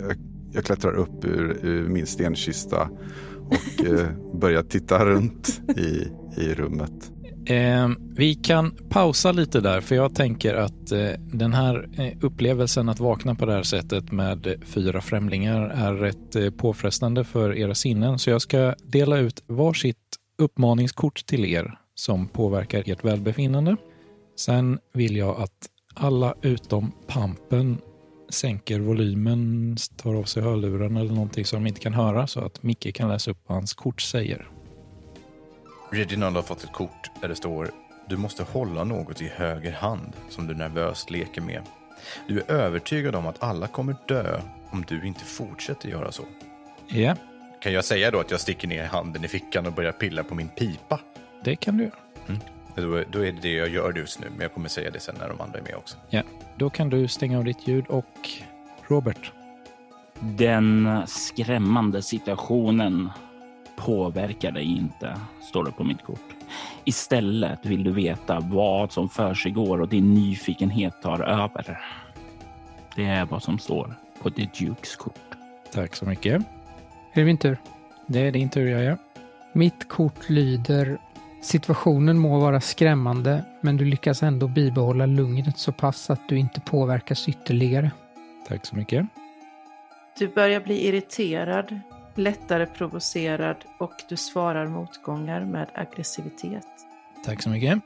jag, 0.00 0.16
jag 0.52 0.64
klättrar 0.64 0.94
upp 0.94 1.24
ur, 1.24 1.58
ur 1.62 1.88
min 1.88 2.06
stenkista 2.06 2.88
och 3.46 3.86
eh, 3.86 4.08
börjar 4.34 4.62
titta 4.62 5.04
runt 5.06 5.60
i, 5.76 6.08
i 6.40 6.54
rummet. 6.54 7.12
Eh, 7.46 7.88
vi 8.14 8.34
kan 8.34 8.76
pausa 8.88 9.32
lite 9.32 9.60
där, 9.60 9.80
för 9.80 9.94
jag 9.94 10.14
tänker 10.14 10.54
att 10.54 10.92
eh, 10.92 11.10
den 11.18 11.52
här 11.52 11.88
eh, 11.98 12.12
upplevelsen 12.20 12.88
att 12.88 13.00
vakna 13.00 13.34
på 13.34 13.46
det 13.46 13.52
här 13.52 13.62
sättet 13.62 14.12
med 14.12 14.62
fyra 14.66 15.00
främlingar 15.00 15.60
är 15.60 15.94
rätt 15.94 16.36
eh, 16.36 16.50
påfrestande 16.50 17.24
för 17.24 17.58
era 17.58 17.74
sinnen. 17.74 18.18
Så 18.18 18.30
jag 18.30 18.42
ska 18.42 18.74
dela 18.84 19.18
ut 19.18 19.42
varsitt 19.46 19.96
uppmaningskort 20.38 21.26
till 21.26 21.44
er 21.44 21.78
som 21.94 22.28
påverkar 22.28 22.82
ert 22.86 23.04
välbefinnande. 23.04 23.76
Sen 24.36 24.78
vill 24.94 25.16
jag 25.16 25.40
att 25.40 25.68
alla 25.94 26.34
utom 26.42 26.92
Pampen 27.06 27.78
sänker 28.28 28.80
volymen, 28.80 29.76
tar 29.96 30.14
av 30.14 30.24
sig 30.24 30.42
hörlurarna 30.42 31.00
eller 31.00 31.12
någonting 31.12 31.44
så 31.44 31.56
de 31.56 31.66
inte 31.66 31.80
kan 31.80 31.94
höra 31.94 32.26
så 32.26 32.40
att 32.40 32.62
Micke 32.62 32.94
kan 32.94 33.08
läsa 33.08 33.30
upp 33.30 33.38
vad 33.46 33.56
hans 33.56 33.74
kort 33.74 34.00
säger. 34.00 34.48
Reginald 35.90 36.36
har 36.36 36.42
fått 36.42 36.64
ett 36.64 36.72
kort 36.72 37.10
där 37.20 37.28
det 37.28 37.34
står 37.34 37.70
Du 38.06 38.16
måste 38.16 38.42
hålla 38.42 38.84
något 38.84 39.22
i 39.22 39.28
höger 39.28 39.72
hand 39.72 40.12
som 40.28 40.46
du 40.46 40.54
nervöst 40.54 41.10
leker 41.10 41.40
med. 41.40 41.62
Du 42.28 42.40
är 42.40 42.50
övertygad 42.50 43.14
om 43.14 43.26
att 43.26 43.42
alla 43.42 43.66
kommer 43.66 43.96
dö 44.06 44.40
om 44.70 44.84
du 44.88 45.06
inte 45.06 45.24
fortsätter 45.24 45.88
göra 45.88 46.12
så. 46.12 46.22
Ja. 46.86 47.16
Kan 47.60 47.72
jag 47.72 47.84
säga 47.84 48.10
då 48.10 48.20
att 48.20 48.30
jag 48.30 48.40
sticker 48.40 48.68
ner 48.68 48.84
handen 48.84 49.24
i 49.24 49.28
fickan 49.28 49.66
och 49.66 49.72
börjar 49.72 49.92
pilla 49.92 50.24
på 50.24 50.34
min 50.34 50.48
pipa? 50.48 51.00
Det 51.44 51.56
kan 51.56 51.76
du 51.76 51.84
göra. 51.84 51.94
Mm. 52.28 52.40
Då, 52.74 53.04
då 53.10 53.26
är 53.26 53.32
det 53.32 53.40
det 53.40 53.52
jag 53.52 53.68
gör 53.68 53.92
just 53.92 54.20
nu, 54.20 54.26
men 54.30 54.40
jag 54.40 54.54
kommer 54.54 54.68
säga 54.68 54.90
det 54.90 55.00
sen 55.00 55.14
när 55.18 55.28
de 55.28 55.40
andra 55.40 55.58
är 55.58 55.62
med 55.62 55.74
också. 55.74 55.96
Ja, 56.10 56.22
då 56.56 56.70
kan 56.70 56.90
du 56.90 57.08
stänga 57.08 57.38
av 57.38 57.44
ditt 57.44 57.68
ljud 57.68 57.86
och 57.86 58.30
Robert. 58.88 59.32
Den 60.20 60.88
skrämmande 61.06 62.02
situationen 62.02 63.10
påverkar 63.86 64.52
dig 64.52 64.76
inte, 64.76 65.16
står 65.40 65.64
det 65.64 65.72
på 65.72 65.84
mitt 65.84 66.02
kort. 66.02 66.34
Istället 66.84 67.66
vill 67.66 67.84
du 67.84 67.90
veta 67.90 68.40
vad 68.40 68.92
som 68.92 69.08
försiggår 69.08 69.80
och 69.80 69.88
din 69.88 70.14
nyfikenhet 70.14 71.02
tar 71.02 71.20
över. 71.20 71.78
Det 72.96 73.04
är 73.04 73.24
vad 73.24 73.42
som 73.42 73.58
står 73.58 73.94
på 74.22 74.30
The 74.30 74.48
Dukes 74.58 74.96
kort. 74.96 75.36
Tack 75.72 75.96
så 75.96 76.04
mycket. 76.04 76.42
Är 77.12 77.20
det 77.20 77.24
min 77.24 77.38
tur? 77.38 77.58
Det 78.06 78.20
är 78.20 78.32
din 78.32 78.48
tur, 78.48 78.66
gör. 78.66 78.98
Mitt 79.52 79.88
kort 79.88 80.28
lyder 80.28 80.98
Situationen 81.40 82.18
må 82.18 82.38
vara 82.38 82.60
skrämmande, 82.60 83.44
men 83.60 83.76
du 83.76 83.84
lyckas 83.84 84.22
ändå 84.22 84.48
bibehålla 84.48 85.06
lugnet 85.06 85.58
så 85.58 85.72
pass 85.72 86.10
att 86.10 86.28
du 86.28 86.38
inte 86.38 86.60
påverkas 86.60 87.28
ytterligare. 87.28 87.90
Tack 88.48 88.66
så 88.66 88.76
mycket. 88.76 89.06
Du 90.18 90.28
börjar 90.28 90.60
bli 90.60 90.86
irriterad, 90.88 91.80
lättare 92.18 92.66
provocerad 92.66 93.56
och 93.78 93.92
du 94.08 94.16
svarar 94.16 94.66
motgångar 94.66 95.44
med 95.44 95.68
aggressivitet. 95.74 96.66
Tack 97.24 97.42
så 97.42 97.50
mycket. 97.50 97.80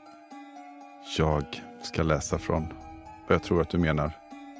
Jag 1.17 1.43
ska 1.81 2.03
läsa 2.03 2.37
från 2.37 2.67
vad 3.27 3.35
jag 3.35 3.43
tror 3.43 3.61
att 3.61 3.69
du 3.69 3.77
menar. 3.77 4.11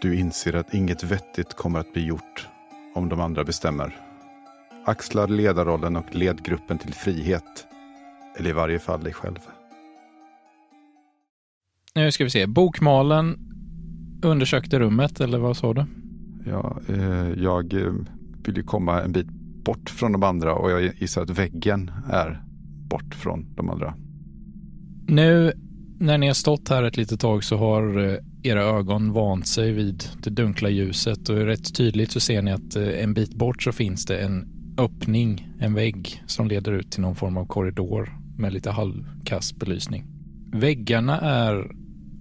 Du 0.01 0.19
inser 0.19 0.54
att 0.54 0.73
inget 0.73 1.04
vettigt 1.04 1.54
kommer 1.54 1.80
att 1.80 1.93
bli 1.93 2.06
gjort 2.06 2.47
om 2.95 3.10
de 3.10 3.21
andra 3.21 3.43
bestämmer. 3.43 3.97
Axlar 4.86 5.28
ledarrollen 5.28 5.95
och 5.95 6.15
led 6.15 6.43
gruppen 6.43 6.78
till 6.78 6.93
frihet. 6.93 7.67
Eller 8.38 8.49
i 8.49 8.54
varje 8.54 8.80
fall 8.80 9.04
dig 9.04 9.13
själv. 9.13 9.39
Nu 11.95 12.12
ska 12.12 12.23
vi 12.23 12.30
se. 12.30 12.47
Bokmalen 12.47 13.38
undersökte 14.23 14.80
rummet, 14.80 15.19
eller 15.19 15.38
vad 15.38 15.58
sa 15.58 15.73
du? 15.73 15.86
Ja, 16.45 16.78
eh, 16.89 17.43
jag 17.43 17.73
eh, 17.73 17.93
vill 18.45 18.58
ju 18.58 18.63
komma 18.63 19.01
en 19.01 19.12
bit 19.12 19.28
bort 19.65 19.89
från 19.89 20.12
de 20.12 20.23
andra 20.23 20.56
och 20.56 20.71
jag 20.71 20.95
gissar 20.99 21.21
att 21.21 21.30
väggen 21.30 21.91
är 22.12 22.43
bort 22.89 23.15
från 23.15 23.56
de 23.56 23.69
andra. 23.69 23.93
Nu 25.08 25.54
när 25.99 26.17
ni 26.17 26.28
har 26.28 26.34
stått 26.34 26.69
här 26.69 26.84
ett 26.84 26.97
litet 26.97 27.19
tag 27.19 27.43
så 27.43 27.58
har 27.58 28.04
eh, 28.04 28.17
era 28.43 28.63
ögon 28.63 29.12
vant 29.13 29.47
sig 29.47 29.71
vid 29.71 30.04
det 30.23 30.30
dunkla 30.30 30.69
ljuset 30.69 31.30
och 31.30 31.36
rätt 31.36 31.75
tydligt 31.75 32.12
så 32.12 32.19
ser 32.19 32.41
ni 32.41 32.51
att 32.51 32.75
eh, 32.75 33.04
en 33.04 33.13
bit 33.13 33.36
bort 33.36 33.63
så 33.63 33.71
finns 33.71 34.06
det 34.06 34.17
en 34.17 34.47
öppning, 34.78 35.49
en 35.60 35.73
vägg 35.73 36.23
som 36.25 36.47
leder 36.47 36.71
ut 36.71 36.91
till 36.91 37.01
någon 37.01 37.15
form 37.15 37.38
av 37.38 37.45
korridor 37.45 38.10
med 38.38 38.54
lite 38.54 38.71
halvkass 38.71 39.56
belysning. 39.56 40.06
Väggarna 40.51 41.19
är 41.19 41.71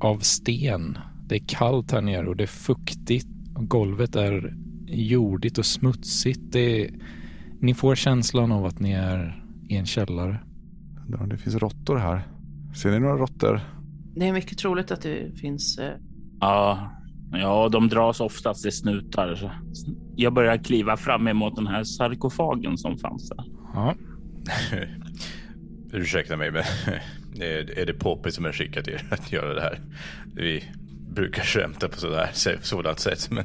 av 0.01 0.19
sten. 0.19 0.99
Det 1.29 1.35
är 1.35 1.43
kallt 1.47 1.93
här 1.93 2.01
nere 2.01 2.27
och 2.27 2.37
det 2.37 2.45
är 2.45 2.47
fuktigt. 2.47 3.27
Och 3.55 3.69
golvet 3.69 4.17
är 4.17 4.55
jordigt 4.87 5.59
och 5.59 5.67
smutsigt. 5.67 6.41
Det 6.53 6.83
är, 6.83 6.91
ni 7.64 7.74
får 7.74 7.94
känslan 7.94 8.53
av 8.53 8.64
att 8.64 8.81
ni 8.81 8.92
är 8.92 9.44
i 9.68 9.77
en 9.77 9.87
källare. 9.87 10.40
Det 11.27 11.37
finns 11.37 11.57
råttor 11.57 11.96
här. 11.96 12.29
Ser 12.74 12.90
ni 12.90 13.00
några 13.00 13.16
råttor? 13.16 13.61
Det 14.16 14.29
är 14.29 14.33
mycket 14.33 14.59
troligt 14.59 14.90
att 14.90 15.03
det 15.03 15.38
finns. 15.38 15.79
Eh... 15.79 15.92
Ja, 16.40 16.90
ja, 17.33 17.68
de 17.68 17.88
dras 17.88 18.20
oftast 18.20 18.62
till 18.62 18.72
snutar. 18.72 19.53
Jag 20.16 20.35
börjar 20.35 20.57
kliva 20.57 20.96
fram 20.96 21.29
emot 21.29 21.57
den 21.57 21.66
här 21.66 21.85
sarkofagen 21.85 22.79
som 22.79 22.98
fanns 22.98 23.29
där. 23.29 23.44
Ja. 23.74 23.94
Ursäkta 25.92 26.37
mig, 26.37 26.50
men 26.50 26.62
är, 27.42 27.79
är 27.79 27.87
det 27.87 27.94
Poppy 27.94 28.31
som 28.31 28.44
har 28.44 28.53
skickat 28.53 28.88
er 28.88 29.07
att 29.11 29.33
göra 29.33 29.55
det 29.55 29.61
här? 29.61 29.81
Vi 30.35 30.64
brukar 31.14 31.42
skämta 31.42 31.88
på 31.88 31.96
sådär, 31.96 32.31
sådant 32.62 32.98
sätt, 32.98 33.31
men 33.31 33.44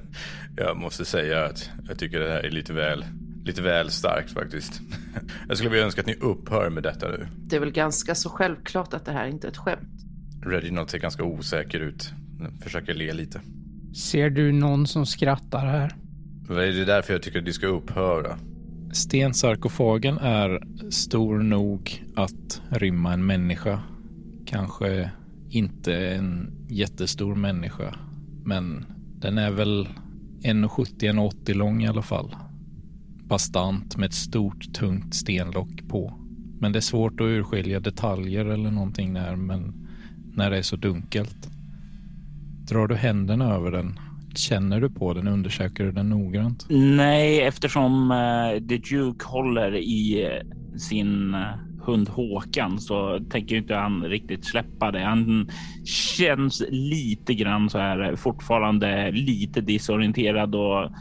jag 0.58 0.78
måste 0.78 1.06
säga 1.06 1.46
att 1.46 1.70
jag 1.88 2.00
tycker 2.00 2.20
det 2.20 2.30
här 2.30 2.44
är 2.44 2.52
lite 2.52 2.74
väl, 2.74 3.06
lite 3.44 3.62
väl 3.62 3.92
starkt 3.92 4.32
faktiskt. 4.32 4.82
Jag 5.48 5.58
skulle 5.58 5.70
vilja 5.70 5.86
önska 5.86 6.02
att 6.02 6.08
ni 6.08 6.16
upphör 6.16 6.70
med 6.70 6.84
detta 6.84 7.08
nu. 7.08 7.28
Det 7.38 7.56
är 7.56 7.60
väl 7.60 7.72
ganska 7.72 8.16
så 8.16 8.30
självklart 8.30 8.94
att 8.94 9.06
det 9.06 9.12
här 9.12 9.28
inte 9.28 9.48
är 9.48 9.52
ett 9.52 9.58
skämt. 9.58 9.90
Reginald 10.46 10.90
ser 10.90 10.98
ganska 10.98 11.24
osäker 11.24 11.80
ut. 11.80 12.14
Försöker 12.64 12.94
le 12.94 13.14
lite. 13.14 13.42
Ser 13.96 14.30
du 14.30 14.52
någon 14.52 14.88
som 14.88 15.06
skrattar 15.06 15.66
här? 15.66 15.96
Det 16.48 16.66
är 16.66 16.86
därför 16.86 17.14
jag 17.14 17.22
tycker 17.22 17.40
att 17.40 17.46
ni 17.46 17.54
ska 17.54 17.68
upphöra. 17.68 18.38
Stensarkofagen 18.94 20.18
är 20.18 20.62
stor 20.92 21.40
nog 21.40 22.06
att 22.16 22.62
rymma 22.70 23.14
en 23.14 23.26
människa. 23.26 23.80
Kanske 24.46 25.12
inte 25.50 25.96
en 25.96 26.52
jättestor 26.70 27.36
människa, 27.36 27.96
men 28.44 28.86
den 29.20 29.38
är 29.38 29.52
väl 29.52 29.88
1,70-1,80 30.44 31.54
lång 31.54 31.84
i 31.84 31.88
alla 31.88 32.02
fall. 32.02 32.36
Bastant 33.30 33.98
med 33.98 34.08
ett 34.08 34.14
stort 34.14 34.74
tungt 34.74 35.16
stenlock 35.16 35.88
på. 35.88 36.14
Men 36.60 36.72
det 36.72 36.80
är 36.80 36.82
svårt 36.82 37.22
att 37.22 37.26
urskilja 37.26 37.80
detaljer 37.80 38.46
eller 38.46 38.72
någonting 38.72 39.14
där, 39.14 39.36
men 39.36 39.74
när 40.34 40.52
det 40.52 40.58
är 40.58 40.62
så 40.62 40.76
dunkelt. 40.76 41.50
Drar 42.70 42.88
du 42.88 42.96
händerna 42.96 43.54
över 43.54 43.72
den 43.72 44.00
Känner 44.36 44.82
du 44.82 44.90
på 44.90 45.14
den? 45.14 45.28
Undersöker 45.28 45.84
du 45.84 45.92
den 45.92 46.10
noggrant? 46.10 46.66
Nej, 46.70 47.42
eftersom 47.42 48.12
uh, 48.12 48.68
The 48.68 48.78
Duke 48.78 49.26
håller 49.26 49.76
i 49.76 50.26
uh, 50.26 50.78
sin 50.78 51.34
uh, 51.34 51.42
hund 51.82 52.10
Håkan 52.10 52.80
så 52.80 53.20
tänker 53.30 53.56
inte 53.56 53.76
han 53.76 54.04
riktigt 54.04 54.46
släppa 54.46 54.92
det. 54.92 55.00
Han 55.00 55.50
känns 55.86 56.64
lite 56.70 57.34
grann 57.34 57.70
så 57.70 57.78
här 57.78 58.16
fortfarande 58.16 59.12
lite 59.12 59.62
disorienterad 59.62 60.56
och 60.56 60.92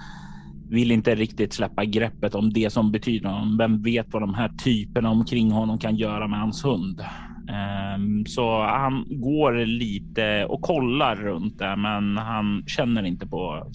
vill 0.71 0.91
inte 0.91 1.15
riktigt 1.15 1.53
släppa 1.53 1.85
greppet 1.85 2.35
om 2.35 2.53
det 2.53 2.73
som 2.73 2.93
betyder 2.93 3.29
honom. 3.29 3.59
Vem 3.59 3.83
vet 3.83 4.13
vad 4.13 4.23
de 4.23 4.35
här 4.35 4.49
typerna 4.49 5.11
omkring 5.11 5.51
honom 5.51 5.79
kan 5.79 5.97
göra 5.97 6.29
med 6.29 6.41
hans 6.41 6.65
hund? 6.65 7.01
Ehm, 7.49 8.27
så 8.27 8.63
han 8.63 9.05
går 9.09 9.67
lite 9.67 10.45
och 10.45 10.63
kollar 10.63 11.17
runt 11.17 11.59
där, 11.59 11.77
men 11.77 12.17
han 12.17 12.63
känner 12.67 13.03
inte 13.03 13.27
på 13.27 13.71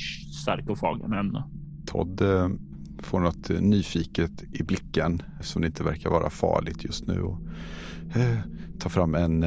sarkofagen 0.46 1.14
ännu. 1.14 1.44
Todd 1.86 2.22
eh, 2.22 2.50
får 3.00 3.20
något 3.20 3.50
eh, 3.50 3.62
nyfiket 3.62 4.44
i 4.54 4.64
blicken 4.64 5.22
som 5.42 5.62
det 5.62 5.68
inte 5.68 5.84
verkar 5.84 6.10
vara 6.10 6.30
farligt 6.30 6.84
just 6.84 7.08
nu. 7.08 7.22
Och, 7.22 7.40
eh, 8.16 8.40
tar 8.80 8.90
fram 8.90 9.16
en, 9.16 9.44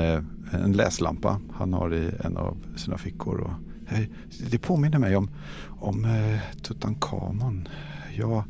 en 0.50 0.72
läslampa 0.72 1.40
han 1.54 1.72
har 1.72 1.94
i 1.94 2.10
en 2.24 2.36
av 2.36 2.56
sina 2.76 2.98
fickor. 2.98 3.54
Eh, 3.88 4.00
det 4.50 4.58
påminner 4.58 4.98
mig 4.98 5.16
om, 5.16 5.30
om 5.68 6.04
eh, 6.04 6.38
Tutankhamon. 6.62 7.68
Ja, 8.16 8.44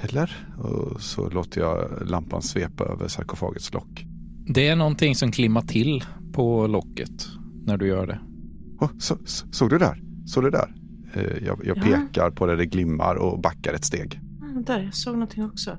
eller? 0.00 0.48
Och 0.58 1.00
så 1.00 1.30
låter 1.30 1.60
jag 1.60 2.02
lampan 2.06 2.42
svepa 2.42 2.84
över 2.84 3.08
sarkofagets 3.08 3.72
lock. 3.72 4.06
Det 4.48 4.68
är 4.68 4.76
någonting 4.76 5.14
som 5.14 5.32
klimmar 5.32 5.62
till 5.62 6.04
på 6.32 6.66
locket 6.66 7.26
när 7.64 7.76
du 7.76 7.86
gör 7.86 8.06
det. 8.06 8.20
Oh, 8.80 8.90
så, 8.98 9.16
så, 9.24 9.46
såg 9.52 9.70
du 9.70 9.78
där? 9.78 10.02
Såg 10.26 10.44
du 10.44 10.50
där? 10.50 10.74
Eh, 11.14 11.44
jag, 11.46 11.60
jag 11.64 11.78
Ja. 11.78 11.82
pekar 11.82 12.30
på 12.30 12.46
där 12.46 12.56
det 12.56 12.66
glimmar 12.66 13.14
och 13.14 13.40
backar 13.40 13.72
ett 13.72 13.84
steg. 13.84 14.20
Där, 14.66 14.80
jag 14.82 14.94
såg 14.94 15.14
någonting 15.14 15.44
också. 15.44 15.78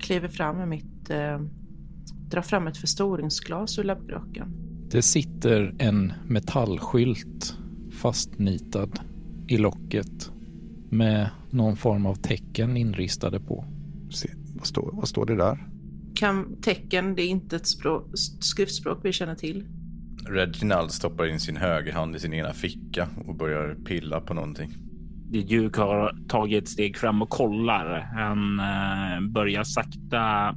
Kliver 0.00 0.28
fram 0.28 0.56
med 0.56 0.68
mitt... 0.68 1.10
Eh, 1.10 1.40
drar 2.30 2.42
fram 2.42 2.66
ett 2.66 2.76
förstoringsglas 2.76 3.78
ur 3.78 3.84
labbrocken. 3.84 4.48
Det 4.90 5.02
sitter 5.02 5.74
en 5.78 6.12
metallskylt 6.26 7.58
fastnitad 7.96 9.00
i 9.48 9.56
locket 9.56 10.30
med 10.90 11.30
någon 11.50 11.76
form 11.76 12.06
av 12.06 12.14
tecken 12.14 12.76
inristade 12.76 13.40
på. 13.40 13.64
Se, 14.10 14.28
vad, 14.54 14.66
står, 14.66 14.90
vad 14.92 15.08
står 15.08 15.26
det 15.26 15.36
där? 15.36 15.66
Kan 16.14 16.60
tecken, 16.60 17.14
det 17.14 17.22
är 17.22 17.28
inte 17.28 17.56
ett 17.56 17.66
språk, 17.66 18.10
skriftspråk 18.40 19.00
vi 19.02 19.12
känner 19.12 19.34
till. 19.34 19.64
Reginald 20.28 20.90
stoppar 20.90 21.26
in 21.26 21.40
sin 21.40 21.56
högerhand 21.56 22.16
i 22.16 22.18
sin 22.18 22.32
ena 22.32 22.52
ficka 22.52 23.08
och 23.26 23.34
börjar 23.34 23.74
pilla 23.84 24.20
på 24.20 24.34
någonting. 24.34 24.72
Duke 25.30 25.80
har 25.80 26.16
tagit 26.28 26.62
ett 26.62 26.68
steg 26.68 26.96
fram 26.96 27.22
och 27.22 27.30
kollar. 27.30 28.00
Han 28.00 28.60
eh, 28.60 29.30
börjar 29.32 29.64
sakta 29.64 30.54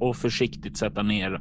och 0.00 0.16
försiktigt 0.16 0.76
sätta 0.76 1.02
ner 1.02 1.40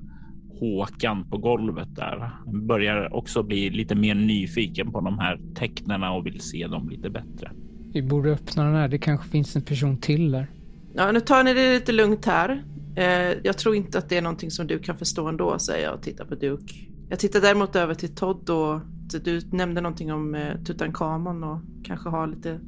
Håkan 0.59 1.29
på 1.29 1.37
golvet 1.37 1.95
där. 1.95 2.29
Börjar 2.45 3.13
också 3.13 3.43
bli 3.43 3.69
lite 3.69 3.95
mer 3.95 4.15
nyfiken 4.15 4.91
på 4.91 5.01
de 5.01 5.19
här 5.19 5.39
tecknena 5.55 6.11
och 6.11 6.25
vill 6.25 6.41
se 6.41 6.67
dem 6.67 6.89
lite 6.89 7.09
bättre. 7.09 7.51
Vi 7.93 8.01
borde 8.01 8.31
öppna 8.31 8.63
den 8.63 8.75
här. 8.75 8.87
Det 8.87 8.97
kanske 8.97 9.29
finns 9.29 9.55
en 9.55 9.61
person 9.61 9.97
till 9.97 10.31
där. 10.31 10.47
Ja, 10.93 11.11
nu 11.11 11.19
tar 11.19 11.43
ni 11.43 11.53
det 11.53 11.73
lite 11.73 11.91
lugnt 11.91 12.25
här. 12.25 12.63
Eh, 12.95 13.37
jag 13.43 13.57
tror 13.57 13.75
inte 13.75 13.97
att 13.97 14.09
det 14.09 14.17
är 14.17 14.21
någonting 14.21 14.51
som 14.51 14.67
du 14.67 14.79
kan 14.79 14.97
förstå 14.97 15.27
ändå, 15.27 15.59
säger 15.59 15.85
jag 15.85 15.95
och 15.95 16.01
tittar 16.01 16.25
på 16.25 16.35
Duke. 16.35 16.73
Jag 17.09 17.19
tittar 17.19 17.41
däremot 17.41 17.75
över 17.75 17.93
till 17.93 18.15
Todd 18.15 18.49
och 18.49 18.79
du 19.23 19.41
nämnde 19.51 19.81
någonting 19.81 20.13
om 20.13 20.35
eh, 20.35 20.63
Tutankhamon 20.63 21.43
och 21.43 21.59
kanske 21.83 22.09
har 22.09 22.27
lite 22.27 22.59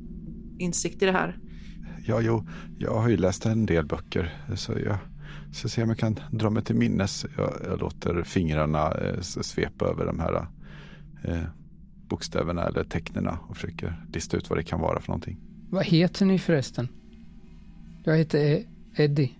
insikt 0.58 1.02
i 1.02 1.06
det 1.06 1.12
här. 1.12 1.38
Ja, 2.06 2.21
jo, 2.21 2.47
jag 2.78 2.93
har 2.93 3.10
ju 3.10 3.17
läst 3.17 3.45
en 3.45 3.65
del 3.65 3.86
böcker 3.86 4.34
så 4.56 4.73
jag 4.86 4.97
ska 5.51 5.67
se 5.67 5.83
om 5.83 5.89
jag 5.89 5.97
kan 5.97 6.19
dra 6.31 6.49
mig 6.49 6.63
till 6.63 6.75
minnes. 6.75 7.25
Jag, 7.38 7.53
jag 7.65 7.79
låter 7.79 8.23
fingrarna 8.23 8.91
eh, 8.91 9.19
svepa 9.21 9.86
över 9.86 10.05
de 10.05 10.19
här 10.19 10.47
eh, 11.23 11.43
bokstäverna 12.07 12.63
eller 12.63 12.83
tecknena 12.83 13.39
och 13.49 13.55
försöker 13.55 14.05
lista 14.13 14.38
ut 14.38 14.49
vad 14.49 14.60
det 14.60 14.63
kan 14.63 14.79
vara 14.79 14.99
för 14.99 15.07
någonting. 15.10 15.38
Vad 15.69 15.86
heter 15.86 16.25
ni 16.25 16.39
förresten? 16.39 16.88
Jag 18.03 18.17
heter 18.17 18.39
E- 18.39 18.65
Eddie. 18.95 19.31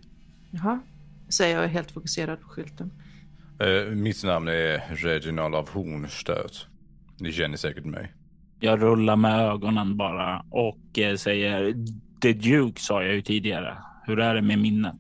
Jaha, 0.52 0.80
säger 1.30 1.62
jag 1.62 1.67
helt 1.67 1.91
fokuserad 1.91 2.41
på 2.41 2.48
skylten. 2.48 2.91
Eh, 3.60 3.96
mitt 3.96 4.24
namn 4.24 4.48
är 4.48 4.96
Reginald 4.96 5.56
av 5.56 5.70
Hornstöt. 5.70 6.67
Ni 7.20 7.32
känner 7.32 7.58
säkert 7.58 7.86
mig. 7.86 8.13
Jag 8.60 8.82
rullar 8.82 9.15
med 9.15 9.39
ögonen 9.39 9.98
bara 9.98 10.46
och 10.52 11.00
eh, 11.00 11.15
säger 11.15 11.74
The 12.22 12.34
Duke 12.34 12.82
sa 12.82 13.04
jag 13.04 13.15
ju 13.15 13.22
tidigare. 13.22 13.78
Hur 14.06 14.20
är 14.20 14.36
det 14.36 14.41
med 14.41 14.60
minnet? 14.60 14.96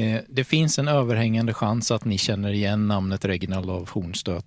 Eh, 0.00 0.20
Det 0.28 0.44
finns 0.44 0.78
en 0.78 0.88
överhängande 0.88 1.54
chans 1.54 1.90
att 1.90 2.04
ni 2.04 2.18
känner 2.18 2.52
igen 2.52 2.88
namnet 2.88 3.24
Reginald 3.24 3.70
av 3.70 3.90
Hornstöt. 3.90 4.44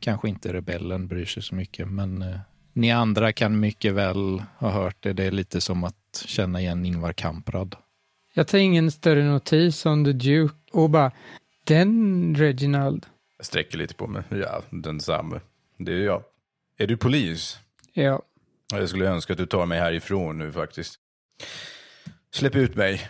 Kanske 0.00 0.28
inte 0.28 0.52
rebellen 0.52 1.08
bryr 1.08 1.24
sig 1.24 1.42
så 1.42 1.54
mycket, 1.54 1.88
men 1.88 2.22
eh, 2.22 2.38
ni 2.72 2.90
andra 2.92 3.32
kan 3.32 3.60
mycket 3.60 3.94
väl 3.94 4.42
ha 4.58 4.70
hört 4.70 4.96
det. 5.00 5.12
Det 5.12 5.24
är 5.24 5.30
lite 5.30 5.60
som 5.60 5.84
att 5.84 6.24
känna 6.26 6.60
igen 6.60 6.86
Ingvar 6.86 7.12
Kamprad. 7.12 7.76
Jag 8.34 8.48
tar 8.48 8.58
ingen 8.58 8.90
större 8.90 9.24
notis 9.24 9.86
om 9.86 10.04
The 10.04 10.12
Duke 10.12 10.54
och 10.72 10.90
bara 10.90 11.12
den 11.64 12.34
Reginald. 12.34 13.06
Jag 13.36 13.46
sträcker 13.46 13.78
lite 13.78 13.94
på 13.94 14.06
mig. 14.06 14.22
Ja, 14.30 14.62
densamme. 14.70 15.40
Det 15.78 15.92
är 15.92 16.04
jag. 16.04 16.22
Är 16.78 16.86
du 16.86 16.96
polis? 16.96 17.58
Ja, 17.92 18.22
Jag 18.72 18.88
skulle 18.88 19.06
önska 19.08 19.32
att 19.32 19.38
du 19.38 19.46
tar 19.46 19.66
mig 19.66 19.78
härifrån 19.80 20.38
nu 20.38 20.52
faktiskt. 20.52 20.94
Släpp 22.34 22.56
ut 22.56 22.74
mig. 22.76 23.08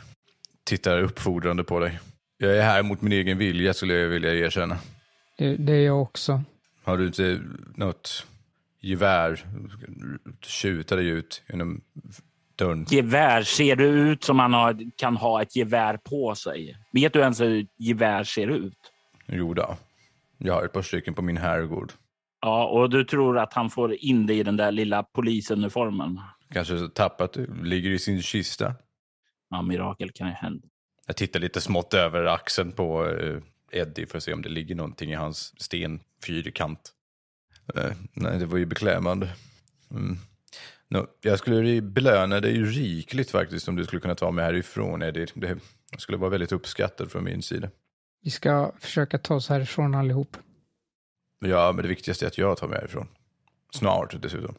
Tittar 0.68 1.02
uppfordrande 1.02 1.64
på 1.64 1.80
dig. 1.80 1.98
Jag 2.38 2.56
är 2.56 2.62
här 2.62 2.82
mot 2.82 3.02
min 3.02 3.12
egen 3.12 3.38
vilja 3.38 3.74
skulle 3.74 3.94
jag 3.94 4.08
vilja 4.08 4.34
erkänna. 4.34 4.78
det, 5.38 5.56
det 5.56 5.72
är 5.72 5.86
jag 5.86 6.02
också. 6.02 6.42
Har 6.84 6.98
du 6.98 7.06
inte 7.06 7.40
något 7.76 8.26
gevär? 8.80 9.44
Tjuta 10.42 10.96
dig 10.96 11.06
ut 11.06 11.42
genom 11.48 11.80
dörren. 12.56 12.86
Gevär, 12.90 13.42
ser 13.42 13.76
du 13.76 13.84
ut 13.84 14.24
som 14.24 14.38
han 14.38 14.52
har, 14.52 14.90
kan 14.96 15.16
ha 15.16 15.42
ett 15.42 15.56
gevär 15.56 15.96
på 15.96 16.34
sig? 16.34 16.76
Vet 16.92 17.12
du 17.12 17.20
ens 17.20 17.40
hur 17.40 17.62
ett 17.62 17.70
gevär 17.76 18.24
ser 18.24 18.48
ut? 18.48 18.78
Jo 19.26 19.54
då. 19.54 19.76
Jag 20.38 20.54
har 20.54 20.64
ett 20.64 20.72
par 20.72 20.82
stycken 20.82 21.14
på 21.14 21.22
min 21.22 21.36
herrgård. 21.36 21.92
Ja, 22.40 22.68
och 22.68 22.90
du 22.90 23.04
tror 23.04 23.38
att 23.38 23.52
han 23.52 23.70
får 23.70 23.94
in 23.94 24.26
det 24.26 24.34
i 24.34 24.42
den 24.42 24.56
där 24.56 24.72
lilla 24.72 25.02
polisuniformen? 25.02 26.20
Kanske 26.52 26.88
tappat 26.88 27.32
det. 27.32 27.46
Ligger 27.62 27.90
i 27.90 27.98
sin 27.98 28.22
kista. 28.22 28.74
Ja, 29.50 29.62
mirakel 29.62 30.10
kan 30.10 30.28
ju 30.28 30.34
hända. 30.34 30.68
Jag 31.06 31.16
tittar 31.16 31.40
lite 31.40 31.60
smått 31.60 31.94
över 31.94 32.24
axeln 32.24 32.72
på 32.72 33.06
eh, 33.06 33.42
Eddie 33.72 34.06
för 34.06 34.18
att 34.18 34.24
se 34.24 34.32
om 34.32 34.42
det 34.42 34.48
ligger 34.48 34.74
någonting 34.74 35.10
i 35.10 35.14
hans 35.14 35.62
stenfyrkant. 35.62 36.92
Eh, 37.74 37.92
nej, 38.12 38.38
det 38.38 38.46
var 38.46 38.58
ju 38.58 38.66
beklämmande. 38.66 39.28
Mm. 39.90 40.18
Nå, 40.88 41.06
jag 41.20 41.38
skulle 41.38 41.82
belöna 41.82 42.40
dig 42.40 42.62
rikligt 42.62 43.30
faktiskt 43.30 43.68
om 43.68 43.76
du 43.76 43.84
skulle 43.84 44.00
kunna 44.00 44.14
ta 44.14 44.30
mig 44.30 44.44
härifrån, 44.44 45.02
Eddie. 45.02 45.26
Det 45.34 45.58
skulle 45.98 46.18
vara 46.18 46.30
väldigt 46.30 46.52
uppskattat 46.52 47.12
från 47.12 47.24
min 47.24 47.42
sida. 47.42 47.70
Vi 48.22 48.30
ska 48.30 48.72
försöka 48.80 49.18
ta 49.18 49.34
oss 49.34 49.48
härifrån 49.48 49.94
allihop. 49.94 50.36
Ja, 51.38 51.72
men 51.72 51.82
det 51.82 51.88
viktigaste 51.88 52.24
är 52.24 52.26
att 52.26 52.38
jag 52.38 52.58
tar 52.58 52.68
mig 52.68 52.78
härifrån. 52.78 53.08
Snart 53.74 54.22
dessutom. 54.22 54.54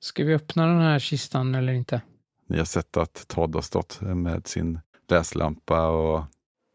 Ska 0.00 0.24
vi 0.24 0.34
öppna 0.34 0.66
den 0.66 0.80
här 0.80 0.98
kistan 0.98 1.54
eller 1.54 1.72
inte? 1.72 2.00
Ni 2.52 2.58
har 2.58 2.64
sett 2.64 2.96
att 2.96 3.24
Todd 3.28 3.54
har 3.54 3.62
stått 3.62 4.00
med 4.00 4.46
sin 4.46 4.80
läslampa 5.08 5.88
och 5.88 6.24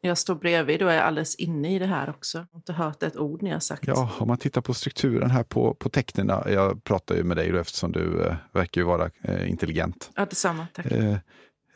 Jag 0.01 0.17
står 0.17 0.35
bredvid 0.35 0.83
och 0.83 0.91
är 0.91 0.99
alldeles 1.01 1.35
inne 1.35 1.75
i 1.75 1.79
det 1.79 1.85
här 1.85 2.09
också. 2.09 2.37
Jag 2.37 2.45
har 2.51 2.57
inte 2.59 2.73
hört 2.73 3.03
ett 3.03 3.17
ord 3.17 3.41
ni 3.41 3.49
har 3.49 3.59
sagt. 3.59 3.87
ja, 3.87 4.11
om 4.19 4.27
man 4.27 4.37
tittar 4.37 4.61
på 4.61 4.73
strukturen 4.73 5.31
här 5.31 5.43
på, 5.43 5.73
på 5.73 5.89
tecknena. 5.89 6.43
Jag 6.49 6.83
pratar 6.83 7.15
ju 7.15 7.23
med 7.23 7.37
dig 7.37 7.51
då 7.51 7.57
eftersom 7.57 7.91
du 7.91 8.23
eh, 8.25 8.35
verkar 8.51 8.81
ju 8.81 8.85
vara 8.87 9.09
eh, 9.21 9.49
intelligent. 9.49 10.11
Ja, 10.15 10.25
detsamma. 10.25 10.67
Tack. 10.73 10.85
Eh, 10.85 11.11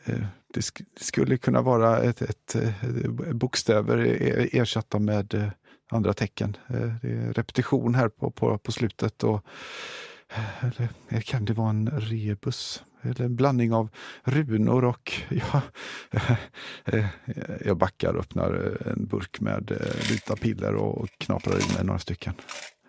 eh, 0.04 0.24
det, 0.54 0.60
sk- 0.60 0.84
det 0.98 1.04
skulle 1.04 1.36
kunna 1.36 1.62
vara 1.62 1.98
ett, 2.02 2.22
ett, 2.22 2.54
eh, 2.54 2.72
bokstäver 3.32 3.98
e- 4.06 4.48
ersatta 4.58 4.98
med 4.98 5.34
eh, 5.34 5.48
andra 5.90 6.12
tecken. 6.12 6.56
Det 7.02 7.08
är 7.08 7.32
repetition 7.32 7.94
här 7.94 8.08
på, 8.08 8.30
på, 8.30 8.58
på 8.58 8.72
slutet. 8.72 9.22
Och, 9.24 9.44
eller 10.60 11.20
kan 11.20 11.44
det 11.44 11.52
vara 11.52 11.70
en 11.70 11.90
rebus? 11.90 12.82
Eller 13.02 13.24
en 13.24 13.36
blandning 13.36 13.72
av 13.72 13.88
runor 14.24 14.84
och... 14.84 15.12
Ja, 15.30 15.62
eh, 16.84 17.06
jag 17.64 17.76
backar 17.76 18.14
och 18.14 18.20
öppnar 18.20 18.76
eh, 18.80 18.92
en 18.92 19.06
burk 19.06 19.40
med 19.40 19.70
eh, 19.70 20.10
vita 20.10 20.36
piller 20.36 20.74
och 20.74 21.08
knaprar 21.18 21.54
i 21.54 21.74
mig 21.74 21.84
några 21.84 21.98
stycken. 21.98 22.34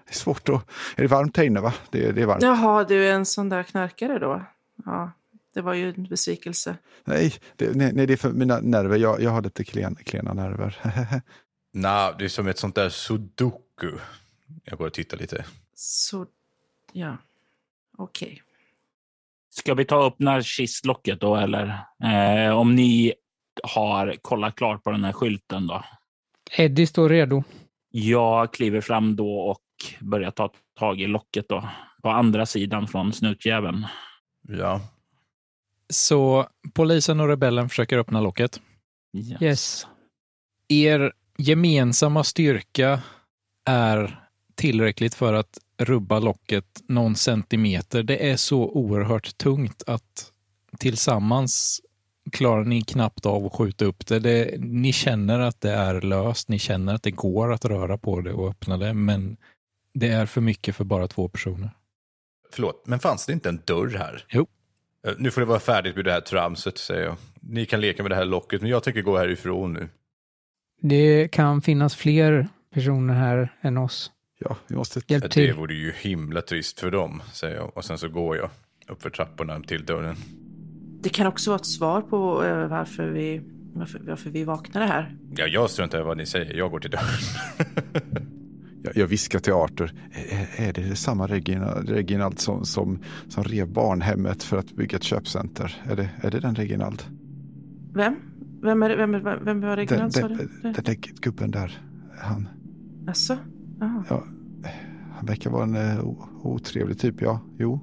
Det 0.05 0.11
är 0.11 0.15
svårt 0.15 0.49
att... 0.49 0.69
Är 0.95 1.01
det 1.01 1.07
varmt 1.07 1.37
här 1.37 1.43
inne? 1.43 1.61
Va? 1.61 1.73
Det, 1.89 2.11
det 2.11 2.21
är 2.21 2.25
varmt. 2.25 2.43
Jaha, 2.43 2.83
du 2.83 3.05
är 3.05 3.13
en 3.13 3.25
sån 3.25 3.49
där 3.49 3.63
knarkare 3.63 4.19
då? 4.19 4.45
Ja, 4.85 5.11
det 5.53 5.61
var 5.61 5.73
ju 5.73 5.89
en 5.89 6.03
besvikelse. 6.03 6.77
Nej, 7.03 7.33
det, 7.55 7.75
nej, 7.75 7.93
nej, 7.93 8.07
det 8.07 8.13
är 8.13 8.17
för 8.17 8.31
mina 8.31 8.59
nerver. 8.59 8.97
Jag, 8.97 9.21
jag 9.21 9.31
har 9.31 9.41
lite 9.41 9.63
klen, 9.63 9.95
klena 9.95 10.33
nerver. 10.33 10.77
Nej, 11.71 12.13
det 12.19 12.25
är 12.25 12.29
som 12.29 12.47
ett 12.47 12.57
sånt 12.57 12.75
där 12.75 12.89
sudoku. 12.89 13.91
Jag 14.63 14.77
går 14.77 14.87
och 14.87 14.93
tittar 14.93 15.17
lite. 15.17 15.45
Så, 15.75 16.25
ja. 16.91 17.17
Okej. 17.97 18.42
Ska 19.55 19.73
vi 19.73 19.85
ta 19.85 19.97
och 19.97 20.05
öppna 20.05 20.41
kistlocket 20.41 21.19
då 21.21 21.35
eller? 21.35 21.79
Eh, 22.03 22.57
om 22.57 22.75
ni 22.75 23.13
har 23.63 24.15
kollat 24.21 24.55
klart 24.55 24.83
på 24.83 24.91
den 24.91 25.03
här 25.03 25.11
skylten 25.13 25.67
då. 25.67 25.83
Eddie 26.57 26.87
står 26.87 27.09
redo. 27.09 27.43
Jag 27.91 28.53
kliver 28.53 28.81
fram 28.81 29.15
då 29.15 29.39
och 29.39 29.61
börjar 29.99 30.31
ta 30.31 30.51
tag 30.79 31.01
i 31.01 31.07
locket 31.07 31.49
då. 31.49 31.69
På 32.03 32.09
andra 32.09 32.45
sidan 32.45 32.87
från 32.87 33.13
snutjäveln. 33.13 33.87
Ja, 34.47 34.81
Så 35.89 36.47
polisen 36.73 37.19
och 37.19 37.27
rebellen 37.27 37.69
försöker 37.69 37.97
öppna 37.97 38.21
locket. 38.21 38.61
Yes. 39.41 39.87
Er 40.67 41.13
gemensamma 41.37 42.23
styrka 42.23 43.01
är 43.65 44.19
tillräckligt 44.55 45.15
för 45.15 45.33
att 45.33 45.57
rubba 45.77 46.19
locket 46.19 46.81
någon 46.87 47.15
centimeter. 47.15 48.03
Det 48.03 48.29
är 48.31 48.37
så 48.37 48.69
oerhört 48.69 49.37
tungt 49.37 49.83
att 49.87 50.31
tillsammans 50.79 51.81
klarar 52.31 52.63
ni 52.63 52.81
knappt 52.81 53.25
av 53.25 53.45
att 53.45 53.53
skjuta 53.53 53.85
upp 53.85 54.07
det. 54.07 54.19
det. 54.19 54.55
Ni 54.59 54.93
känner 54.93 55.39
att 55.39 55.61
det 55.61 55.71
är 55.71 56.01
löst, 56.01 56.49
ni 56.49 56.59
känner 56.59 56.93
att 56.95 57.03
det 57.03 57.11
går 57.11 57.53
att 57.53 57.65
röra 57.65 57.97
på 57.97 58.21
det 58.21 58.33
och 58.33 58.49
öppna 58.49 58.77
det, 58.77 58.93
men 58.93 59.37
det 59.93 60.07
är 60.07 60.25
för 60.25 60.41
mycket 60.41 60.75
för 60.75 60.83
bara 60.83 61.07
två 61.07 61.27
personer. 61.29 61.69
Förlåt, 62.51 62.83
men 62.87 62.99
fanns 62.99 63.25
det 63.25 63.33
inte 63.33 63.49
en 63.49 63.61
dörr 63.65 63.97
här? 63.97 64.25
Jo. 64.29 64.47
Eh, 65.07 65.13
Nu 65.17 65.31
får 65.31 65.41
det 65.41 65.47
vara 65.47 65.59
färdigt 65.59 65.95
med 65.95 66.05
det 66.05 66.11
här 66.11 66.21
tramset, 66.21 66.77
säger 66.77 67.05
jag. 67.05 67.15
Ni 67.41 67.65
kan 67.65 67.81
leka 67.81 68.03
med 68.03 68.11
det 68.11 68.15
här 68.15 68.25
locket, 68.25 68.61
men 68.61 68.69
jag 68.69 68.83
tänker 68.83 69.01
gå 69.01 69.17
härifrån 69.17 69.73
nu. 69.73 69.89
Det 70.81 71.27
kan 71.27 71.61
finnas 71.61 71.95
fler 71.95 72.47
personer 72.73 73.13
här 73.13 73.57
än 73.61 73.77
oss. 73.77 74.11
Ja, 74.49 74.57
vi 74.67 74.75
måste... 74.75 75.01
Hjälp 75.07 75.31
Det 75.33 75.53
vore 75.53 75.73
ju 75.75 75.91
himla 76.01 76.41
trist 76.41 76.79
för 76.79 76.91
dem, 76.91 77.21
säger 77.33 77.55
jag. 77.55 77.77
Och 77.77 77.85
sen 77.85 77.97
så 77.97 78.09
går 78.09 78.37
jag 78.37 78.49
uppför 78.89 79.09
trapporna 79.09 79.59
till 79.59 79.85
dörren. 79.85 80.15
Det 81.01 81.09
kan 81.09 81.27
också 81.27 81.49
vara 81.49 81.59
ett 81.59 81.65
svar 81.65 82.01
på 82.01 82.43
eh, 82.43 82.67
varför 82.67 83.07
vi, 83.09 83.41
varför, 83.73 83.99
varför 83.99 84.29
vi 84.29 84.43
vaknade 84.43 84.85
här. 84.85 85.15
Ja, 85.35 85.45
jag 85.47 85.69
struntar 85.69 85.99
i 85.99 86.03
vad 86.03 86.17
ni 86.17 86.25
säger. 86.25 86.53
Jag 86.53 86.71
går 86.71 86.79
till 86.79 86.91
dörren. 86.91 88.27
Jag, 88.85 88.97
jag 88.97 89.07
viskar 89.07 89.39
till 89.39 89.53
Arthur. 89.53 89.93
Är, 90.57 90.67
är 90.69 90.73
det 90.73 90.95
samma 90.95 91.27
Reginald, 91.27 91.89
Reginald 91.89 92.39
som, 92.39 92.65
som, 92.65 92.99
som 93.27 93.43
rev 93.43 93.67
barnhemmet 93.67 94.43
för 94.43 94.57
att 94.57 94.71
bygga 94.71 94.97
ett 94.97 95.03
köpcenter? 95.03 95.81
Är 95.89 95.95
det, 95.95 96.09
är 96.21 96.31
det 96.31 96.39
den 96.39 96.55
Reginald? 96.55 97.03
Vem? 97.93 98.15
Vem, 98.61 98.83
är, 98.83 98.89
det- 98.89 98.95
vem, 98.95 99.15
är- 99.15 99.19
vem 99.45 99.61
var 99.61 99.67
Den, 99.67 99.75
Reginald, 99.75 100.13
sa 100.13 100.27
den, 100.27 100.37
du? 100.37 100.71
den 100.71 100.83
där 100.83 100.95
gubben 101.21 101.51
där. 101.51 101.81
Han, 102.19 102.49
Asså? 103.07 103.37
Jaha. 103.83 104.03
ja, 104.09 104.23
han 105.15 105.25
verkar 105.25 105.49
vara 105.49 105.63
en 105.63 105.75
eh, 105.75 106.05
o- 106.05 106.27
otrevlig 106.43 106.99
typ, 106.99 107.21
ja. 107.21 107.39
Jo. 107.59 107.79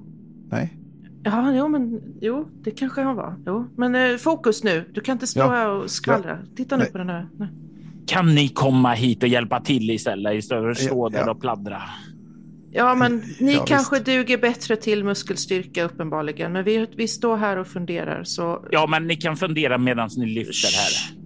Nej. 0.50 0.76
Ja, 1.22 1.52
jo, 1.54 1.68
men 1.68 2.00
jo, 2.20 2.48
det 2.62 2.70
kanske 2.70 3.00
han 3.02 3.16
var. 3.16 3.34
Jo. 3.46 3.66
Men 3.76 3.94
eh, 3.94 4.16
fokus 4.16 4.64
nu. 4.64 4.90
Du 4.94 5.00
kan 5.00 5.12
inte 5.12 5.26
stå 5.26 5.40
Ja. 5.40 5.50
här 5.50 5.68
och 5.70 5.90
skvallra. 5.90 6.38
Titta 6.56 6.76
nu 6.76 6.82
Nej. 6.82 6.92
på 6.92 6.98
den 6.98 7.08
här. 7.08 7.28
Nej. 7.38 7.48
Kan 8.06 8.34
ni 8.34 8.48
komma 8.48 8.92
hit 8.92 9.22
och 9.22 9.28
hjälpa 9.28 9.60
till 9.60 9.90
istället 9.90 10.34
istället 10.34 10.62
för 10.64 10.70
att 10.70 10.78
stå 10.78 11.06
Ja, 11.06 11.18
där 11.18 11.26
ja. 11.26 11.30
och 11.30 11.40
pladdra? 11.40 11.82
Ja, 12.72 12.94
men 12.94 13.22
ni 13.40 13.52
Ja, 13.54 13.64
kanske 13.66 13.94
visst. 13.96 14.06
duger 14.06 14.38
bättre 14.38 14.76
till 14.76 15.04
muskelstyrka 15.04 15.84
uppenbarligen. 15.84 16.52
Men 16.52 16.64
vi, 16.64 16.86
vi 16.96 17.08
står 17.08 17.36
här 17.36 17.56
och 17.56 17.66
funderar 17.66 18.24
så... 18.24 18.64
Ja, 18.70 18.86
men 18.90 19.06
ni 19.06 19.16
kan 19.16 19.36
fundera 19.36 19.78
medan 19.78 20.10
ni 20.16 20.26
lyfter 20.26 20.68
här. 20.76 21.16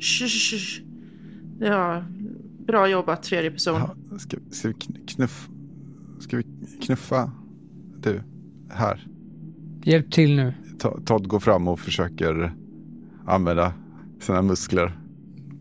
Shh, 0.00 0.26
shh, 0.26 0.56
shh. 0.56 0.80
Ja, 1.60 2.02
bra 2.66 2.88
jobbat 2.88 3.22
tredje 3.22 3.50
person. 3.50 3.74
Ja, 4.10 4.18
ska, 4.18 4.36
ska 4.50 4.68
vi 4.68 4.74
kn- 4.74 5.06
knuff, 5.06 5.48
ska 6.20 6.36
vi 6.36 6.42
knuffa? 6.82 7.30
Du, 7.98 8.22
här. 8.70 9.06
Hjälp 9.84 10.10
till 10.12 10.36
nu. 10.36 10.54
Ta- 10.78 11.00
Todd 11.04 11.28
går 11.28 11.40
fram 11.40 11.68
och 11.68 11.80
försöker 11.80 12.52
använda 13.26 13.72
sina 14.20 14.42
muskler. 14.42 14.98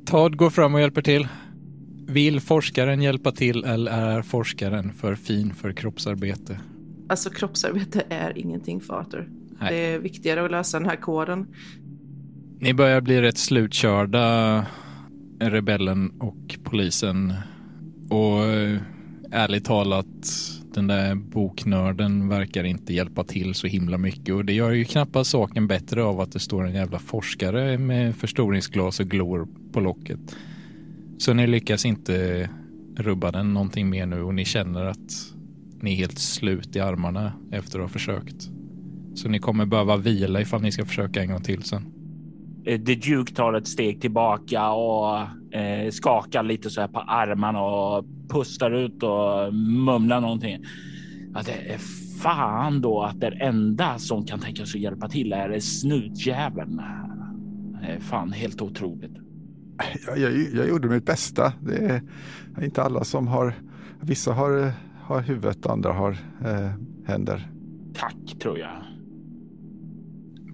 Todd 0.06 0.38
går 0.38 0.50
fram 0.50 0.74
och 0.76 0.82
hjälper 0.82 1.02
till. 1.02 1.28
Vill 2.08 2.40
forskaren 2.40 3.02
hjälpa 3.02 3.32
till 3.32 3.64
eller 3.64 3.92
är 3.92 4.22
forskaren 4.22 4.94
för 4.94 5.16
fin 5.16 5.54
för 5.54 5.72
kroppsarbete? 5.72 6.60
Alltså 7.10 7.30
kroppsarbete 7.30 8.04
är 8.10 8.38
ingenting 8.38 8.82
för 8.82 8.94
Arthur. 8.94 9.30
Nej. 9.60 9.74
Det 9.74 9.80
är 9.94 10.00
viktigare 10.00 10.46
att 10.46 10.52
lösa 10.52 10.80
den 10.80 10.90
här 10.90 10.96
koden. 10.96 11.48
Ni 12.60 12.74
börjar 12.74 13.02
bli 13.02 13.22
rätt 13.22 13.38
slutkörda, 13.38 14.66
rebellen 15.50 16.12
och 16.20 16.58
polisen. 16.64 17.34
Och 18.10 18.44
eh, 18.46 18.80
ärligt 19.32 19.66
talat, 19.66 20.06
den 20.74 20.88
där 20.88 21.16
boknörden 21.16 22.28
verkar 22.28 22.64
inte 22.64 22.94
hjälpa 22.94 23.24
till 23.24 23.54
så 23.54 23.68
himla 23.68 23.98
mycket. 23.98 24.36
Och 24.36 24.46
det 24.46 24.54
gör 24.54 24.72
ju 24.72 24.86
knappast 24.86 25.32
saken 25.32 25.68
bättre 25.68 26.04
av 26.04 26.22
att 26.22 26.32
det 26.32 26.40
står 26.40 26.66
en 26.66 26.74
jävla 26.74 27.00
forskare 27.00 27.78
med 27.78 28.16
förstoringsglas 28.16 29.00
och 29.00 29.06
glor 29.06 29.48
på 29.72 29.80
locket. 29.80 30.20
Så 31.18 31.34
ni 31.34 31.48
lyckas 31.48 31.86
inte 31.86 32.50
rubba 32.98 33.32
den 33.32 33.54
någonting 33.54 33.90
mer 33.90 34.06
nu 34.06 34.22
och 34.22 34.34
ni 34.34 34.46
känner 34.46 34.86
att 34.86 35.34
ni 35.82 35.92
är 35.94 35.96
helt 35.96 36.20
slut 36.20 36.76
i 36.76 36.80
armarna 36.80 37.34
efter 37.52 37.80
att 37.80 37.84
ha 37.84 37.90
försökt. 37.90 38.50
Så 39.16 39.30
ni 39.30 39.40
kommer 39.40 39.66
behöva 39.66 39.98
vila 39.98 40.42
ifall 40.42 40.62
ni 40.62 40.72
ska 40.72 40.86
försöka 40.86 41.22
en 41.22 41.30
gång 41.30 41.42
till 41.42 41.64
sen. 41.64 41.93
Eh, 42.66 42.82
The 42.82 42.96
Duke 42.96 43.34
tar 43.34 43.54
ett 43.54 43.68
steg 43.68 44.02
tillbaka 44.02 44.70
och 44.72 45.20
eh, 45.56 45.92
skakar 45.92 46.44
lite 46.44 46.70
så 46.70 46.82
här 46.82 46.88
på 46.88 47.00
armarna 47.00 47.62
och 47.62 48.06
pustar 48.30 48.72
ut 48.72 49.04
och 49.04 49.54
mumlar 49.54 50.22
någonting. 50.22 50.66
Ja, 51.34 51.42
det 51.46 51.74
är 51.74 51.78
fan 52.22 52.82
då 52.82 53.04
att 53.04 53.20
det 53.20 53.28
enda 53.28 54.00
som 54.00 54.26
kan 54.26 54.40
tänka 54.40 54.66
sig 54.66 54.80
att 54.80 54.84
hjälpa 54.84 55.10
till 55.10 55.34
är 55.34 55.60
snutjäveln. 55.60 56.82
Det 57.82 57.88
är 57.88 58.00
fan 58.00 58.32
helt 58.32 58.62
otroligt. 58.62 59.18
Jag, 60.08 60.18
jag, 60.18 60.32
jag 60.54 60.70
gjorde 60.70 60.88
mitt 60.88 61.06
bästa. 61.06 61.54
Det 61.62 62.02
är 62.58 62.64
inte 62.64 62.84
alla 62.84 63.04
som 63.04 63.28
har... 63.28 63.54
Vissa 64.02 64.34
har, 64.34 64.72
har 65.02 65.22
huvudet, 65.22 65.66
andra 65.66 65.94
har 65.94 66.12
eh, 66.46 66.72
händer. 67.06 67.48
Tack 67.94 68.40
tror 68.42 68.60
jag. 68.60 68.83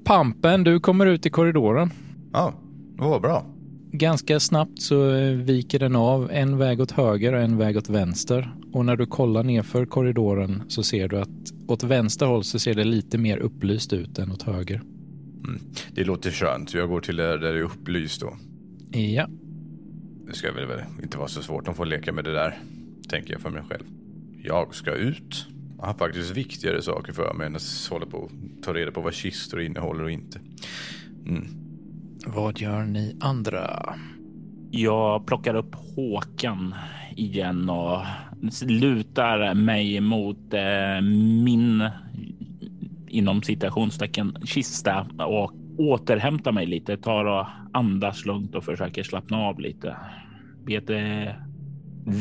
Pampen, 0.09 0.63
du 0.63 0.79
kommer 0.79 1.05
ut 1.05 1.25
i 1.25 1.29
korridoren. 1.29 1.89
Ja, 2.33 2.53
vad 2.97 3.21
bra. 3.21 3.45
Ganska 3.91 4.39
snabbt 4.39 4.81
så 4.81 5.15
eh, 5.15 5.33
viker 5.33 5.79
den 5.79 5.95
av 5.95 6.31
en 6.31 6.57
väg 6.57 6.81
åt 6.81 6.91
höger 6.91 7.33
och 7.33 7.41
en 7.41 7.57
väg 7.57 7.77
åt 7.77 7.89
vänster. 7.89 8.55
Och 8.73 8.85
när 8.85 8.95
du 8.95 9.05
kollar 9.05 9.43
nerför 9.43 9.85
korridoren 9.85 10.63
så 10.67 10.83
ser 10.83 11.07
du 11.07 11.19
att 11.19 11.53
åt 11.67 11.83
vänster 11.83 12.25
håll 12.25 12.43
så 12.43 12.59
ser 12.59 12.73
det 12.73 12.83
lite 12.83 13.17
mer 13.17 13.37
upplyst 13.37 13.93
ut 13.93 14.19
än 14.19 14.31
åt 14.31 14.41
höger. 14.41 14.81
Mm. 15.43 15.61
Det 15.91 16.03
låter 16.03 16.31
skönt. 16.31 16.73
Jag 16.73 16.89
går 16.89 17.01
till 17.01 17.15
där 17.15 17.37
det 17.37 17.49
är 17.49 17.61
upplyst 17.61 18.21
då. 18.21 18.37
Ja, 18.99 19.27
Det 20.27 20.33
ska 20.33 20.51
väl 20.51 20.67
väl 20.67 20.79
inte 21.03 21.17
vara 21.17 21.27
så 21.27 21.41
svårt. 21.41 21.65
De 21.65 21.75
får 21.75 21.85
leka 21.85 22.13
med 22.13 22.23
det 22.23 22.33
där, 22.33 22.57
tänker 23.09 23.33
jag 23.33 23.41
för 23.41 23.49
mig 23.49 23.63
själv. 23.69 23.83
Jag 24.43 24.75
ska 24.75 24.93
ut. 24.93 25.47
Jag 25.79 25.85
har 25.85 25.93
faktiskt 25.93 26.37
viktigare 26.37 26.81
saker 26.81 27.13
för 27.13 27.33
mig 27.33 27.47
än 27.47 27.55
att 27.55 27.87
hålla 27.89 28.05
på 28.05 28.17
och 28.17 28.31
ta 28.61 28.73
reda 28.73 28.91
på 28.91 29.01
vad 29.01 29.13
kistor 29.13 29.61
innehåller 29.61 30.03
och 30.03 30.11
inte. 30.11 30.39
Mm. 31.27 31.47
vad 32.25 32.59
gör 32.59 32.85
ni 32.85 33.17
andra? 33.19 33.95
Jag 34.71 35.27
plockar 35.27 35.55
upp 35.55 35.75
Håkan 35.95 36.75
igen 37.15 37.69
och 37.69 38.01
lutar 38.65 39.53
mig 39.53 40.01
mot 40.01 40.53
eh, 40.53 41.01
min 41.43 41.89
inom 43.07 43.41
citationstecken 43.41 44.37
kista 44.45 45.07
och 45.17 45.53
återhämtar 45.77 46.51
mig 46.51 46.65
lite, 46.65 46.97
tar 46.97 47.25
och 47.25 47.45
andas 47.73 48.25
lugnt 48.25 48.55
och 48.55 48.63
försöker 48.63 49.03
slappna 49.03 49.37
av 49.37 49.59
lite. 49.59 49.97
Vet, 50.65 50.89
eh, 50.89 51.33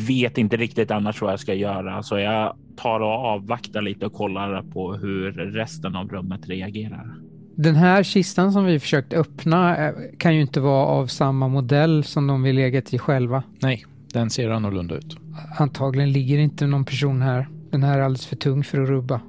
vet 0.09 0.39
inte 0.39 0.57
riktigt 0.57 0.91
annars 0.91 1.21
vad 1.21 1.33
jag 1.33 1.41
ska 1.41 1.55
göra, 1.55 2.03
så 2.03 2.19
jag 2.19 2.57
tar 2.79 3.01
och 3.01 3.09
avvaktar 3.09 3.83
lite 3.83 4.07
och 4.07 4.13
kollar 4.13 4.63
på 4.63 4.93
hur 4.93 5.33
resten 5.33 5.97
av 5.97 6.09
rummet 6.09 6.49
reagerar. 6.49 7.15
Den 7.55 7.75
här 7.75 8.03
kistan 8.03 8.53
som 8.53 8.65
vi 8.65 8.81
försökt 8.81 9.13
öppna 9.13 9.87
eh, 9.87 9.95
kan 10.19 10.35
ju 10.35 10.41
inte 10.41 10.61
vara 10.61 10.87
av 10.87 11.07
samma 11.07 11.49
modell 11.49 12.05
som 12.05 12.27
de 12.27 12.43
vi 12.43 12.53
legat 12.53 12.95
i 12.95 12.99
själva. 12.99 13.43
Nej, 13.59 13.85
den 14.13 14.31
ser 14.31 14.51
annorlunda 14.51 14.95
ut. 14.95 15.17
Antagligen 15.59 16.13
ligger 16.13 16.39
inte 16.39 16.67
någon 16.67 16.85
person 16.85 17.23
här. 17.23 17.49
Den 17.71 17.83
här 17.83 17.99
är 17.99 18.03
alldeles 18.03 18.27
för 18.27 18.37
tung 18.37 18.65
för 18.65 18.83
att 18.83 18.89
rubba. 18.89 19.21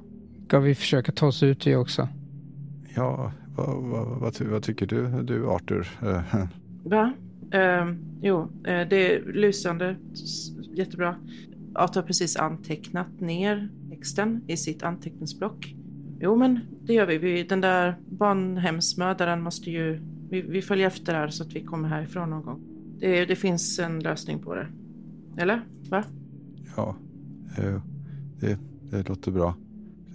Ska 0.46 0.58
vi 0.58 0.74
försöka 0.74 1.12
ta 1.12 1.26
oss 1.26 1.42
ut 1.42 1.66
vi 1.66 1.76
också? 1.76 2.08
Ja, 2.96 3.32
vad, 3.56 3.82
vad, 3.82 4.20
vad, 4.20 4.40
vad 4.40 4.62
tycker 4.62 4.86
du, 4.86 5.22
du 5.22 5.48
Arthur? 5.48 5.88
Eh, 6.02 6.22
Va? 6.84 7.12
Ehm, 7.52 7.98
jo, 8.22 8.40
eh, 8.40 8.88
det 8.88 9.14
är 9.14 9.32
lysande. 9.32 9.96
Jättebra. 10.74 11.16
Arthur 11.74 12.00
har 12.00 12.06
precis 12.06 12.36
antecknat 12.36 13.20
ner 13.20 13.68
texten 13.90 14.44
i 14.46 14.56
sitt 14.56 14.82
anteckningsblock. 14.82 15.74
Jo, 16.20 16.36
men 16.36 16.60
det 16.82 16.94
gör 16.94 17.06
vi. 17.06 17.18
vi 17.18 17.42
den 17.42 17.60
där 17.60 17.96
barnhemsmördaren 18.08 19.42
måste 19.42 19.70
ju... 19.70 20.00
Vi, 20.30 20.42
vi 20.42 20.62
följer 20.62 20.86
efter 20.86 21.14
här 21.14 21.28
så 21.28 21.42
att 21.42 21.52
vi 21.52 21.64
kommer 21.64 21.88
härifrån 21.88 22.30
någon 22.30 22.42
gång. 22.42 22.60
Det, 22.98 23.24
det 23.24 23.36
finns 23.36 23.78
en 23.78 24.00
lösning 24.00 24.38
på 24.38 24.54
det. 24.54 24.66
Eller? 25.38 25.62
Va? 25.90 26.04
Ja, 26.76 26.96
eh, 27.58 27.80
det, 28.40 28.58
det 28.90 29.08
låter 29.08 29.30
bra. 29.30 29.54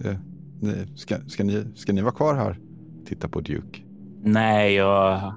Eh, 0.06 0.16
ni, 0.60 0.74
ska, 0.96 1.16
ska, 1.28 1.44
ni, 1.44 1.64
ska 1.76 1.94
ni 1.94 2.02
vara 2.02 2.14
kvar 2.14 2.36
här? 2.36 2.60
Titta 3.06 3.28
på 3.28 3.42
Duke. 3.42 3.82
Nej, 4.24 4.74
jag 4.74 5.34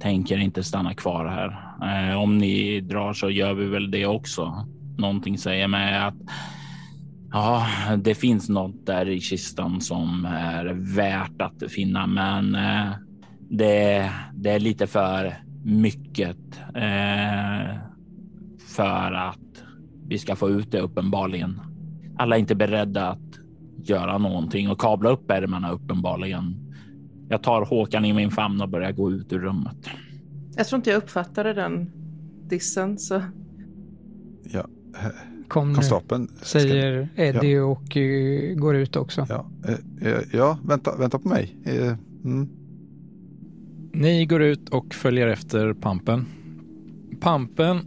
tänker 0.00 0.38
inte 0.38 0.62
stanna 0.62 0.94
kvar 0.94 1.26
här. 1.26 1.76
Eh, 2.10 2.22
om 2.22 2.38
ni 2.38 2.80
drar 2.80 3.12
så 3.12 3.30
gör 3.30 3.54
vi 3.54 3.66
väl 3.66 3.90
det 3.90 4.06
också. 4.06 4.66
Någonting 4.98 5.38
säger 5.38 5.68
mig 5.68 5.98
att 5.98 6.14
ja, 7.32 7.66
det 7.98 8.14
finns 8.14 8.48
något 8.48 8.86
där 8.86 9.08
i 9.08 9.20
kistan 9.20 9.80
som 9.80 10.24
är 10.24 10.94
värt 10.96 11.42
att 11.42 11.72
finna, 11.72 12.06
men 12.06 12.54
eh, 12.54 12.92
det, 13.50 14.10
det 14.34 14.50
är 14.50 14.60
lite 14.60 14.86
för 14.86 15.34
mycket 15.64 16.36
eh, 16.74 17.76
för 18.68 19.12
att 19.12 19.64
vi 20.08 20.18
ska 20.18 20.36
få 20.36 20.50
ut 20.50 20.70
det 20.70 20.80
uppenbarligen. 20.80 21.60
Alla 22.18 22.36
är 22.36 22.40
inte 22.40 22.54
beredda 22.54 23.08
att 23.08 23.18
göra 23.82 24.18
någonting 24.18 24.70
och 24.70 24.80
kabla 24.80 25.10
upp 25.10 25.30
ärmarna 25.30 25.70
uppenbarligen. 25.70 26.56
Jag 27.28 27.42
tar 27.42 27.64
Håkan 27.64 28.04
i 28.04 28.12
min 28.12 28.30
famn 28.30 28.60
och 28.60 28.68
börjar 28.68 28.92
gå 28.92 29.12
ut 29.12 29.32
ur 29.32 29.38
rummet. 29.38 29.90
Jag 30.56 30.66
tror 30.66 30.76
inte 30.76 30.90
jag 30.90 30.96
uppfattade 30.96 31.54
den 31.54 31.90
dissen, 32.48 32.98
så... 32.98 33.22
Ja, 34.42 34.66
Kom 35.48 35.74
konstapeln. 35.74 36.28
ska- 36.28 36.44
säger 36.44 37.08
Eddie 37.16 37.58
och 37.58 37.96
eh, 37.96 38.54
går 38.54 38.76
ut 38.76 38.96
också. 38.96 39.26
Ja, 39.28 39.46
eh, 40.02 40.18
ja 40.32 40.58
vänta, 40.64 40.96
vänta 40.96 41.18
på 41.18 41.28
mig. 41.28 41.56
Eh, 41.64 41.94
mm. 42.24 42.48
Ni 43.92 44.26
går 44.26 44.42
ut 44.42 44.68
och 44.68 44.94
följer 44.94 45.26
efter 45.26 45.72
Pampen. 45.72 46.26
Pampen 47.20 47.78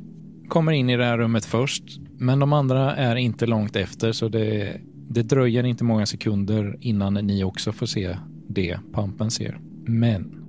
kommer 0.50 0.72
in 0.72 0.90
i 0.90 0.98
det 0.98 1.06
här 1.06 1.18
rummet 1.18 1.46
först, 1.46 1.84
men 2.18 2.40
de 2.40 2.54
andra 2.54 2.96
är 2.96 3.16
inte 3.16 3.46
långt 3.46 3.76
efter 3.76 4.12
så 4.12 4.30
det, 4.30 4.78
det 5.10 5.24
dröjer 5.24 5.64
inte 5.64 5.84
många 5.84 6.06
sekunder 6.06 6.78
innan 6.80 7.14
ni 7.14 7.44
också 7.44 7.72
får 7.72 7.86
se 7.86 8.18
det 8.48 8.80
Pampen 8.94 9.32
ser. 9.32 9.60
Men 9.86 10.44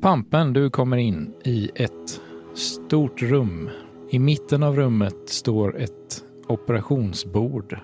Pampen, 0.00 0.52
du 0.52 0.70
kommer 0.70 0.96
in 0.96 1.34
i 1.44 1.70
ett 1.74 2.20
stort 2.54 3.22
rum. 3.22 3.70
I 4.10 4.18
mitten 4.18 4.62
av 4.62 4.76
rummet 4.76 5.28
står 5.28 5.76
ett 5.76 6.24
operationsbord 6.46 7.80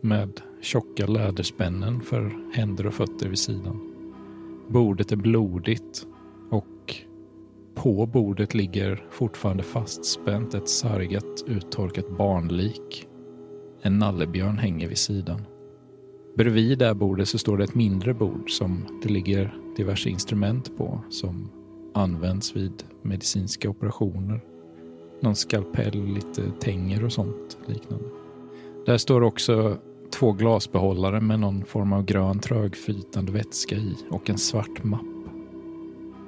med 0.00 0.40
tjocka 0.60 1.06
läderspännen 1.06 2.00
för 2.00 2.52
händer 2.52 2.86
och 2.86 2.94
fötter 2.94 3.28
vid 3.28 3.38
sidan. 3.38 3.80
Bordet 4.68 5.12
är 5.12 5.16
blodigt 5.16 6.06
och 6.50 6.94
på 7.74 8.06
bordet 8.06 8.54
ligger 8.54 9.06
fortfarande 9.10 9.62
fastspänt 9.62 10.54
ett 10.54 10.68
sargat 10.68 11.44
uttorkat 11.46 12.18
barnlik. 12.18 13.06
En 13.82 13.98
nallebjörn 13.98 14.58
hänger 14.58 14.88
vid 14.88 14.98
sidan. 14.98 15.40
Bredvid 16.36 16.78
det 16.78 16.86
här 16.86 16.94
bordet 16.94 17.28
så 17.28 17.38
står 17.38 17.58
det 17.58 17.64
ett 17.64 17.74
mindre 17.74 18.14
bord 18.14 18.50
som 18.50 19.00
det 19.02 19.08
ligger 19.08 19.54
diverse 19.76 20.08
instrument 20.08 20.76
på 20.76 21.00
som 21.10 21.50
används 21.94 22.56
vid 22.56 22.84
medicinska 23.02 23.70
operationer. 23.70 24.53
Någon 25.24 25.36
skalpell, 25.36 26.04
lite 26.04 26.50
tänger 26.60 27.04
och 27.04 27.12
sånt 27.12 27.58
liknande. 27.66 28.04
Där 28.86 28.96
står 28.96 29.22
också 29.22 29.78
två 30.10 30.32
glasbehållare 30.32 31.20
med 31.20 31.40
någon 31.40 31.64
form 31.64 31.92
av 31.92 32.04
grön 32.04 32.38
trögflytande 32.38 33.32
vätska 33.32 33.76
i 33.76 33.96
och 34.10 34.30
en 34.30 34.38
svart 34.38 34.84
mapp. 34.84 35.00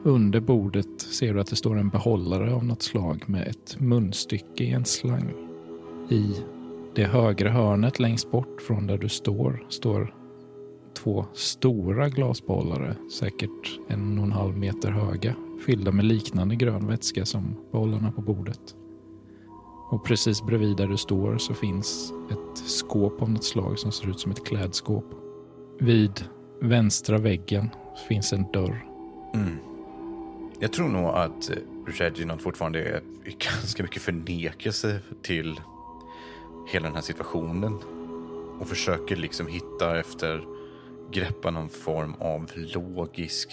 Under 0.04 0.40
bordet 0.40 1.00
ser 1.00 1.34
du 1.34 1.40
att 1.40 1.46
det 1.46 1.56
står 1.56 1.78
en 1.78 1.88
behållare 1.88 2.54
av 2.54 2.64
något 2.64 2.82
slag 2.82 3.24
med 3.26 3.48
ett 3.48 3.80
munstycke 3.80 4.64
i 4.64 4.70
en 4.70 4.84
slang. 4.84 5.34
I 6.10 6.36
det 6.94 7.04
högra 7.04 7.50
hörnet 7.50 8.00
längst 8.00 8.30
bort 8.30 8.62
från 8.62 8.86
där 8.86 8.98
du 8.98 9.08
står, 9.08 9.66
står 9.68 10.14
två 10.94 11.26
stora 11.32 12.08
glasbehållare, 12.08 12.96
säkert 13.12 13.80
en 13.88 14.18
och 14.18 14.24
en 14.24 14.32
halv 14.32 14.58
meter 14.58 14.90
höga, 14.90 15.34
fyllda 15.66 15.92
med 15.92 16.04
liknande 16.04 16.56
grön 16.56 16.86
vätska 16.86 17.24
som 17.24 17.56
behållarna 17.72 18.12
på 18.12 18.20
bordet. 18.20 18.76
Och 19.88 20.04
precis 20.04 20.42
bredvid 20.42 20.76
där 20.76 20.86
du 20.86 20.96
står 20.96 21.38
så 21.38 21.54
finns 21.54 22.12
ett 22.30 22.58
skåp 22.58 23.22
av 23.22 23.30
något 23.30 23.44
slag 23.44 23.78
som 23.78 23.92
ser 23.92 24.08
ut 24.10 24.20
som 24.20 24.32
ett 24.32 24.46
klädskåp. 24.46 25.04
Vid 25.80 26.24
vänstra 26.60 27.18
väggen 27.18 27.70
finns 28.08 28.32
en 28.32 28.52
dörr. 28.52 28.86
Mm. 29.34 29.58
Jag 30.58 30.72
tror 30.72 30.88
nog 30.88 31.04
att 31.04 31.50
eh, 31.50 31.56
Reginald 31.86 32.40
fortfarande 32.40 32.82
är 32.82 33.02
i 33.24 33.30
ganska 33.38 33.82
mycket 33.82 34.02
förnekelse 34.02 35.00
till 35.22 35.60
hela 36.68 36.86
den 36.86 36.94
här 36.94 37.02
situationen. 37.02 37.78
Och 38.60 38.68
försöker 38.68 39.16
liksom 39.16 39.46
hitta 39.46 39.98
efter, 40.00 40.44
greppa 41.10 41.50
någon 41.50 41.68
form 41.68 42.14
av 42.18 42.50
logisk, 42.54 43.50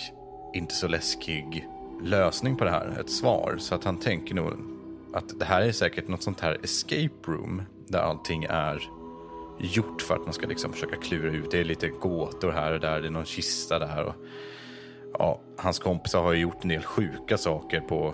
inte 0.54 0.74
så 0.74 0.88
läskig 0.88 1.68
lösning 2.04 2.56
på 2.56 2.64
det 2.64 2.72
här. 2.72 2.98
Ett 3.00 3.10
svar. 3.10 3.56
Så 3.60 3.76
att 3.76 3.84
han 3.84 3.98
tänker 3.98 4.36
nog 4.36 4.73
att 5.14 5.40
det 5.40 5.46
här 5.46 5.62
är 5.62 5.72
säkert 5.72 6.08
något 6.08 6.24
sånt 6.24 6.40
här 6.40 6.58
escape 6.64 7.32
room 7.32 7.62
där 7.88 8.00
allting 8.00 8.44
är 8.50 8.90
gjort 9.60 10.02
för 10.02 10.16
att 10.16 10.26
man 10.26 10.34
ska 10.34 10.48
liksom 10.48 10.74
försöka 10.74 10.96
klura 10.96 11.32
ut. 11.32 11.52
Det 11.52 11.60
är 11.60 11.64
lite 11.64 11.88
gåtor 11.88 12.52
här 12.52 12.74
och 12.74 12.80
där, 12.80 13.02
det 13.02 13.08
är 13.08 13.12
någon 13.12 13.26
kista 13.26 13.80
där. 13.80 14.04
Och, 14.04 14.16
ja, 15.14 15.42
hans 15.58 15.80
kompisar 15.80 16.22
har 16.22 16.34
ju 16.34 16.40
gjort 16.42 16.64
en 16.64 16.70
del 16.70 16.84
sjuka 16.84 17.38
saker 17.38 17.80
på 17.80 18.14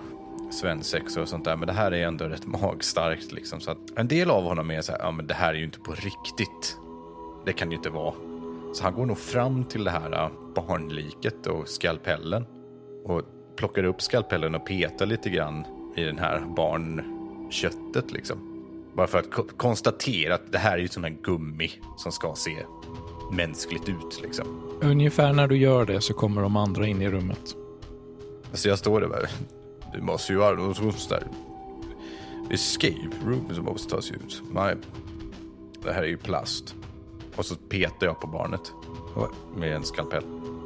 svensexor 0.52 1.22
och 1.22 1.30
sånt 1.30 1.46
där. 1.46 1.56
Men 1.56 1.68
det 1.68 1.74
här 1.74 1.92
är 1.92 2.08
ändå 2.08 2.26
rätt 2.26 2.46
magstarkt 2.62 3.32
liksom. 3.32 3.60
Så 3.60 3.72
att 3.72 3.78
en 3.96 4.08
del 4.08 4.32
av 4.32 4.44
honom 4.44 4.72
är 4.72 4.82
så 4.82 4.92
här, 4.92 5.00
ja 5.00 5.12
men 5.12 5.28
det 5.28 5.34
här 5.34 5.54
är 5.54 5.58
ju 5.58 5.64
inte 5.64 5.80
på 5.80 5.92
riktigt. 5.92 6.78
Det 7.46 7.54
kan 7.54 7.70
det 7.70 7.74
ju 7.74 7.78
inte 7.78 7.90
vara. 7.90 8.14
Så 8.74 8.84
han 8.84 8.94
går 8.94 9.06
nog 9.06 9.18
fram 9.18 9.64
till 9.64 9.84
det 9.84 9.92
här 9.92 10.12
äh, 10.12 10.30
barnliket 10.56 11.48
och 11.48 11.68
skalpellen. 11.68 12.46
Och 13.06 13.22
plockar 13.56 13.84
upp 13.84 14.02
skalpellen 14.02 14.56
och 14.56 14.66
petar 14.66 15.06
lite 15.06 15.30
grann 15.30 15.66
i 16.00 16.04
den 16.06 16.18
här 16.18 16.40
barnköttet 16.56 18.12
liksom. 18.12 18.38
Bara 18.94 19.08
för 19.08 19.18
att 19.20 19.32
ko- 19.32 19.48
konstatera 19.58 20.36
att 20.36 20.52
det 20.52 20.58
här 20.58 20.74
är 20.78 20.82
ju 20.82 20.88
sån 20.88 21.04
här 21.04 21.18
gummi 21.24 21.72
som 21.98 22.12
ska 22.12 22.34
se 22.36 22.58
mänskligt 23.32 23.90
ut 23.90 24.20
liksom. 24.24 24.46
Ungefär 24.82 25.34
när 25.34 25.48
du 25.48 25.58
gör 25.58 25.86
det 25.86 26.02
så 26.02 26.14
kommer 26.14 26.42
de 26.42 26.56
andra 26.58 26.88
in 26.88 27.02
i 27.02 27.10
rummet. 27.10 27.56
Alltså 28.52 28.70
jag 28.70 28.80
står 28.80 29.02
där 29.02 29.08
bara. 29.08 29.20
Det 29.94 30.02
måste 30.02 30.34
ju 30.34 30.40
vara 30.40 30.56
något 30.56 30.78
sånt 30.78 31.10
där 31.10 31.24
escape 32.50 33.10
room 33.26 33.50
som 33.54 33.66
måste 33.66 33.90
tas 33.96 34.12
ut. 34.12 34.42
Nej, 34.54 34.76
det 35.84 35.92
här 35.94 36.04
är 36.04 36.08
ju 36.08 36.18
plast. 36.18 36.76
Och 37.36 37.46
så 37.46 37.56
petar 37.56 38.08
jag 38.08 38.20
på 38.20 38.28
barnet 38.28 38.74
med 39.56 39.76
en 39.76 39.84
skalpell. 39.84 40.24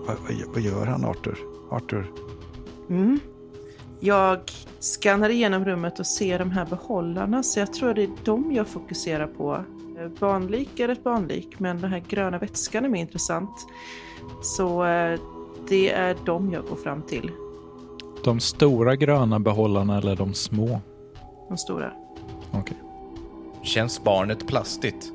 vad, 0.08 0.18
vad, 0.18 0.48
vad 0.54 0.62
gör 0.62 0.86
han 0.86 1.06
Arthur? 1.06 1.38
Arthur? 1.72 2.12
Mm. 2.90 3.20
Jag 4.06 4.40
skannar 4.80 5.30
igenom 5.30 5.66
rummet 5.66 6.00
och 6.00 6.08
ser 6.08 6.40
de 6.40 6.52
här 6.52 6.66
behållarna, 6.66 7.44
så 7.44 7.60
jag 7.60 7.74
tror 7.74 7.94
det 7.94 8.04
är 8.04 8.10
dem 8.24 8.52
jag 8.54 8.68
fokuserar 8.68 9.28
på. 9.28 9.64
Eh, 10.00 10.08
Barnlik 10.20 10.80
är 10.80 10.90
ett 10.90 11.04
barnlik, 11.04 11.60
men 11.60 11.82
den 11.82 11.90
här 11.92 12.04
gröna 12.08 12.38
vätskan 12.38 12.86
är 12.86 12.90
mer 12.90 13.02
intressant. 13.02 13.50
Så 14.42 14.86
eh, 14.86 15.20
det 15.70 15.90
är 15.92 16.16
dem 16.26 16.52
jag 16.54 16.64
går 16.66 16.76
fram 16.76 17.02
till, 17.02 17.32
De 18.24 18.40
stora 18.40 18.96
gröna 18.96 19.40
behållarna 19.40 19.98
eller 19.98 20.16
de 20.16 20.34
små? 20.34 20.80
de 21.50 21.58
stora. 21.58 21.92
Okej. 22.52 22.78
Känns 23.62 24.04
barnet 24.04 24.48
plastigt? 24.48 25.12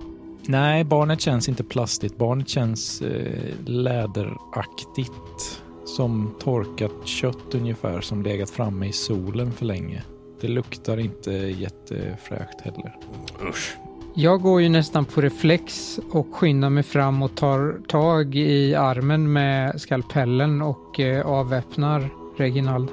Nej, 0.47 0.85
barnet 0.85 1.21
känns 1.21 1.49
inte 1.49 1.65
plastigt. 1.65 2.19
Barnet 2.19 2.49
känns 2.49 3.03
eh, 3.03 3.55
läderaktigt. 3.67 5.63
Som 5.97 6.35
torkat 6.41 6.93
kött 7.05 7.55
ungefär 7.55 8.01
som 8.01 8.23
legat 8.23 8.51
framme 8.51 8.87
i 8.87 8.93
solen 8.93 9.53
för 9.53 9.65
länge. 9.65 10.03
Det 10.41 10.49
luktar 10.49 10.99
inte 11.01 11.33
jättefräscht 11.33 12.61
heller. 12.63 12.97
Usch. 13.51 13.77
Jag 14.15 14.41
går 14.41 14.63
ju 14.63 14.69
nästan 14.69 15.05
på 15.05 15.21
reflex 15.21 15.99
och 16.11 16.27
skyndar 16.35 16.71
mig 16.71 16.83
fram 16.83 17.23
och 17.23 17.35
tar 17.37 17.81
tag 17.89 18.35
i 18.35 18.75
armen 18.75 19.33
med 19.33 19.81
skalpellen 19.81 20.63
och 20.63 21.01
eh, 21.01 21.27
avväpnar 21.27 22.09
Reginald. 22.37 22.89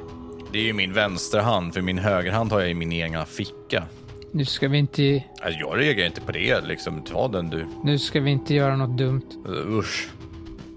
Det 0.51 0.59
är 0.59 0.63
ju 0.63 0.73
min 0.73 0.93
vänsterhand, 0.93 1.73
för 1.73 1.81
min 1.81 1.97
högerhand 1.97 2.51
har 2.51 2.59
jag 2.59 2.69
i 2.69 2.73
min 2.73 2.91
egna 2.91 3.25
ficka. 3.25 3.83
Nu 4.31 4.45
ska 4.45 4.67
vi 4.67 4.77
inte, 4.77 5.23
Alltså, 5.43 5.59
jag 5.59 5.79
reagerar 5.79 6.07
inte 6.07 6.21
på 6.21 6.31
det, 6.31 6.61
liksom. 6.67 7.01
Ta 7.01 7.27
den 7.27 7.49
du. 7.49 7.65
nu 7.83 7.99
ska 7.99 8.19
vi 8.19 8.31
inte 8.31 8.53
göra 8.53 8.75
något 8.77 8.97
dumt. 8.97 9.21
Usch. 9.67 10.09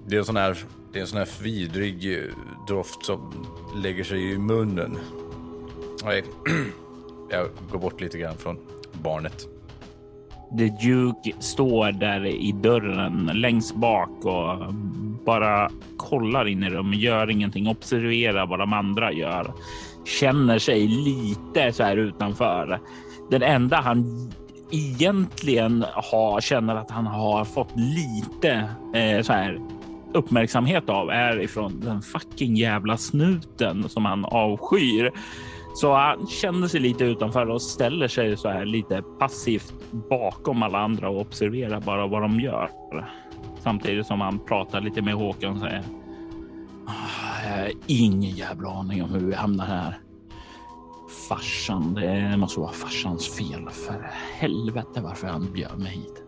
Det 0.07 0.15
är 0.15 0.19
en 0.19 0.25
sån 0.25 0.37
här, 0.37 0.59
det 0.93 0.99
är 0.99 1.01
en 1.01 1.07
sån 1.07 1.19
här 1.19 1.43
vidrig 1.43 2.15
eh, 2.15 2.25
doft 2.69 3.05
som 3.05 3.47
lägger 3.83 4.05
sig 4.05 4.33
i 4.33 4.39
munnen. 4.39 4.99
Nej, 6.05 6.25
jag 7.31 7.49
går 7.71 7.79
bort 7.79 8.01
lite 8.01 8.19
grann 8.19 8.37
från 8.37 8.59
barnet. 9.03 9.49
The 10.59 10.69
Duke 10.69 11.33
står 11.41 11.93
där 11.93 12.27
i 12.27 12.53
dörren 12.53 13.31
längst 13.35 13.75
bak 13.75 14.25
och 14.25 14.75
bara 15.25 15.71
kollar 15.97 16.49
in 16.49 16.63
i 16.63 16.71
rummet, 16.71 16.99
gör 16.99 17.31
ingenting, 17.31 17.69
observerar 17.69 18.47
vad 18.47 18.59
de 18.59 18.73
andra 18.73 19.13
gör. 19.13 19.53
Känner 20.21 20.59
sig 20.59 20.89
lite 20.89 21.73
så 21.73 21.83
här 21.83 21.97
utanför. 21.97 22.81
Den 23.31 23.43
enda 23.43 23.77
han 23.77 24.31
egentligen 24.71 25.85
har, 25.95 26.41
känner 26.41 26.77
att 26.77 26.91
han 26.91 27.07
har 27.07 27.45
fått 27.45 27.73
lite 27.77 28.69
eh, 28.95 29.23
så 29.23 29.33
här 29.33 29.61
uppmärksamhet 30.15 30.89
av 30.89 31.11
är 31.11 31.41
ifrån 31.41 31.81
den 31.81 32.03
fucking 32.03 32.57
jävla 32.57 32.97
snuten 32.97 33.89
som 33.89 34.05
han 34.05 34.25
avskyr. 34.25 35.13
Så 35.75 35.95
han 35.95 36.27
känner 36.27 36.69
sig 36.69 36.81
lite 36.81 37.05
utanför 37.05 37.51
och 37.51 37.63
ställer 37.63 38.09
sig 38.09 38.37
så 38.37 38.49
här 38.49 38.65
lite 38.65 39.03
passivt 39.19 39.75
bakom 40.09 40.63
alla 40.63 40.79
andra 40.79 41.09
och 41.09 41.21
observerar 41.21 41.81
bara 41.81 42.07
vad 42.07 42.23
de 42.23 42.41
gör. 42.41 42.71
Samtidigt 43.63 44.07
som 44.07 44.21
han 44.21 44.39
pratar 44.39 44.81
lite 44.81 45.03
med 45.03 45.15
Håkan 45.15 45.53
och 45.53 45.61
säger. 45.61 45.83
Ah, 46.87 47.47
jag 47.47 47.63
har 47.63 47.73
ingen 47.87 48.37
jävla 48.37 48.71
aning 48.71 49.03
om 49.03 49.11
hur 49.11 49.27
vi 49.27 49.35
hamnar 49.35 49.67
här. 49.67 49.99
farsan. 51.29 51.95
Det 51.95 52.37
måste 52.37 52.61
vara 52.61 52.73
farsans 52.73 53.29
fel. 53.29 53.69
För 53.71 54.11
helvete 54.39 55.01
varför 55.01 55.27
han 55.27 55.53
bjöd 55.53 55.79
mig 55.79 55.91
hit. 55.93 56.28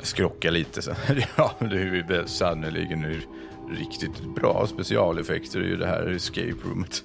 Jag 0.00 0.06
skrockar 0.06 0.50
lite. 0.50 0.82
Så. 0.82 0.90
Ja, 1.36 1.52
det 1.58 1.76
är 1.76 1.94
ju 2.10 2.26
sannerligen 2.26 3.22
riktigt 3.70 4.34
bra 4.34 4.66
specialeffekter 4.66 5.62
i 5.62 5.76
det 5.76 5.86
här 5.86 6.06
escape 6.16 6.54
roomet. 6.64 7.04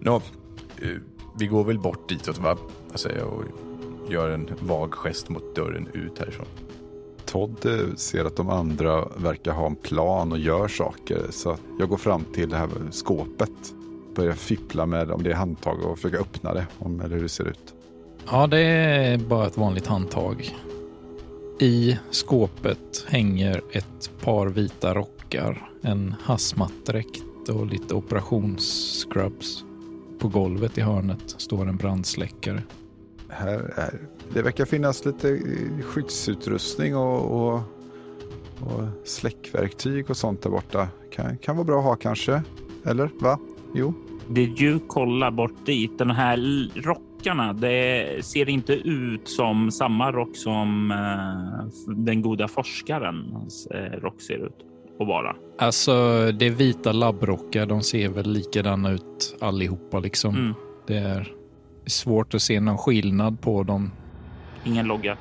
Nå, 0.00 0.16
eh, 0.82 0.88
vi 1.38 1.46
går 1.46 1.64
väl 1.64 1.78
bort 1.78 2.08
ditåt 2.08 2.38
va? 2.38 2.56
Jag 2.90 3.00
säger 3.00 3.24
och 3.24 3.44
gör 4.10 4.30
en 4.30 4.48
vag 4.60 4.94
gest 4.94 5.28
mot 5.28 5.54
dörren 5.54 5.88
ut 5.92 6.18
härifrån. 6.18 6.46
Todd 7.24 7.66
eh, 7.66 7.94
ser 7.96 8.24
att 8.24 8.36
de 8.36 8.50
andra 8.50 9.08
verkar 9.16 9.52
ha 9.52 9.66
en 9.66 9.76
plan 9.76 10.32
och 10.32 10.38
gör 10.38 10.68
saker. 10.68 11.26
Så 11.30 11.56
jag 11.78 11.88
går 11.88 11.96
fram 11.96 12.24
till 12.24 12.48
det 12.48 12.56
här 12.56 12.68
skåpet. 12.90 13.74
Börjar 14.14 14.32
fippla 14.32 14.86
med 14.86 15.10
om 15.10 15.22
det 15.22 15.30
är 15.30 15.34
handtag 15.34 15.82
och 15.82 15.98
försöka 15.98 16.18
öppna 16.18 16.54
det. 16.54 16.66
Om, 16.78 17.00
eller 17.00 17.16
hur 17.16 17.22
det 17.22 17.28
ser 17.28 17.48
ut. 17.48 17.74
Ja, 18.30 18.46
det 18.46 18.60
är 18.60 19.18
bara 19.18 19.46
ett 19.46 19.56
vanligt 19.56 19.86
handtag. 19.86 20.56
I 21.60 21.98
skåpet 22.10 23.06
hänger 23.08 23.62
ett 23.72 24.10
par 24.20 24.46
vita 24.46 24.94
rockar, 24.94 25.70
en 25.82 26.14
hazmatdräkt 26.22 27.48
och 27.48 27.66
lite 27.66 27.94
operationsscrubs. 27.94 29.64
På 30.18 30.28
golvet 30.28 30.78
i 30.78 30.80
hörnet 30.80 31.34
står 31.36 31.68
en 31.68 31.76
brandsläckare. 31.76 32.62
Här 33.28 33.58
är, 33.76 34.00
det 34.34 34.42
verkar 34.42 34.64
finnas 34.64 35.04
lite 35.04 35.40
skyddsutrustning 35.82 36.96
och, 36.96 37.46
och, 37.46 37.60
och 38.60 38.82
släckverktyg 39.04 40.10
och 40.10 40.16
sånt 40.16 40.42
där 40.42 40.50
borta. 40.50 40.88
Kan, 41.12 41.38
kan 41.38 41.56
vara 41.56 41.64
bra 41.64 41.78
att 41.78 41.84
ha 41.84 41.96
kanske. 41.96 42.42
Eller 42.84 43.10
va? 43.20 43.38
Jo. 43.74 43.94
Det 44.28 44.46
du 44.46 44.78
kollar 44.78 45.30
bort 45.30 45.66
dit, 45.66 45.98
den 45.98 46.10
här 46.10 46.36
rockarna, 47.26 47.52
det 47.52 48.24
ser 48.24 48.48
inte 48.48 48.72
ut 48.72 49.28
som 49.28 49.70
samma 49.70 50.12
rock 50.12 50.36
som 50.36 50.90
uh, 50.90 51.94
den 51.96 52.22
goda 52.22 52.48
forskarens 52.48 53.68
uh, 53.74 54.00
rock 54.00 54.20
ser 54.22 54.46
ut 54.46 54.56
att 55.00 55.06
vara. 55.06 55.36
Alltså, 55.58 55.92
det 56.32 56.46
är 56.46 56.50
vita 56.50 56.92
labbrockar. 56.92 57.66
De 57.66 57.82
ser 57.82 58.08
väl 58.08 58.32
likadana 58.32 58.90
ut 58.90 59.36
allihopa 59.40 59.98
liksom. 59.98 60.34
Mm. 60.34 60.54
Det 60.86 60.96
är 60.96 61.32
svårt 61.86 62.34
att 62.34 62.42
se 62.42 62.60
någon 62.60 62.78
skillnad 62.78 63.40
på 63.40 63.62
dem. 63.62 63.90
Ingen 64.64 64.86
logga? 64.86 65.16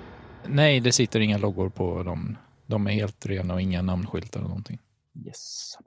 Nej, 0.48 0.80
det 0.80 0.92
sitter 0.92 1.20
inga 1.20 1.38
loggor 1.38 1.70
på 1.70 2.04
dem. 2.04 2.38
De 2.66 2.88
är 2.88 2.92
helt 2.92 3.26
rena 3.26 3.54
och 3.54 3.62
inga 3.62 3.82
namnskyltar 3.82 4.40
eller 4.40 4.50
någonting. 4.50 4.80
Yes. 5.26 5.78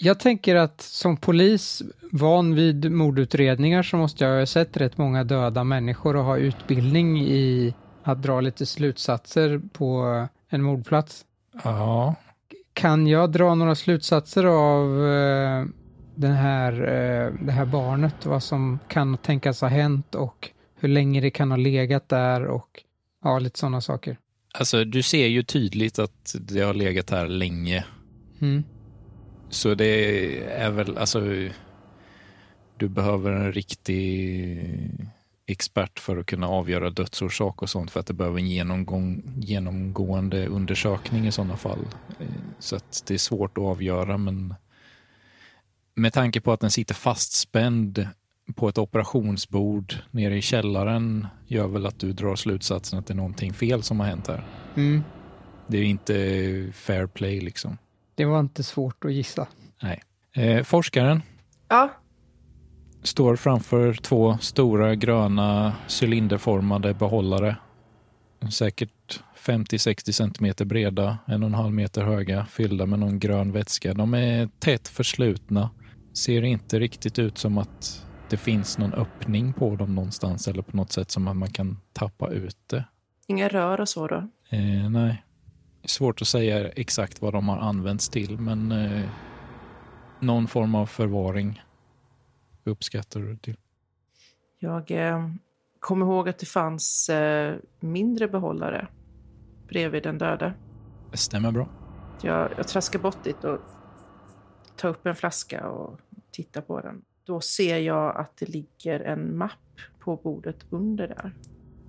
Jag 0.00 0.20
tänker 0.20 0.56
att 0.56 0.80
som 0.80 1.16
polis, 1.16 1.82
van 2.12 2.54
vid 2.54 2.92
mordutredningar, 2.92 3.82
så 3.82 3.96
måste 3.96 4.24
jag 4.24 4.38
ha 4.38 4.46
sett 4.46 4.76
rätt 4.76 4.98
många 4.98 5.24
döda 5.24 5.64
människor 5.64 6.16
och 6.16 6.24
ha 6.24 6.36
utbildning 6.36 7.20
i 7.20 7.74
att 8.02 8.22
dra 8.22 8.40
lite 8.40 8.66
slutsatser 8.66 9.60
på 9.72 10.26
en 10.48 10.62
mordplats. 10.62 11.24
Ja. 11.64 12.14
Kan 12.72 13.06
jag 13.06 13.32
dra 13.32 13.54
några 13.54 13.74
slutsatser 13.74 14.44
av 14.44 15.06
eh, 15.06 15.66
den 16.14 16.32
här, 16.32 16.72
eh, 16.72 17.32
det 17.46 17.52
här 17.52 17.66
barnet, 17.66 18.26
vad 18.26 18.42
som 18.42 18.78
kan 18.88 19.16
tänkas 19.16 19.60
ha 19.60 19.68
hänt 19.68 20.14
och 20.14 20.50
hur 20.80 20.88
länge 20.88 21.20
det 21.20 21.30
kan 21.30 21.50
ha 21.50 21.56
legat 21.56 22.08
där 22.08 22.44
och 22.44 22.82
ja, 23.24 23.38
lite 23.38 23.58
sådana 23.58 23.80
saker. 23.80 24.18
Alltså, 24.58 24.84
du 24.84 25.02
ser 25.02 25.26
ju 25.26 25.42
tydligt 25.42 25.98
att 25.98 26.34
det 26.40 26.60
har 26.60 26.74
legat 26.74 27.10
här 27.10 27.28
länge. 27.28 27.84
Mm. 28.40 28.64
Så 29.50 29.74
det 29.74 30.44
är 30.44 30.70
väl, 30.70 30.98
alltså, 30.98 31.20
du 32.76 32.88
behöver 32.88 33.32
en 33.32 33.52
riktig 33.52 34.60
expert 35.46 35.98
för 35.98 36.16
att 36.16 36.26
kunna 36.26 36.48
avgöra 36.48 36.90
dödsorsak 36.90 37.62
och 37.62 37.70
sånt 37.70 37.90
för 37.90 38.00
att 38.00 38.06
det 38.06 38.14
behöver 38.14 38.38
en 38.38 38.48
genomgång, 38.48 39.22
genomgående 39.36 40.46
undersökning 40.46 41.26
i 41.26 41.32
sådana 41.32 41.56
fall. 41.56 41.86
Så 42.58 42.76
att 42.76 43.04
det 43.06 43.14
är 43.14 43.18
svårt 43.18 43.58
att 43.58 43.64
avgöra 43.64 44.18
men 44.18 44.54
med 45.94 46.12
tanke 46.12 46.40
på 46.40 46.52
att 46.52 46.60
den 46.60 46.70
sitter 46.70 46.94
fastspänd 46.94 48.08
på 48.54 48.68
ett 48.68 48.78
operationsbord 48.78 49.94
nere 50.10 50.36
i 50.36 50.42
källaren 50.42 51.26
gör 51.46 51.68
väl 51.68 51.86
att 51.86 51.98
du 51.98 52.12
drar 52.12 52.36
slutsatsen 52.36 52.98
att 52.98 53.06
det 53.06 53.12
är 53.12 53.16
någonting 53.16 53.52
fel 53.52 53.82
som 53.82 54.00
har 54.00 54.06
hänt 54.06 54.28
här. 54.28 54.44
Mm. 54.76 55.02
Det 55.66 55.78
är 55.78 55.84
inte 55.84 56.14
fair 56.74 57.06
play 57.06 57.40
liksom. 57.40 57.78
Det 58.18 58.24
var 58.24 58.40
inte 58.40 58.62
svårt 58.62 59.04
att 59.04 59.12
gissa. 59.12 59.46
Nej. 59.82 60.02
Eh, 60.36 60.64
forskaren 60.64 61.22
Ja, 61.68 61.90
står 63.02 63.36
framför 63.36 63.94
två 63.94 64.38
stora 64.40 64.94
gröna 64.94 65.72
cylinderformade 66.02 66.94
behållare. 66.94 67.56
Säkert 68.52 69.20
50-60 69.36 70.12
centimeter 70.12 70.64
breda, 70.64 71.18
en 71.26 71.42
och 71.42 71.46
en 71.46 71.54
halv 71.54 71.72
meter 71.74 72.02
höga, 72.02 72.46
fyllda 72.46 72.86
med 72.86 72.98
någon 72.98 73.18
grön 73.18 73.52
vätska. 73.52 73.94
De 73.94 74.14
är 74.14 74.48
tätt 74.58 74.88
förslutna. 74.88 75.70
Ser 76.12 76.42
inte 76.42 76.78
riktigt 76.78 77.18
ut 77.18 77.38
som 77.38 77.58
att 77.58 78.06
det 78.30 78.36
finns 78.36 78.78
någon 78.78 78.94
öppning 78.94 79.52
på 79.52 79.76
dem 79.76 79.94
någonstans 79.94 80.48
eller 80.48 80.62
på 80.62 80.76
något 80.76 80.92
sätt 80.92 81.10
som 81.10 81.28
att 81.28 81.36
man 81.36 81.50
kan 81.50 81.78
tappa 81.92 82.28
ut 82.30 82.56
det. 82.66 82.84
inga 83.26 83.48
rör 83.48 83.80
och 83.80 83.88
så 83.88 84.06
då? 84.06 84.16
Eh, 84.50 84.90
nej. 84.90 85.22
Svårt 85.88 86.22
att 86.22 86.28
säga 86.28 86.68
exakt 86.68 87.22
vad 87.22 87.32
de 87.32 87.48
har 87.48 87.58
använts 87.58 88.08
till, 88.08 88.38
men 88.38 88.72
eh, 88.72 89.08
någon 90.20 90.48
form 90.48 90.74
av 90.74 90.86
förvaring 90.86 91.62
uppskattar 92.64 93.20
du 93.20 93.36
till. 93.36 93.56
Jag 94.58 94.90
eh, 94.90 95.30
kommer 95.80 96.06
ihåg 96.06 96.28
att 96.28 96.38
det 96.38 96.46
fanns 96.46 97.08
eh, 97.08 97.56
mindre 97.80 98.28
behållare 98.28 98.88
bredvid 99.68 100.02
den 100.02 100.18
döde. 100.18 100.54
Det 101.10 101.16
stämmer 101.16 101.52
bra. 101.52 101.68
Jag, 102.22 102.50
jag 102.56 102.68
traskar 102.68 102.98
bort 102.98 103.24
dit 103.24 103.44
och 103.44 103.58
tar 104.76 104.88
upp 104.88 105.06
en 105.06 105.16
flaska 105.16 105.68
och 105.68 106.00
tittar 106.30 106.60
på 106.60 106.80
den. 106.80 107.02
Då 107.24 107.40
ser 107.40 107.78
jag 107.78 108.16
att 108.16 108.36
det 108.36 108.48
ligger 108.48 109.00
en 109.00 109.38
mapp 109.38 109.80
på 109.98 110.16
bordet 110.16 110.66
under 110.70 111.08
där. 111.08 111.34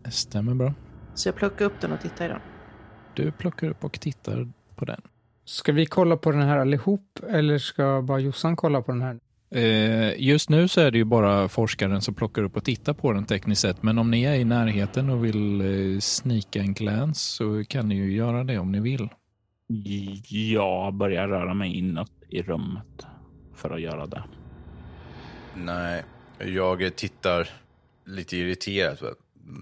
Det 0.04 0.12
stämmer 0.12 0.54
bra. 0.54 0.74
Så 1.14 1.28
jag 1.28 1.36
plockar 1.36 1.66
upp 1.66 1.82
den 1.82 1.92
och 1.92 2.02
tittar 2.02 2.26
i 2.26 2.28
den. 2.28 2.42
Du 3.20 3.32
plockar 3.32 3.70
upp 3.70 3.84
och 3.84 4.00
tittar 4.00 4.48
på 4.76 4.86
den. 4.86 5.02
Ska 5.46 5.72
vi 5.72 5.86
kolla 5.86 6.18
på 6.18 6.32
den 6.32 6.42
här 6.42 6.58
allihop 6.58 7.20
eller 7.30 7.58
ska 7.58 8.02
bara 8.02 8.20
Jossan 8.20 8.56
kolla 8.56 8.82
på 8.82 8.92
den 8.92 9.02
här? 9.02 9.20
Eh, 9.52 10.22
just 10.22 10.50
nu 10.50 10.68
så 10.68 10.82
är 10.82 10.92
det 10.92 10.98
ju 10.98 11.04
bara 11.04 11.48
forskaren 11.48 12.02
som 12.02 12.14
plockar 12.14 12.44
upp 12.44 12.58
och 12.58 12.64
tittar 12.64 12.94
på 12.94 13.14
den 13.14 13.26
tekniskt 13.26 13.62
sett. 13.62 13.84
Men 13.84 13.98
om 13.98 14.12
ni 14.12 14.24
är 14.24 14.36
i 14.36 14.46
närheten 14.46 15.10
och 15.10 15.26
vill 15.26 15.62
eh, 15.62 16.00
snika 16.00 16.60
en 16.60 16.74
glans 16.74 17.22
så 17.22 17.64
kan 17.64 17.90
ni 17.90 17.96
ju 17.96 18.14
göra 18.14 18.44
det 18.44 18.60
om 18.60 18.72
ni 18.72 18.80
vill. 18.80 19.10
Jag 20.30 20.94
börjar 20.94 21.28
röra 21.28 21.54
mig 21.54 21.78
inåt 21.78 22.12
i 22.30 22.42
rummet 22.42 23.06
för 23.56 23.70
att 23.70 23.82
göra 23.82 24.06
det. 24.06 24.24
Nej, 25.56 26.04
jag 26.38 26.96
tittar 26.96 27.50
lite 28.06 28.38
irriterat. 28.38 29.02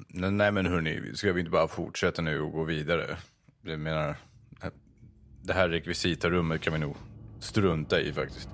Nej 0.08 0.52
men 0.52 0.66
hörni, 0.66 1.02
ska 1.14 1.34
vi 1.34 1.40
inte 1.40 1.52
bara 1.52 1.68
fortsätta 1.68 2.22
nu 2.22 2.42
och 2.42 2.52
gå 2.52 2.64
vidare? 2.64 3.18
Jag 3.68 3.80
menar, 3.80 4.16
det 5.42 5.54
här 5.54 5.70
rekvisitarummet 5.70 6.62
kan 6.62 6.74
vi 6.74 6.80
nog 6.80 6.96
strunta 7.40 8.02
i 8.02 8.14
faktiskt. 8.14 8.50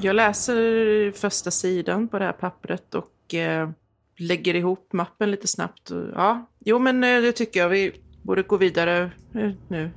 Jag 0.00 0.16
läser 0.16 1.12
första 1.12 1.50
sidan 1.50 2.08
på 2.08 2.18
det 2.18 2.24
här 2.24 2.32
pappret 2.32 2.94
och 2.94 3.34
eh, 3.34 3.70
lägger 4.18 4.54
ihop 4.54 4.92
mappen 4.92 5.30
lite 5.30 5.46
snabbt. 5.46 5.90
Ja, 6.14 6.46
jo 6.58 6.78
men 6.78 7.04
eh, 7.04 7.20
det 7.20 7.32
tycker 7.32 7.60
jag. 7.60 7.68
Vi 7.68 7.92
borde 8.22 8.42
gå 8.42 8.56
vidare 8.56 9.10
eh, 9.34 9.50
nu. 9.68 9.90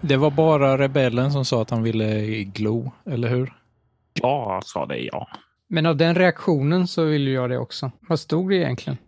Det 0.00 0.16
var 0.16 0.30
bara 0.30 0.78
rebellen 0.78 1.32
som 1.32 1.44
sa 1.44 1.62
att 1.62 1.70
han 1.70 1.82
ville 1.82 2.26
glo, 2.44 2.92
eller 3.06 3.28
hur? 3.28 3.52
Ja, 4.12 4.60
sa 4.64 4.86
det 4.86 4.98
ja. 4.98 5.28
Men 5.68 5.86
av 5.86 5.96
den 5.96 6.14
reaktionen 6.14 6.86
så 6.86 7.04
vill 7.04 7.28
ju 7.28 7.34
jag 7.34 7.50
det 7.50 7.58
också. 7.58 7.90
Vad 8.08 8.20
stod 8.20 8.50
det 8.50 8.56
egentligen? 8.56 8.98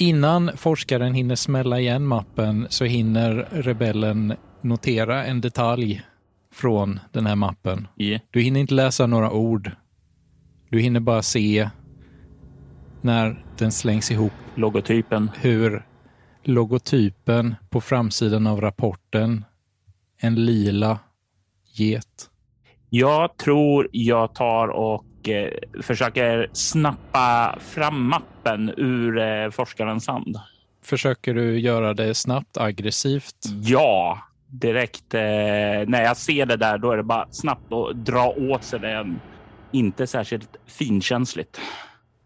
Innan 0.00 0.50
forskaren 0.56 1.14
hinner 1.14 1.34
smälla 1.34 1.80
igen 1.80 2.06
mappen 2.06 2.66
så 2.70 2.84
hinner 2.84 3.48
rebellen 3.50 4.34
notera 4.60 5.24
en 5.24 5.40
detalj 5.40 6.02
från 6.52 7.00
den 7.12 7.26
här 7.26 7.36
mappen. 7.36 7.88
Yeah. 7.96 8.20
Du 8.30 8.40
hinner 8.40 8.60
inte 8.60 8.74
läsa 8.74 9.06
några 9.06 9.32
ord. 9.32 9.70
Du 10.70 10.80
hinner 10.80 11.00
bara 11.00 11.22
se 11.22 11.70
när 13.02 13.44
den 13.58 13.72
slängs 13.72 14.10
ihop 14.10 14.32
Logotypen. 14.54 15.30
hur 15.40 15.86
logotypen 16.42 17.54
på 17.70 17.80
framsidan 17.80 18.46
av 18.46 18.60
rapporten, 18.60 19.44
en 20.20 20.34
lila 20.34 20.98
get. 21.72 22.30
Jag 22.90 23.36
tror 23.36 23.88
jag 23.92 24.34
tar 24.34 24.68
och 24.68 25.04
eh, 25.28 25.82
försöker 25.82 26.48
snappa 26.52 27.58
fram 27.60 28.08
mappen 28.08 28.74
ur 28.76 29.18
eh, 29.18 29.50
forskarens 29.50 30.06
hand. 30.06 30.36
Försöker 30.84 31.34
du 31.34 31.58
göra 31.58 31.94
det 31.94 32.14
snabbt, 32.14 32.56
aggressivt? 32.56 33.36
Ja, 33.62 34.18
direkt. 34.46 35.14
Eh, 35.14 35.20
när 35.86 36.02
jag 36.02 36.16
ser 36.16 36.46
det 36.46 36.56
där, 36.56 36.78
då 36.78 36.92
är 36.92 36.96
det 36.96 37.02
bara 37.02 37.26
snabbt 37.30 37.72
att 37.72 38.04
dra 38.06 38.28
åt 38.28 38.64
sig 38.64 38.80
den. 38.80 39.20
Inte 39.72 40.06
särskilt 40.06 40.56
finkänsligt. 40.66 41.60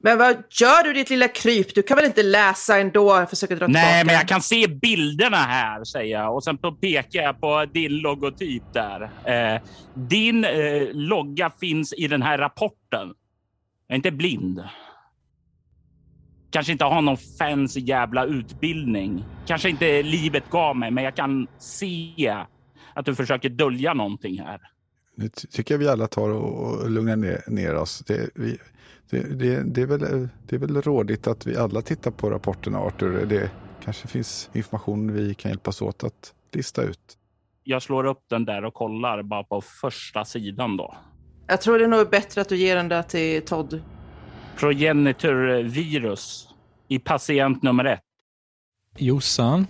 Men 0.04 0.18
vad 0.18 0.42
gör 0.50 0.84
du 0.84 0.92
ditt 0.92 1.10
lilla 1.10 1.28
kryp? 1.28 1.74
Du 1.74 1.82
kan 1.82 1.96
väl 1.96 2.06
inte 2.06 2.22
läsa 2.22 2.78
ändå? 2.78 3.16
Jag 3.16 3.30
försöker 3.30 3.56
dra 3.56 3.66
Nej, 3.66 3.82
tillbaka. 3.82 4.06
men 4.06 4.14
jag 4.14 4.28
kan 4.28 4.42
se 4.42 4.66
bilderna 4.68 5.36
här, 5.36 5.84
säger 5.84 6.18
jag. 6.20 6.34
Och 6.34 6.44
sen 6.44 6.58
pekar 6.80 7.22
jag 7.22 7.40
på 7.40 7.64
din 7.64 7.92
logotyp 7.92 8.62
där. 8.72 9.02
Eh, 9.24 9.60
din 9.94 10.44
eh, 10.44 10.88
logga 10.92 11.50
finns 11.60 11.92
i 11.92 12.08
den 12.08 12.22
här 12.22 12.38
rapporten. 12.38 13.14
Jag 13.86 13.94
är 13.94 13.96
inte 13.96 14.10
blind. 14.10 14.62
Kanske 16.50 16.72
inte 16.72 16.84
har 16.84 17.02
någon 17.02 17.16
fancy 17.38 17.80
jävla 17.80 18.24
utbildning. 18.24 19.24
Kanske 19.46 19.70
inte 19.70 20.02
livet 20.02 20.50
gav 20.50 20.76
mig, 20.76 20.90
men 20.90 21.04
jag 21.04 21.16
kan 21.16 21.46
se 21.58 22.36
att 22.94 23.04
du 23.04 23.14
försöker 23.14 23.48
dölja 23.48 23.94
någonting 23.94 24.40
här. 24.40 24.60
Nu 25.14 25.28
ty- 25.28 25.46
tycker 25.48 25.74
jag 25.74 25.78
vi 25.78 25.88
alla 25.88 26.06
tar 26.06 26.28
och, 26.30 26.64
och 26.82 26.90
lugnar 26.90 27.16
ner, 27.16 27.42
ner 27.46 27.74
oss. 27.74 27.98
Det, 28.06 28.30
vi, 28.34 28.58
det, 29.10 29.20
det, 29.20 29.62
det, 29.62 29.82
är 29.82 29.86
väl, 29.86 30.28
det 30.48 30.56
är 30.56 30.60
väl 30.60 30.82
rådigt 30.82 31.26
att 31.26 31.46
vi 31.46 31.56
alla 31.56 31.82
tittar 31.82 32.10
på 32.10 32.30
rapporterna 32.30 32.78
Arthur. 32.78 33.26
Det 33.26 33.50
kanske 33.84 34.08
finns 34.08 34.50
information 34.52 35.12
vi 35.12 35.34
kan 35.34 35.50
hjälpas 35.50 35.82
åt 35.82 36.04
att 36.04 36.34
lista 36.52 36.82
ut. 36.82 37.18
Jag 37.64 37.82
slår 37.82 38.04
upp 38.04 38.24
den 38.30 38.44
där 38.44 38.64
och 38.64 38.74
kollar 38.74 39.22
bara 39.22 39.44
på 39.44 39.60
första 39.60 40.24
sidan 40.24 40.76
då. 40.76 40.94
Jag 41.46 41.60
tror 41.60 41.78
det 41.78 41.84
är 41.84 41.88
nog 41.88 42.10
bättre 42.10 42.40
att 42.40 42.48
du 42.48 42.56
ger 42.56 42.76
den 42.76 42.88
där 42.88 43.02
till 43.02 43.42
Todd. 43.42 43.82
Progenitor-virus 44.56 46.48
i 46.88 46.98
patient 46.98 47.62
nummer 47.62 47.84
ett. 47.84 48.00
Jossan, 48.98 49.66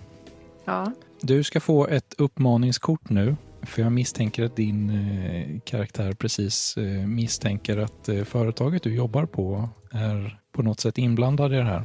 Ja. 0.65 0.91
du 1.21 1.43
ska 1.43 1.59
få 1.59 1.87
ett 1.87 2.13
uppmaningskort 2.17 3.09
nu. 3.09 3.35
För 3.65 3.81
jag 3.81 3.91
misstänker 3.91 4.43
att 4.43 4.55
din 4.55 4.89
eh, 4.89 5.59
karaktär 5.65 6.13
precis 6.13 6.77
eh, 6.77 6.83
misstänker 7.07 7.77
att 7.77 8.09
eh, 8.09 8.23
företaget 8.23 8.83
du 8.83 8.95
jobbar 8.95 9.25
på 9.25 9.69
är 9.91 10.39
på 10.51 10.63
något 10.63 10.79
sätt 10.79 10.97
inblandad 10.97 11.53
i 11.53 11.55
det 11.55 11.63
här. 11.63 11.83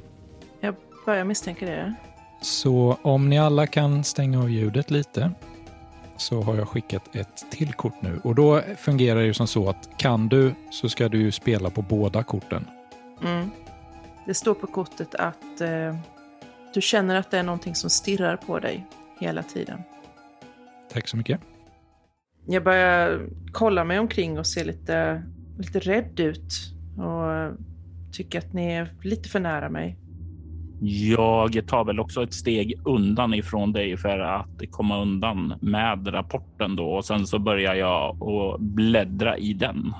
Jag 0.60 0.74
börjar 1.06 1.24
misstänka 1.24 1.66
det. 1.66 1.94
Så 2.42 2.98
om 3.02 3.28
ni 3.28 3.38
alla 3.38 3.66
kan 3.66 4.04
stänga 4.04 4.40
av 4.40 4.50
ljudet 4.50 4.90
lite 4.90 5.32
så 6.16 6.42
har 6.42 6.56
jag 6.56 6.68
skickat 6.68 7.16
ett 7.16 7.46
till 7.50 7.72
kort 7.72 8.02
nu. 8.02 8.20
Och 8.24 8.34
då 8.34 8.62
fungerar 8.78 9.20
det 9.20 9.26
ju 9.26 9.34
som 9.34 9.46
så 9.46 9.68
att 9.68 9.88
kan 9.96 10.28
du 10.28 10.54
så 10.70 10.88
ska 10.88 11.08
du 11.08 11.18
ju 11.18 11.32
spela 11.32 11.70
på 11.70 11.82
båda 11.82 12.22
korten. 12.22 12.66
Mm. 13.24 13.50
Det 14.26 14.34
står 14.34 14.54
på 14.54 14.66
kortet 14.66 15.14
att 15.14 15.60
eh, 15.60 15.96
du 16.74 16.80
känner 16.80 17.16
att 17.16 17.30
det 17.30 17.38
är 17.38 17.42
någonting 17.42 17.74
som 17.74 17.90
stirrar 17.90 18.36
på 18.36 18.58
dig 18.58 18.86
hela 19.20 19.42
tiden. 19.42 19.82
Tack 20.92 21.08
så 21.08 21.16
mycket. 21.16 21.40
Jag 22.50 22.64
börjar 22.64 23.28
kolla 23.52 23.84
mig 23.84 23.98
omkring 23.98 24.38
och 24.38 24.46
se 24.46 24.64
lite, 24.64 25.22
lite 25.58 25.78
rädd 25.78 26.20
ut. 26.20 26.52
Och 26.96 27.56
tycker 28.12 28.38
att 28.38 28.52
ni 28.52 28.72
är 28.72 28.92
lite 29.02 29.28
för 29.28 29.40
nära 29.40 29.68
mig. 29.68 29.98
Jag 30.80 31.66
tar 31.66 31.84
väl 31.84 32.00
också 32.00 32.22
ett 32.22 32.34
steg 32.34 32.80
undan 32.84 33.34
ifrån 33.34 33.72
dig 33.72 33.96
för 33.96 34.18
att 34.18 34.70
komma 34.70 35.02
undan 35.02 35.54
med 35.60 36.14
rapporten 36.14 36.76
då 36.76 36.84
och 36.84 37.04
sen 37.04 37.26
så 37.26 37.38
börjar 37.38 37.74
jag 37.74 38.22
att 38.22 38.60
bläddra 38.60 39.38
i 39.38 39.52
den. 39.52 39.92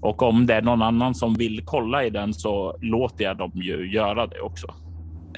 Och 0.00 0.22
om 0.22 0.46
det 0.46 0.54
är 0.54 0.62
någon 0.62 0.82
annan 0.82 1.14
som 1.14 1.34
vill 1.34 1.62
kolla 1.64 2.04
i 2.04 2.10
den 2.10 2.34
så 2.34 2.76
låter 2.80 3.24
jag 3.24 3.36
dem 3.36 3.52
ju 3.54 3.92
göra 3.92 4.26
det 4.26 4.40
också. 4.40 4.74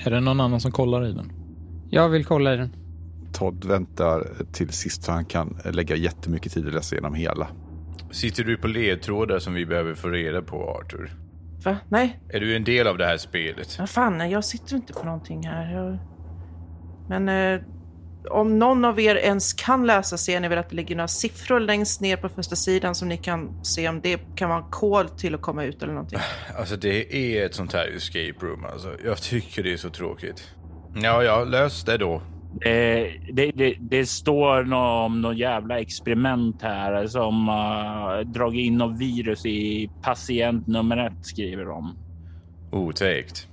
Är 0.07 0.11
det 0.11 0.21
någon 0.21 0.41
annan 0.41 0.61
som 0.61 0.73
kollar 0.73 1.07
i 1.07 1.13
den? 1.13 1.33
Jag 1.91 2.09
vill 2.09 2.25
kolla 2.25 2.55
i 2.55 2.57
den. 2.57 2.86
Todd 3.33 3.64
väntar 3.64 4.29
till 4.53 4.68
sist 4.68 5.03
så 5.03 5.12
han 5.12 5.24
kan 5.24 5.59
lägga 5.64 5.97
jättemycket 5.97 6.53
tid 6.53 6.66
att 6.66 6.74
läsa 6.74 6.95
igenom 6.95 7.14
hela. 7.14 7.49
Sitter 8.11 8.45
du 8.45 8.57
på 8.57 8.66
ledtrådar 8.68 9.39
som 9.39 9.55
vi 9.55 9.66
behöver 9.66 9.95
få 9.95 10.09
reda 10.09 10.43
på, 10.43 10.70
Arthur? 10.70 11.16
Va? 11.64 11.77
Nej, 11.89 12.20
Är 12.29 12.41
du 12.41 12.57
en 12.57 12.64
del 12.64 12.87
av 12.87 12.99
det 12.99 13.07
här 13.07 13.16
spelet? 13.16 13.79
vad 13.79 13.91
fan, 13.91 14.18
nej, 14.18 14.33
jag 14.33 14.45
sitter 14.45 14.77
inte 14.77 14.93
på 14.93 15.05
någonting 15.05 15.47
här. 15.47 15.72
Jag... 15.74 15.99
Men 17.09 17.29
eh, 17.29 17.61
om 18.31 18.59
någon 18.59 18.85
av 18.85 19.01
er 19.01 19.16
ens 19.16 19.53
kan 19.53 19.87
läsa 19.87 20.18
ser 20.18 20.41
ni 20.41 20.49
väl 20.49 20.59
att 20.59 20.70
det 20.70 20.77
ligger 20.77 20.97
några 20.97 21.09
siffror 21.09 21.61
längst 21.61 22.01
ner 22.01 22.16
på 22.16 22.29
första 22.29 22.57
sidan 22.57 22.95
som 22.95 23.09
ni 23.09 23.16
kan 23.16 23.64
se 23.64 23.89
om 23.89 24.01
det 24.01 24.20
kan 24.37 24.49
vara 24.49 24.59
en 24.64 24.70
kod 24.70 25.18
till 25.18 25.35
att 25.35 25.43
komma 25.43 25.64
ut 25.64 25.83
eller 25.83 25.93
någonting. 25.93 26.18
Alltså 26.59 26.77
det 26.77 27.16
är 27.16 27.47
ett 27.47 27.55
sånt 27.55 27.72
här 27.72 27.97
escape 27.97 28.47
room 28.47 28.64
alltså. 28.64 28.97
Jag 29.05 29.22
tycker 29.22 29.62
det 29.62 29.72
är 29.72 29.77
så 29.77 29.91
tråkigt. 29.91 30.51
Ja, 30.95 31.22
ja, 31.22 31.45
lös 31.45 31.85
det 31.85 31.99
då. 31.99 32.22
Det, 32.61 33.11
det, 33.33 33.51
det, 33.55 33.75
det 33.81 34.07
står 34.07 34.65
nå- 34.65 35.05
om 35.05 35.21
något 35.21 35.37
jävla 35.37 35.81
experiment 35.81 36.63
här 36.63 37.07
som 37.07 37.49
uh, 37.49 38.33
dragit 38.33 38.67
in 38.67 38.77
något 38.77 38.99
virus 38.99 39.47
i 39.47 39.91
patient 40.03 40.67
nummer 40.67 41.07
ett 41.07 41.27
skriver 41.27 41.65
de. 41.65 41.97
Otäckt. 42.73 43.49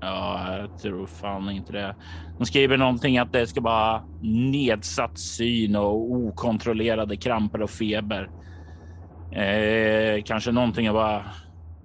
Ja, 0.00 0.56
jag 0.56 0.78
tror 0.78 1.06
fan 1.06 1.50
inte 1.50 1.72
det. 1.72 1.96
De 2.38 2.46
skriver 2.46 2.76
någonting 2.76 3.18
att 3.18 3.32
det 3.32 3.46
ska 3.46 3.60
vara 3.60 4.02
nedsatt 4.22 5.18
syn 5.18 5.76
och 5.76 6.12
okontrollerade 6.12 7.16
kramper 7.16 7.62
och 7.62 7.70
feber. 7.70 8.30
Eh, 9.32 10.22
kanske 10.24 10.52
någonting 10.52 10.86
att 10.86 10.94
bara... 10.94 11.24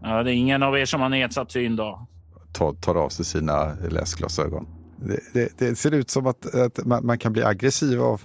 Ja, 0.01 0.23
det 0.23 0.31
är 0.31 0.35
ingen 0.35 0.63
av 0.63 0.77
er 0.77 0.85
som 0.85 1.01
har 1.01 1.09
nedsatt 1.09 1.51
syn 1.51 1.75
då. 1.75 2.07
Todd 2.53 2.81
tar 2.81 2.95
av 2.95 3.09
sig 3.09 3.25
sina 3.25 3.73
läsglasögon. 3.91 4.78
Det, 5.01 5.19
det, 5.33 5.59
det 5.59 5.75
ser 5.75 5.93
ut 5.93 6.09
som 6.09 6.27
att, 6.27 6.55
att 6.55 6.85
man, 6.85 7.05
man 7.05 7.17
kan 7.17 7.33
bli 7.33 7.43
aggressiv 7.43 8.01
av, 8.01 8.21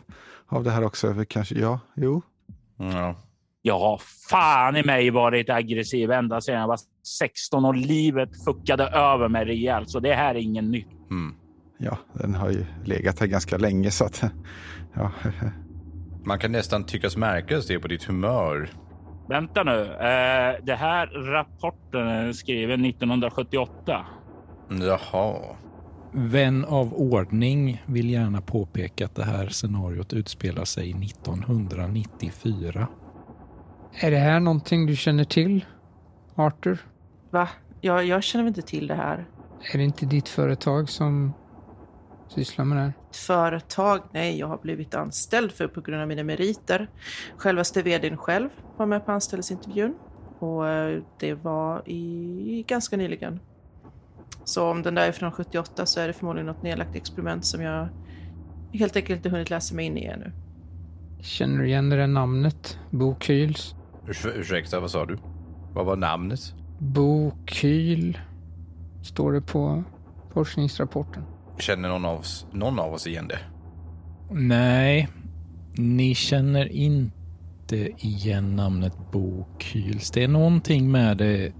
av 0.47 0.65
det 0.65 0.71
här 0.71 0.85
också. 0.85 1.15
Kanske, 1.29 1.55
ja, 1.55 1.81
jo. 1.97 2.23
Ja. 2.77 3.17
Jag 3.63 3.79
har 3.79 4.01
fan 4.31 4.77
i 4.77 4.85
mig 4.85 5.11
varit 5.11 5.51
aggressiv 5.51 6.11
ända 6.11 6.41
sedan 6.41 6.61
jag 6.61 6.69
var 6.69 6.79
16 7.19 7.65
och 7.65 7.75
livet 7.75 8.45
fuckade 8.45 8.85
över 8.85 9.29
mig 9.29 9.45
rejält. 9.45 9.91
Så 9.91 10.01
det 10.01 10.15
här 10.15 10.35
är 10.35 10.39
ingen 10.39 10.71
nytt. 10.71 11.11
Mm. 11.11 11.35
Ja, 11.79 11.99
den 12.13 12.35
har 12.35 12.51
ju 12.51 12.65
legat 12.85 13.21
här 13.21 13.27
ganska 13.27 13.57
länge 13.57 13.91
så 13.91 14.05
att... 14.05 14.23
Ja, 14.97 15.13
Man 16.25 16.39
kan 16.39 16.53
nästan 16.53 16.85
tyckas 16.85 17.17
märkas 17.17 17.67
det 17.67 17.79
på 17.79 17.89
ditt 17.89 18.05
humör. 18.05 18.71
Vänta 19.29 19.63
nu. 19.63 19.83
Eh, 19.83 20.65
det 20.65 20.75
här 20.75 21.07
rapporten 21.07 22.09
är 22.09 22.33
skriven 22.33 22.85
1978. 22.85 24.07
Jaha. 24.69 25.57
Vän 26.17 26.65
av 26.65 26.95
ordning 26.95 27.83
vill 27.87 28.11
gärna 28.11 28.41
påpeka 28.41 29.05
att 29.05 29.15
det 29.15 29.25
här 29.25 29.49
scenariot 29.49 30.13
utspelar 30.13 30.65
sig 30.65 30.91
1994. 30.91 32.89
Är 33.93 34.11
det 34.11 34.17
här 34.17 34.41
någonting 34.41 34.87
du 34.87 34.97
känner 34.97 35.25
till, 35.25 35.65
Arthur? 36.35 36.79
Va? 37.31 37.49
Jag, 37.81 38.05
jag 38.05 38.23
känner 38.23 38.47
inte 38.47 38.63
till 38.63 38.87
det 38.87 38.95
här. 38.95 39.29
Är 39.73 39.79
det 39.79 39.85
inte 39.85 40.07
ditt 40.07 40.29
företag 40.29 40.89
som 40.89 41.33
sysslar 42.29 42.65
med 42.65 42.79
det 42.79 42.83
här? 42.83 42.93
Ett 43.11 43.17
företag? 43.17 44.01
Nej, 44.13 44.39
jag 44.39 44.47
har 44.47 44.59
blivit 44.59 44.95
anställd 44.95 45.53
för 45.53 45.69
på 45.69 45.81
grund 45.81 46.03
av 46.03 46.09
mina 46.09 46.23
meriter. 46.23 46.91
Självaste 47.37 47.83
vdn 47.83 48.17
själv 48.17 48.49
var 48.77 48.87
med 48.87 49.07
på 49.07 49.13
anställningsintervjun. 49.13 49.95
Och 50.39 50.69
eh, 50.69 51.03
det 51.19 51.35
var 51.35 51.89
i 51.89 52.65
ganska 52.69 52.97
nyligen. 52.97 53.41
Så 54.45 54.71
om 54.71 54.83
den 54.83 54.95
där 54.95 55.09
är 55.09 55.13
från 55.13 55.33
78 55.33 55.87
så 55.87 56.01
är 56.01 56.07
det 56.07 56.13
förmodligen 56.13 56.47
något 56.47 56.63
nedlagt 56.63 56.97
experiment 56.97 57.45
som 57.45 57.63
jag 57.63 57.89
helt 58.73 58.97
enkelt 58.97 59.17
inte 59.17 59.29
hunnit 59.29 59.51
läsa 59.51 59.75
mig 59.75 59.87
in 59.87 59.99
i 59.99 60.05
ännu. 60.05 60.33
Känner 61.21 61.59
du 61.59 61.67
igen 61.67 61.91
det 61.91 61.97
där 61.97 62.07
namnet? 62.07 62.79
Bo 62.91 63.17
Kyls? 63.21 63.75
Urs 64.09 64.27
ursäkta, 64.27 64.81
vad 64.81 64.91
sa 64.91 65.07
du? 65.07 65.19
Vad 65.73 65.87
var 65.87 65.97
namnet? 65.97 66.55
Bo 66.79 67.33
Kyl, 67.47 68.19
står 69.03 69.33
det 69.33 69.41
på 69.41 69.85
forskningsrapporten. 70.33 71.23
Känner 71.59 71.89
någon 71.89 72.05
av 72.05 72.19
oss, 72.19 72.47
någon 72.53 72.79
av 72.79 72.93
oss 72.93 73.07
igen 73.07 73.29
det? 73.29 73.39
Nej, 74.31 75.09
ni 75.73 76.15
känner 76.15 76.73
inte 76.73 77.91
igen 77.99 78.57
namnet 78.57 79.13
Bo 79.13 79.47
Kyls. 79.59 80.11
Det 80.11 80.25
är 80.25 80.29
någonting 80.29 80.91
med 80.91 81.17
det 81.17 81.53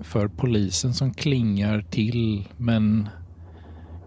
för 0.00 0.28
polisen 0.28 0.94
som 0.94 1.14
klingar 1.14 1.84
till, 1.90 2.48
men 2.56 3.08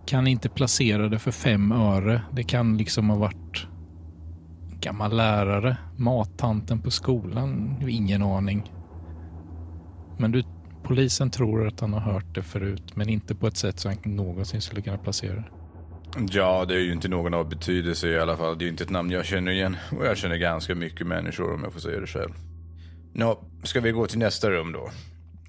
kan 0.06 0.28
inte 0.28 0.50
placera 0.50 1.10
det 1.10 1.20
för 1.20 1.32
fem 1.32 1.72
öre. 1.72 2.22
Det 2.32 2.44
kan 2.44 2.78
liksom 2.78 3.10
ha 3.10 3.18
varit 3.18 3.68
en 4.72 4.80
gammal 4.80 5.16
lärare, 5.16 5.78
mattanten 5.98 6.82
på 6.82 6.92
skolan, 6.92 7.78
ingen 7.90 8.24
aning. 8.24 8.72
Men 10.18 10.32
du, 10.32 10.44
polisen 10.84 11.32
tror 11.32 11.68
att 11.68 11.80
han 11.80 11.94
har 11.94 12.00
hört 12.00 12.36
det 12.36 12.44
förut, 12.44 12.96
men 12.96 13.10
inte 13.10 13.36
på 13.36 13.48
ett 13.48 13.58
sätt 13.58 13.80
så 13.80 13.90
han 13.90 13.98
någonsin 14.04 14.62
skulle 14.62 14.82
kunna 14.82 14.98
placera 14.98 15.36
det. 15.36 15.50
Ja, 16.32 16.66
det 16.66 16.76
är 16.76 16.80
ju 16.80 16.94
inte 16.94 17.08
någon 17.08 17.34
av 17.34 17.50
betydelse 17.50 18.08
i 18.08 18.20
alla 18.20 18.38
fall. 18.38 18.58
Det 18.58 18.64
är 18.64 18.66
ju 18.66 18.72
inte 18.72 18.84
ett 18.84 18.90
namn 18.90 19.12
jag 19.12 19.26
känner 19.26 19.52
igen. 19.52 19.78
Och 19.98 20.06
jag 20.06 20.18
känner 20.18 20.36
ganska 20.36 20.76
mycket 20.76 21.08
människor 21.08 21.54
om 21.54 21.64
jag 21.64 21.74
får 21.74 21.80
säga 21.80 22.00
det 22.00 22.08
själv. 22.08 22.32
Nå, 23.14 23.40
ska 23.64 23.80
vi 23.80 23.92
gå 23.92 24.08
till 24.08 24.20
nästa 24.20 24.50
rum 24.50 24.72
då? 24.72 24.90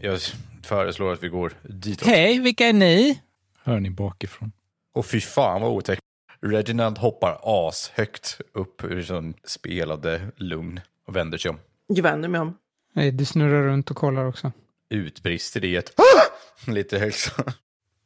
Jag 0.04 0.20
föreslår 0.62 1.12
att 1.12 1.22
vi 1.22 1.28
går 1.28 1.52
ditåt. 1.62 2.08
Hej, 2.08 2.38
vilka 2.38 2.66
är 2.66 2.72
ni? 2.72 3.20
Hör 3.62 3.80
ni 3.80 3.90
bakifrån. 3.90 4.52
Och 4.94 5.06
fy 5.06 5.20
fan 5.20 5.60
vad 5.62 5.70
otäckt. 5.70 6.00
Reginald 6.40 6.98
hoppar 6.98 7.38
ashögt 7.42 8.40
upp 8.54 8.84
ur 8.84 9.02
sån 9.02 9.34
spelade 9.44 10.20
lugn 10.36 10.80
och 11.06 11.16
vänder 11.16 11.38
sig 11.38 11.50
om. 11.50 11.58
Jag 11.86 12.02
vänder 12.02 12.28
mig 12.28 12.40
om. 12.40 12.56
Eddie 12.94 13.24
snurrar 13.24 13.62
runt 13.62 13.90
och 13.90 13.96
kollar 13.96 14.24
också. 14.24 14.52
utbrister 14.90 15.64
i 15.64 15.76
ett 15.76 15.90
lite 16.66 16.98
högt. 16.98 17.34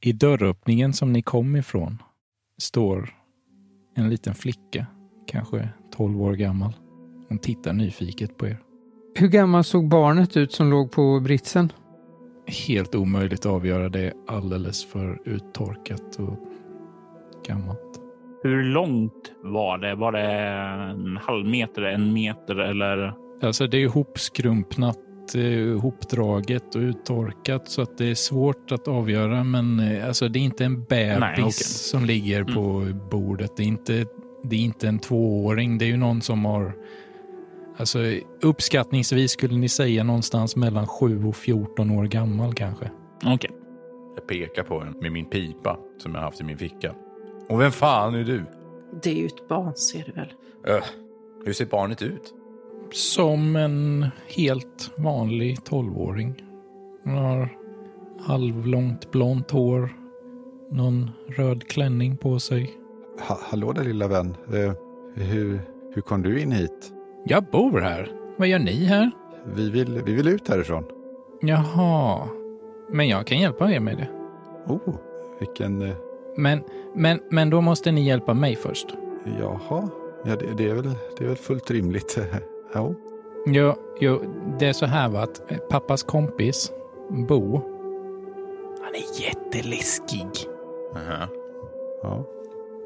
I 0.01 0.13
dörröppningen 0.13 0.93
som 0.93 1.13
ni 1.13 1.23
kom 1.23 1.57
ifrån 1.57 2.03
står 2.59 3.15
en 3.97 4.11
liten 4.11 4.35
flicka, 4.35 4.87
kanske 5.27 5.69
12 5.97 6.23
år 6.23 6.33
gammal. 6.35 6.73
Hon 7.29 7.39
tittar 7.39 7.73
nyfiket 7.73 8.37
på 8.37 8.47
er. 8.47 8.61
Hur 9.15 9.29
gammal 9.29 9.65
såg 9.65 9.89
barnet 9.89 10.37
ut 10.37 10.53
som 10.53 10.71
låg 10.71 10.93
på 10.93 11.21
britsen? 11.21 11.73
Helt 12.49 12.95
omöjligt 12.95 13.41
att 13.41 13.53
avgöra. 13.53 13.89
Det 13.89 14.01
är 14.01 14.13
alldeles 14.27 14.85
för 14.85 15.19
uttorkat 15.25 16.17
och 16.19 16.39
gammalt. 17.47 18.01
Hur 18.43 18.63
långt 18.65 19.33
var 19.43 19.79
det? 19.79 19.95
Var 19.95 20.13
det 20.13 20.33
en 20.93 21.17
halv 21.17 21.47
meter, 21.47 21.83
en 21.83 22.13
meter 22.13 22.57
eller? 22.57 23.15
Alltså 23.43 23.67
det 23.67 23.77
är 23.77 23.81
ihopskrumpnat, 23.81 24.99
eh, 25.35 25.43
ihopdraget 25.43 26.75
och 26.75 26.81
uttorkat 26.81 27.69
så 27.69 27.83
att 27.83 27.99
det 27.99 28.11
är 28.11 28.15
svårt 28.15 28.73
att 28.73 28.89
avgöra. 28.89 29.45
Men 29.45 29.81
eh, 29.81 30.07
alltså 30.07 30.29
det 30.29 30.39
är 30.39 30.43
inte 30.43 30.65
en 30.65 30.85
bebis 30.85 31.21
Nej, 31.21 31.35
okej. 31.39 31.53
som 31.53 32.05
ligger 32.05 32.45
på 32.45 32.87
bordet. 33.11 33.57
Det 33.57 33.63
är, 33.63 33.67
inte, 33.67 34.07
det 34.43 34.57
är 34.57 34.61
inte 34.61 34.89
en 34.89 34.99
tvååring. 34.99 35.79
Det 35.79 35.85
är 35.85 35.89
ju 35.89 35.97
någon 35.97 36.23
som 36.23 36.45
har... 36.45 36.73
Alltså 37.79 37.99
uppskattningsvis 38.43 39.31
skulle 39.31 39.59
ni 39.59 39.69
säga 39.69 40.05
någonstans 40.05 40.57
mellan 40.57 40.87
7 40.87 41.25
och 41.25 41.37
14 41.37 41.91
år 41.91 42.05
gammal 42.05 42.55
kanske. 42.55 42.91
Okej. 43.27 43.51
Jag 44.15 44.27
pekar 44.27 44.63
på 44.63 44.85
den 44.85 44.93
med 45.01 45.13
min 45.13 45.25
pipa 45.25 45.79
som 45.99 46.15
jag 46.15 46.21
haft 46.23 46.41
i 46.41 46.45
min 46.45 46.59
ficka. 46.59 46.95
Och 47.49 47.61
vem 47.61 47.73
fan 47.73 48.15
är 48.15 48.25
du? 48.25 48.45
Det 49.03 49.11
är 49.11 49.15
ju 49.15 49.27
ett 49.27 49.49
barn, 49.49 49.75
ser 49.75 50.05
du 50.07 50.13
väl? 50.13 50.33
Öh, 50.67 50.85
hur 51.45 51.53
ser 51.53 51.67
barnet 51.67 52.03
ut? 52.03 52.35
Som 52.93 53.57
en 53.57 54.07
helt 54.37 54.91
vanlig 54.97 55.59
12-åring. 55.59 56.35
Hon 57.05 57.15
har 57.15 57.59
halvlångt 58.21 59.11
blont 59.11 59.51
hår, 59.51 59.93
någon 60.71 61.11
röd 61.29 61.69
klänning 61.69 62.17
på 62.17 62.39
sig. 62.39 62.75
Ha, 63.29 63.39
hallå 63.43 63.73
där 63.73 63.85
lilla 63.85 64.09
vän. 64.09 64.37
Eh, 64.53 64.73
hur, 65.15 65.61
hur 65.95 66.03
kom 66.03 66.23
du 66.23 66.41
in 66.41 66.53
hit? 66.53 66.93
Jag 67.25 67.45
bor 67.45 67.81
här. 67.81 68.09
Vad 68.37 68.49
gör 68.49 68.59
ni 68.59 68.85
här? 68.85 69.11
Vi 69.45 69.71
vill, 69.71 70.03
vi 70.05 70.15
vill 70.15 70.29
ut 70.29 70.49
härifrån. 70.49 70.85
Jaha. 71.41 72.29
Men 72.91 73.09
jag 73.09 73.27
kan 73.27 73.39
hjälpa 73.39 73.71
er 73.73 73.81
med 73.81 73.97
det. 73.97 74.09
Oh, 74.73 74.95
vilken... 75.39 75.83
Eh, 75.83 75.95
Men, 76.37 76.61
men, 76.95 77.21
men 77.31 77.51
då 77.51 77.61
måste 77.61 77.93
ni 77.93 78.07
hjälpa 78.07 78.35
mig 78.35 78.57
först. 78.57 78.87
jaha, 79.41 79.89
ja, 80.25 80.37
det, 80.37 80.47
det, 80.57 80.71
är 80.71 80.75
väl, 80.75 80.91
det 81.19 81.25
är 81.25 81.29
väl 81.29 81.37
fullt 81.37 81.71
rimligt. 81.71 82.19
ja. 82.75 82.95
Jo, 83.47 83.75
jo, 84.01 84.21
det 84.59 84.67
är 84.67 84.73
så 84.73 84.87
här 84.87 85.09
va, 85.09 85.21
att 85.23 85.51
eh, 85.53 85.59
pappas 85.59 86.03
kompis, 86.03 86.73
Bo, 87.29 87.61
han 88.83 88.95
är 88.95 89.23
jätteläskig. 89.23 90.29
Aha. 90.95 91.27
ja. 92.03 92.25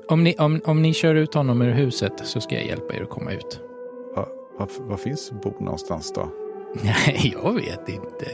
Om 0.09 0.25
ni, 0.25 0.35
om, 0.39 0.61
om 0.65 0.83
ni 0.83 0.93
kör 0.95 1.15
ut 1.15 1.35
honom 1.35 1.63
ur 1.63 1.71
huset 1.71 2.13
så 2.27 2.41
ska 2.41 2.55
jag 2.55 2.67
hjälpa 2.67 2.95
er 2.95 3.03
att 3.03 3.11
komma 3.11 3.33
ut. 3.33 3.61
Va, 4.63 4.69
va, 4.79 4.85
var 4.89 4.97
finns 4.97 5.33
Bo 5.43 5.55
någonstans 5.61 6.13
då? 6.13 6.29
Nej, 6.83 7.35
jag 7.43 7.53
vet 7.53 7.89
inte. 7.89 8.27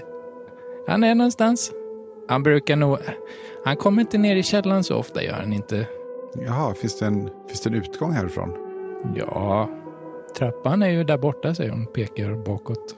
Han 0.86 1.04
är 1.04 1.14
någonstans. 1.14 1.72
Han 2.28 2.42
brukar 2.42 2.76
nog... 2.76 2.98
Han 3.64 3.76
kommer 3.76 4.00
inte 4.00 4.18
ner 4.18 4.36
i 4.36 4.42
källaren 4.42 4.84
så 4.84 4.96
ofta, 4.96 5.22
gör 5.22 5.32
han 5.32 5.52
inte. 5.52 5.86
Jaha, 6.46 6.74
finns 6.74 6.98
det 6.98 7.06
en, 7.06 7.30
finns 7.48 7.60
det 7.60 7.70
en 7.70 7.74
utgång 7.74 8.12
härifrån? 8.12 8.52
Ja, 9.16 9.70
trappan 10.38 10.82
är 10.82 10.88
ju 10.90 11.04
där 11.04 11.18
borta, 11.18 11.54
säger 11.54 11.70
hon. 11.70 11.86
Pekar 11.86 12.44
bakåt. 12.44 12.96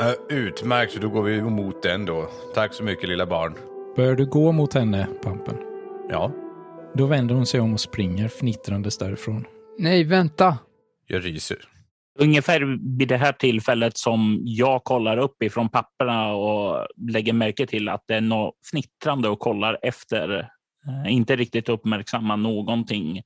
Äh, 0.00 0.36
utmärkt, 0.36 0.92
så 0.92 0.98
då 1.00 1.08
går 1.08 1.22
vi 1.22 1.38
emot 1.38 1.82
den 1.82 2.04
då. 2.04 2.28
Tack 2.54 2.74
så 2.74 2.84
mycket 2.84 3.08
lilla 3.08 3.26
barn. 3.26 3.54
Börjar 3.96 4.14
du 4.14 4.26
gå 4.26 4.52
mot 4.52 4.74
henne, 4.74 5.06
Pampen? 5.22 5.56
Ja, 6.10 6.30
Då 6.94 7.06
vänder 7.06 7.34
hon 7.34 7.46
sig 7.46 7.60
om 7.60 7.72
och 7.72 7.80
springer 7.80 8.28
fnittrandes 8.28 8.98
därifrån. 8.98 9.44
Nej, 9.78 10.04
vänta. 10.04 10.58
jag 11.06 11.24
ryser. 11.24 11.58
Ungefär 12.18 12.78
vid 12.98 13.08
det 13.08 13.16
här 13.16 13.32
tillfället 13.32 13.98
som 13.98 14.40
jag 14.44 14.84
kollar 14.84 15.16
upp 15.16 15.42
ifrån 15.42 15.68
papperna 15.68 16.32
och 16.32 16.86
lägger 17.10 17.32
märke 17.32 17.66
till 17.66 17.88
att 17.88 18.04
det 18.06 18.14
är 18.14 18.20
något 18.20 18.54
fnittrande 18.70 19.28
och 19.28 19.38
kollar 19.38 19.78
efter. 19.82 20.38
Eh, 20.88 21.12
inte 21.12 21.36
riktigt 21.36 21.68
uppmärksamma 21.68 22.36
någonting 22.36 23.22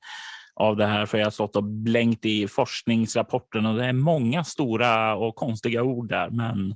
av 0.54 0.76
det 0.76 0.86
här, 0.86 1.06
för 1.06 1.18
jag 1.18 1.26
har 1.26 1.30
stått 1.30 1.56
och 1.56 1.64
blänkt 1.64 2.24
i 2.24 2.48
forskningsrapporten 2.48 3.66
och 3.66 3.76
det 3.76 3.86
är 3.86 3.92
många 3.92 4.44
stora 4.44 5.16
och 5.16 5.36
konstiga 5.36 5.82
ord 5.82 6.08
där. 6.08 6.30
Men 6.30 6.74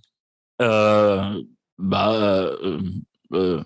eh, 0.62 1.31
uh, 1.31 1.37
bah, 1.83 2.15
eh, 2.15 2.45
uh, 2.45 2.81
uh. 3.37 3.62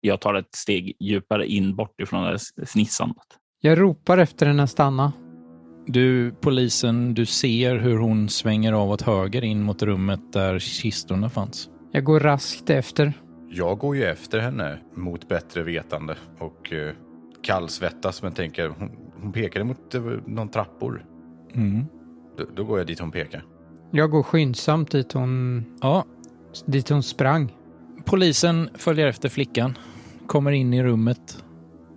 jag 0.00 0.20
tar 0.20 0.34
ett 0.34 0.54
steg 0.54 0.96
djupare 1.00 1.46
in 1.46 1.76
bort 1.76 2.00
ifrån 2.00 2.22
det 2.22 2.28
här 2.28 2.66
fnissandet. 2.66 3.26
Jag 3.60 3.80
ropar 3.80 4.18
efter 4.18 4.46
henne 4.46 4.66
stanna. 4.66 5.12
Du, 5.86 6.32
polisen, 6.40 7.14
du 7.14 7.26
ser 7.26 7.76
hur 7.76 7.98
hon 7.98 8.28
svänger 8.28 8.72
av 8.72 8.90
åt 8.90 9.02
höger 9.02 9.44
in 9.44 9.62
mot 9.62 9.82
rummet 9.82 10.20
där 10.32 10.58
kistorna 10.58 11.30
fanns. 11.30 11.68
Jag 11.92 12.04
går 12.04 12.20
raskt 12.20 12.70
efter. 12.70 13.12
Jag 13.50 13.78
går 13.78 13.96
ju 13.96 14.04
efter 14.04 14.38
henne 14.38 14.78
mot 14.94 15.28
bättre 15.28 15.62
vetande 15.62 16.16
och 16.38 16.72
uh, 16.72 16.90
kallsvettas 17.42 18.22
men 18.22 18.32
tänker 18.32 18.68
hon, 18.68 18.90
hon 19.22 19.32
pekade 19.32 19.64
mot 19.64 19.94
uh, 19.94 20.18
någon 20.26 20.48
trappor. 20.48 21.04
Mm. 21.54 21.84
Då, 22.38 22.44
då 22.56 22.64
går 22.64 22.78
jag 22.78 22.86
dit 22.86 23.00
hon 23.00 23.10
pekar. 23.10 23.44
Jag 23.90 24.10
går 24.10 24.22
skyndsamt 24.22 24.90
dit 24.90 25.12
hon, 25.12 25.64
Ja, 25.80 26.04
dit 26.66 26.88
hon 26.88 27.02
sprang. 27.02 27.56
polisen 28.04 28.68
följer 28.74 29.06
efter 29.06 29.28
flickan. 29.28 29.78
Kommer 30.26 30.50
in 30.52 30.74
i 30.74 30.82
rummet 30.82 31.44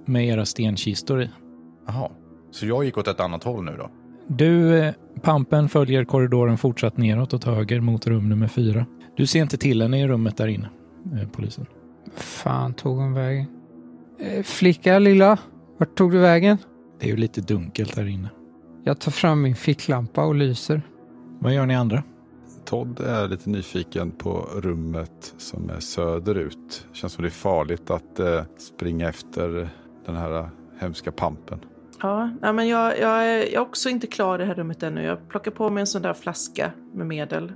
med 0.05 0.27
era 0.27 0.45
stenkistor 0.45 1.21
i. 1.21 1.29
Jaha, 1.87 2.09
så 2.57 2.65
jag 2.65 2.85
gick 2.85 2.97
åt 2.97 3.07
ett 3.07 3.19
annat 3.19 3.43
håll 3.43 3.63
nu 3.63 3.75
då? 3.77 3.89
Du, 4.27 4.79
eh, 4.79 4.93
Pampen, 5.21 5.69
följer 5.69 6.05
korridoren 6.05 6.57
fortsatt 6.57 6.97
neråt 6.97 7.33
åt 7.33 7.43
höger 7.43 7.81
mot 7.81 8.07
rum 8.07 8.29
nummer 8.29 8.47
fyra. 8.47 8.85
Du 9.17 9.27
ser 9.27 9.41
inte 9.41 9.57
till 9.57 9.81
henne 9.81 10.01
i 10.01 10.07
rummet 10.07 10.37
där 10.37 10.47
inne, 10.47 10.69
eh, 11.13 11.29
polisen. 11.29 11.65
Fan 12.15 12.73
tog 12.73 12.97
hon 12.97 13.13
vägen? 13.13 13.45
Eh, 14.19 14.43
flicka 14.43 14.99
lilla, 14.99 15.39
vart 15.77 15.97
tog 15.97 16.11
du 16.11 16.17
vägen? 16.17 16.57
Det 16.99 17.05
är 17.05 17.09
ju 17.09 17.17
lite 17.17 17.41
dunkelt 17.41 17.95
där 17.95 18.07
inne. 18.07 18.29
Jag 18.83 18.99
tar 18.99 19.11
fram 19.11 19.41
min 19.41 19.55
ficklampa 19.55 20.25
och 20.25 20.35
lyser. 20.35 20.81
Vad 21.39 21.53
gör 21.53 21.65
ni 21.65 21.75
andra? 21.75 22.03
Todd 22.65 22.99
är 22.99 23.27
lite 23.27 23.49
nyfiken 23.49 24.11
på 24.11 24.47
rummet 24.55 25.33
som 25.37 25.69
är 25.69 25.79
söderut. 25.79 26.87
Känns 26.93 27.13
som 27.13 27.21
det 27.21 27.27
är 27.27 27.31
farligt 27.31 27.89
att 27.89 28.19
eh, 28.19 28.43
springa 28.57 29.09
efter 29.09 29.69
den 30.05 30.15
här 30.15 30.49
hemska 30.79 31.11
pampen. 31.11 31.59
Ja, 32.01 32.29
nej, 32.41 32.53
men 32.53 32.67
jag, 32.67 32.99
jag, 32.99 33.25
är, 33.27 33.37
jag 33.37 33.53
är 33.53 33.59
också 33.59 33.89
inte 33.89 34.07
klar 34.07 34.35
i 34.35 34.37
det 34.37 34.45
här 34.45 34.55
rummet 34.55 34.83
ännu. 34.83 35.03
Jag 35.03 35.29
plockar 35.29 35.51
på 35.51 35.69
mig 35.69 35.81
en 35.81 35.87
sån 35.87 36.01
där 36.01 36.13
flaska 36.13 36.71
med 36.93 37.07
medel. 37.07 37.51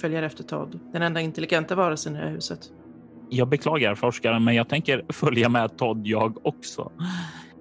Följer 0.00 0.22
efter 0.22 0.44
Todd. 0.44 0.80
Den 0.92 1.02
enda 1.02 1.20
intelligenta 1.20 1.74
varelsen 1.74 2.16
i 2.16 2.18
det 2.18 2.24
här 2.24 2.32
huset. 2.32 2.60
Jag 3.28 3.48
beklagar 3.48 3.94
forskaren, 3.94 4.44
men 4.44 4.54
jag 4.54 4.68
tänker 4.68 5.04
följa 5.08 5.48
med 5.48 5.78
Todd 5.78 6.06
jag 6.06 6.46
också. 6.46 6.92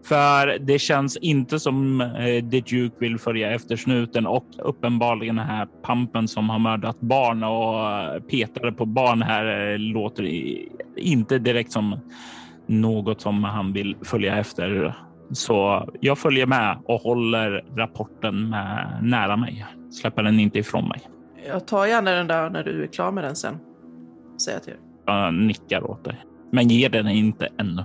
För 0.04 0.60
det 0.60 0.80
känns 0.80 1.18
inte 1.18 1.60
som 1.60 2.02
eh, 2.02 2.50
The 2.50 2.62
Duke 2.62 2.96
vill 3.00 3.20
följa 3.20 3.52
efter 3.52 3.76
snuten 3.76 4.28
och 4.28 4.46
uppenbarligen 4.58 5.36
den 5.36 5.46
här 5.46 5.66
pampen 5.66 6.28
som 6.28 6.50
har 6.50 6.60
mördat 6.60 7.00
barn 7.02 7.44
och 7.44 7.92
eh, 7.92 8.22
petade 8.22 8.72
på 8.72 8.86
barn 8.86 9.22
här 9.22 9.72
eh, 9.72 9.80
låter 9.80 10.24
inte 10.96 11.40
direkt 11.40 11.72
som 11.72 12.00
något 12.68 13.22
som 13.22 13.44
han 13.44 13.74
vill 13.74 13.96
följa 14.02 14.38
efter. 14.38 14.96
Så 15.32 15.90
jag 16.00 16.18
följer 16.18 16.46
med 16.46 16.78
och 16.86 17.02
håller 17.02 17.66
rapporten 17.76 18.50
med, 18.50 19.00
nära 19.02 19.38
mig. 19.38 19.66
Släpper 19.92 20.24
den 20.24 20.40
inte 20.40 20.60
ifrån 20.60 20.88
mig. 20.88 21.02
Jag 21.48 21.68
tar 21.68 21.86
gärna 21.86 22.12
den 22.12 22.28
där 22.28 22.50
när 22.50 22.64
du 22.64 22.84
är 22.84 22.88
klar 22.88 23.12
med 23.12 23.24
den 23.24 23.36
sen. 23.36 23.58
Säger 24.44 24.56
jag 24.58 24.64
till 24.64 24.74
dig. 24.74 24.82
Jag 25.06 25.34
nickar 25.34 25.92
åt 25.92 26.04
dig, 26.04 26.26
men 26.52 26.68
ger 26.68 26.90
den 26.90 27.08
inte 27.08 27.48
ännu. 27.58 27.84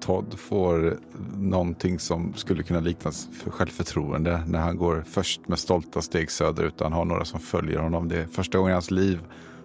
Todd 0.00 0.34
får 0.38 0.96
någonting 1.36 1.98
som 1.98 2.34
skulle 2.34 2.62
kunna 2.62 2.80
liknas 2.80 3.28
för 3.32 3.50
självförtroende 3.50 4.42
när 4.46 4.58
han 4.58 4.76
går 4.76 5.04
först 5.06 5.48
med 5.48 5.58
stolta 5.58 6.00
steg 6.00 6.30
söderut. 6.30 6.80
Han 6.80 6.92
har 6.92 7.04
några 7.04 7.24
som 7.24 7.40
följer 7.40 7.78
honom. 7.78 8.08
Det 8.08 8.18
är 8.18 8.26
första 8.26 8.58
gången 8.58 8.70
i 8.70 8.72
hans 8.72 8.90
liv 8.90 9.20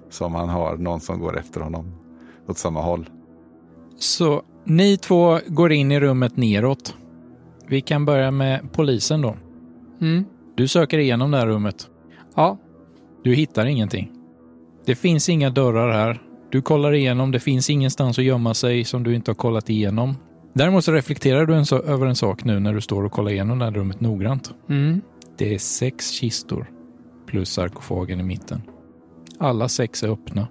som 0.09 0.35
han 0.35 0.49
har 0.49 0.77
någon 0.77 0.99
som 0.99 1.19
går 1.19 1.39
efter 1.39 1.61
honom 1.61 1.91
åt 2.47 2.57
samma 2.57 2.81
håll. 2.81 3.09
Så 3.97 4.41
ni 4.63 4.97
två 4.97 5.39
går 5.47 5.71
in 5.71 5.91
i 5.91 5.99
rummet 5.99 6.37
neråt. 6.37 6.95
Vi 7.67 7.81
kan 7.81 8.05
börja 8.05 8.31
med 8.31 8.71
polisen 8.71 9.21
då. 9.21 9.35
Mm. 10.01 10.25
Du 10.55 10.67
söker 10.67 10.97
igenom 10.97 11.31
det 11.31 11.37
här 11.37 11.47
rummet. 11.47 11.87
Ja, 12.35 12.57
Du 13.23 13.33
hittar 13.33 13.65
ingenting. 13.65 14.11
Det 14.85 14.95
finns 14.95 15.29
inga 15.29 15.49
dörrar 15.49 15.91
här. 15.91 16.21
Du 16.51 16.61
kollar 16.61 16.93
igenom, 16.93 17.31
det 17.31 17.39
finns 17.39 17.69
ingenstans 17.69 18.19
att 18.19 18.25
gömma 18.25 18.53
sig 18.53 18.83
som 18.83 19.03
du 19.03 19.15
inte 19.15 19.31
har 19.31 19.35
kollat 19.35 19.69
igenom. 19.69 20.15
Däremot 20.53 20.85
så 20.85 20.91
reflekterar 20.91 21.45
du 21.45 21.55
en 21.55 21.65
så, 21.65 21.79
över 21.79 22.05
en 22.07 22.15
sak 22.15 22.43
nu 22.43 22.59
när 22.59 22.73
du 22.73 22.81
står 22.81 23.03
och 23.03 23.11
kollar 23.11 23.31
igenom 23.31 23.59
det 23.59 23.65
här 23.65 23.71
rummet 23.71 24.01
noggrant. 24.01 24.51
mm. 24.69 25.01
Det 25.37 25.53
är 25.53 25.57
sex 25.57 26.09
kistor 26.09 26.71
plus 27.27 27.49
sarkofagen 27.49 28.19
i 28.19 28.23
mitten. 28.23 28.61
Alla 29.39 29.67
sex 29.67 30.03
är 30.03 30.09
öppna. 30.09 30.47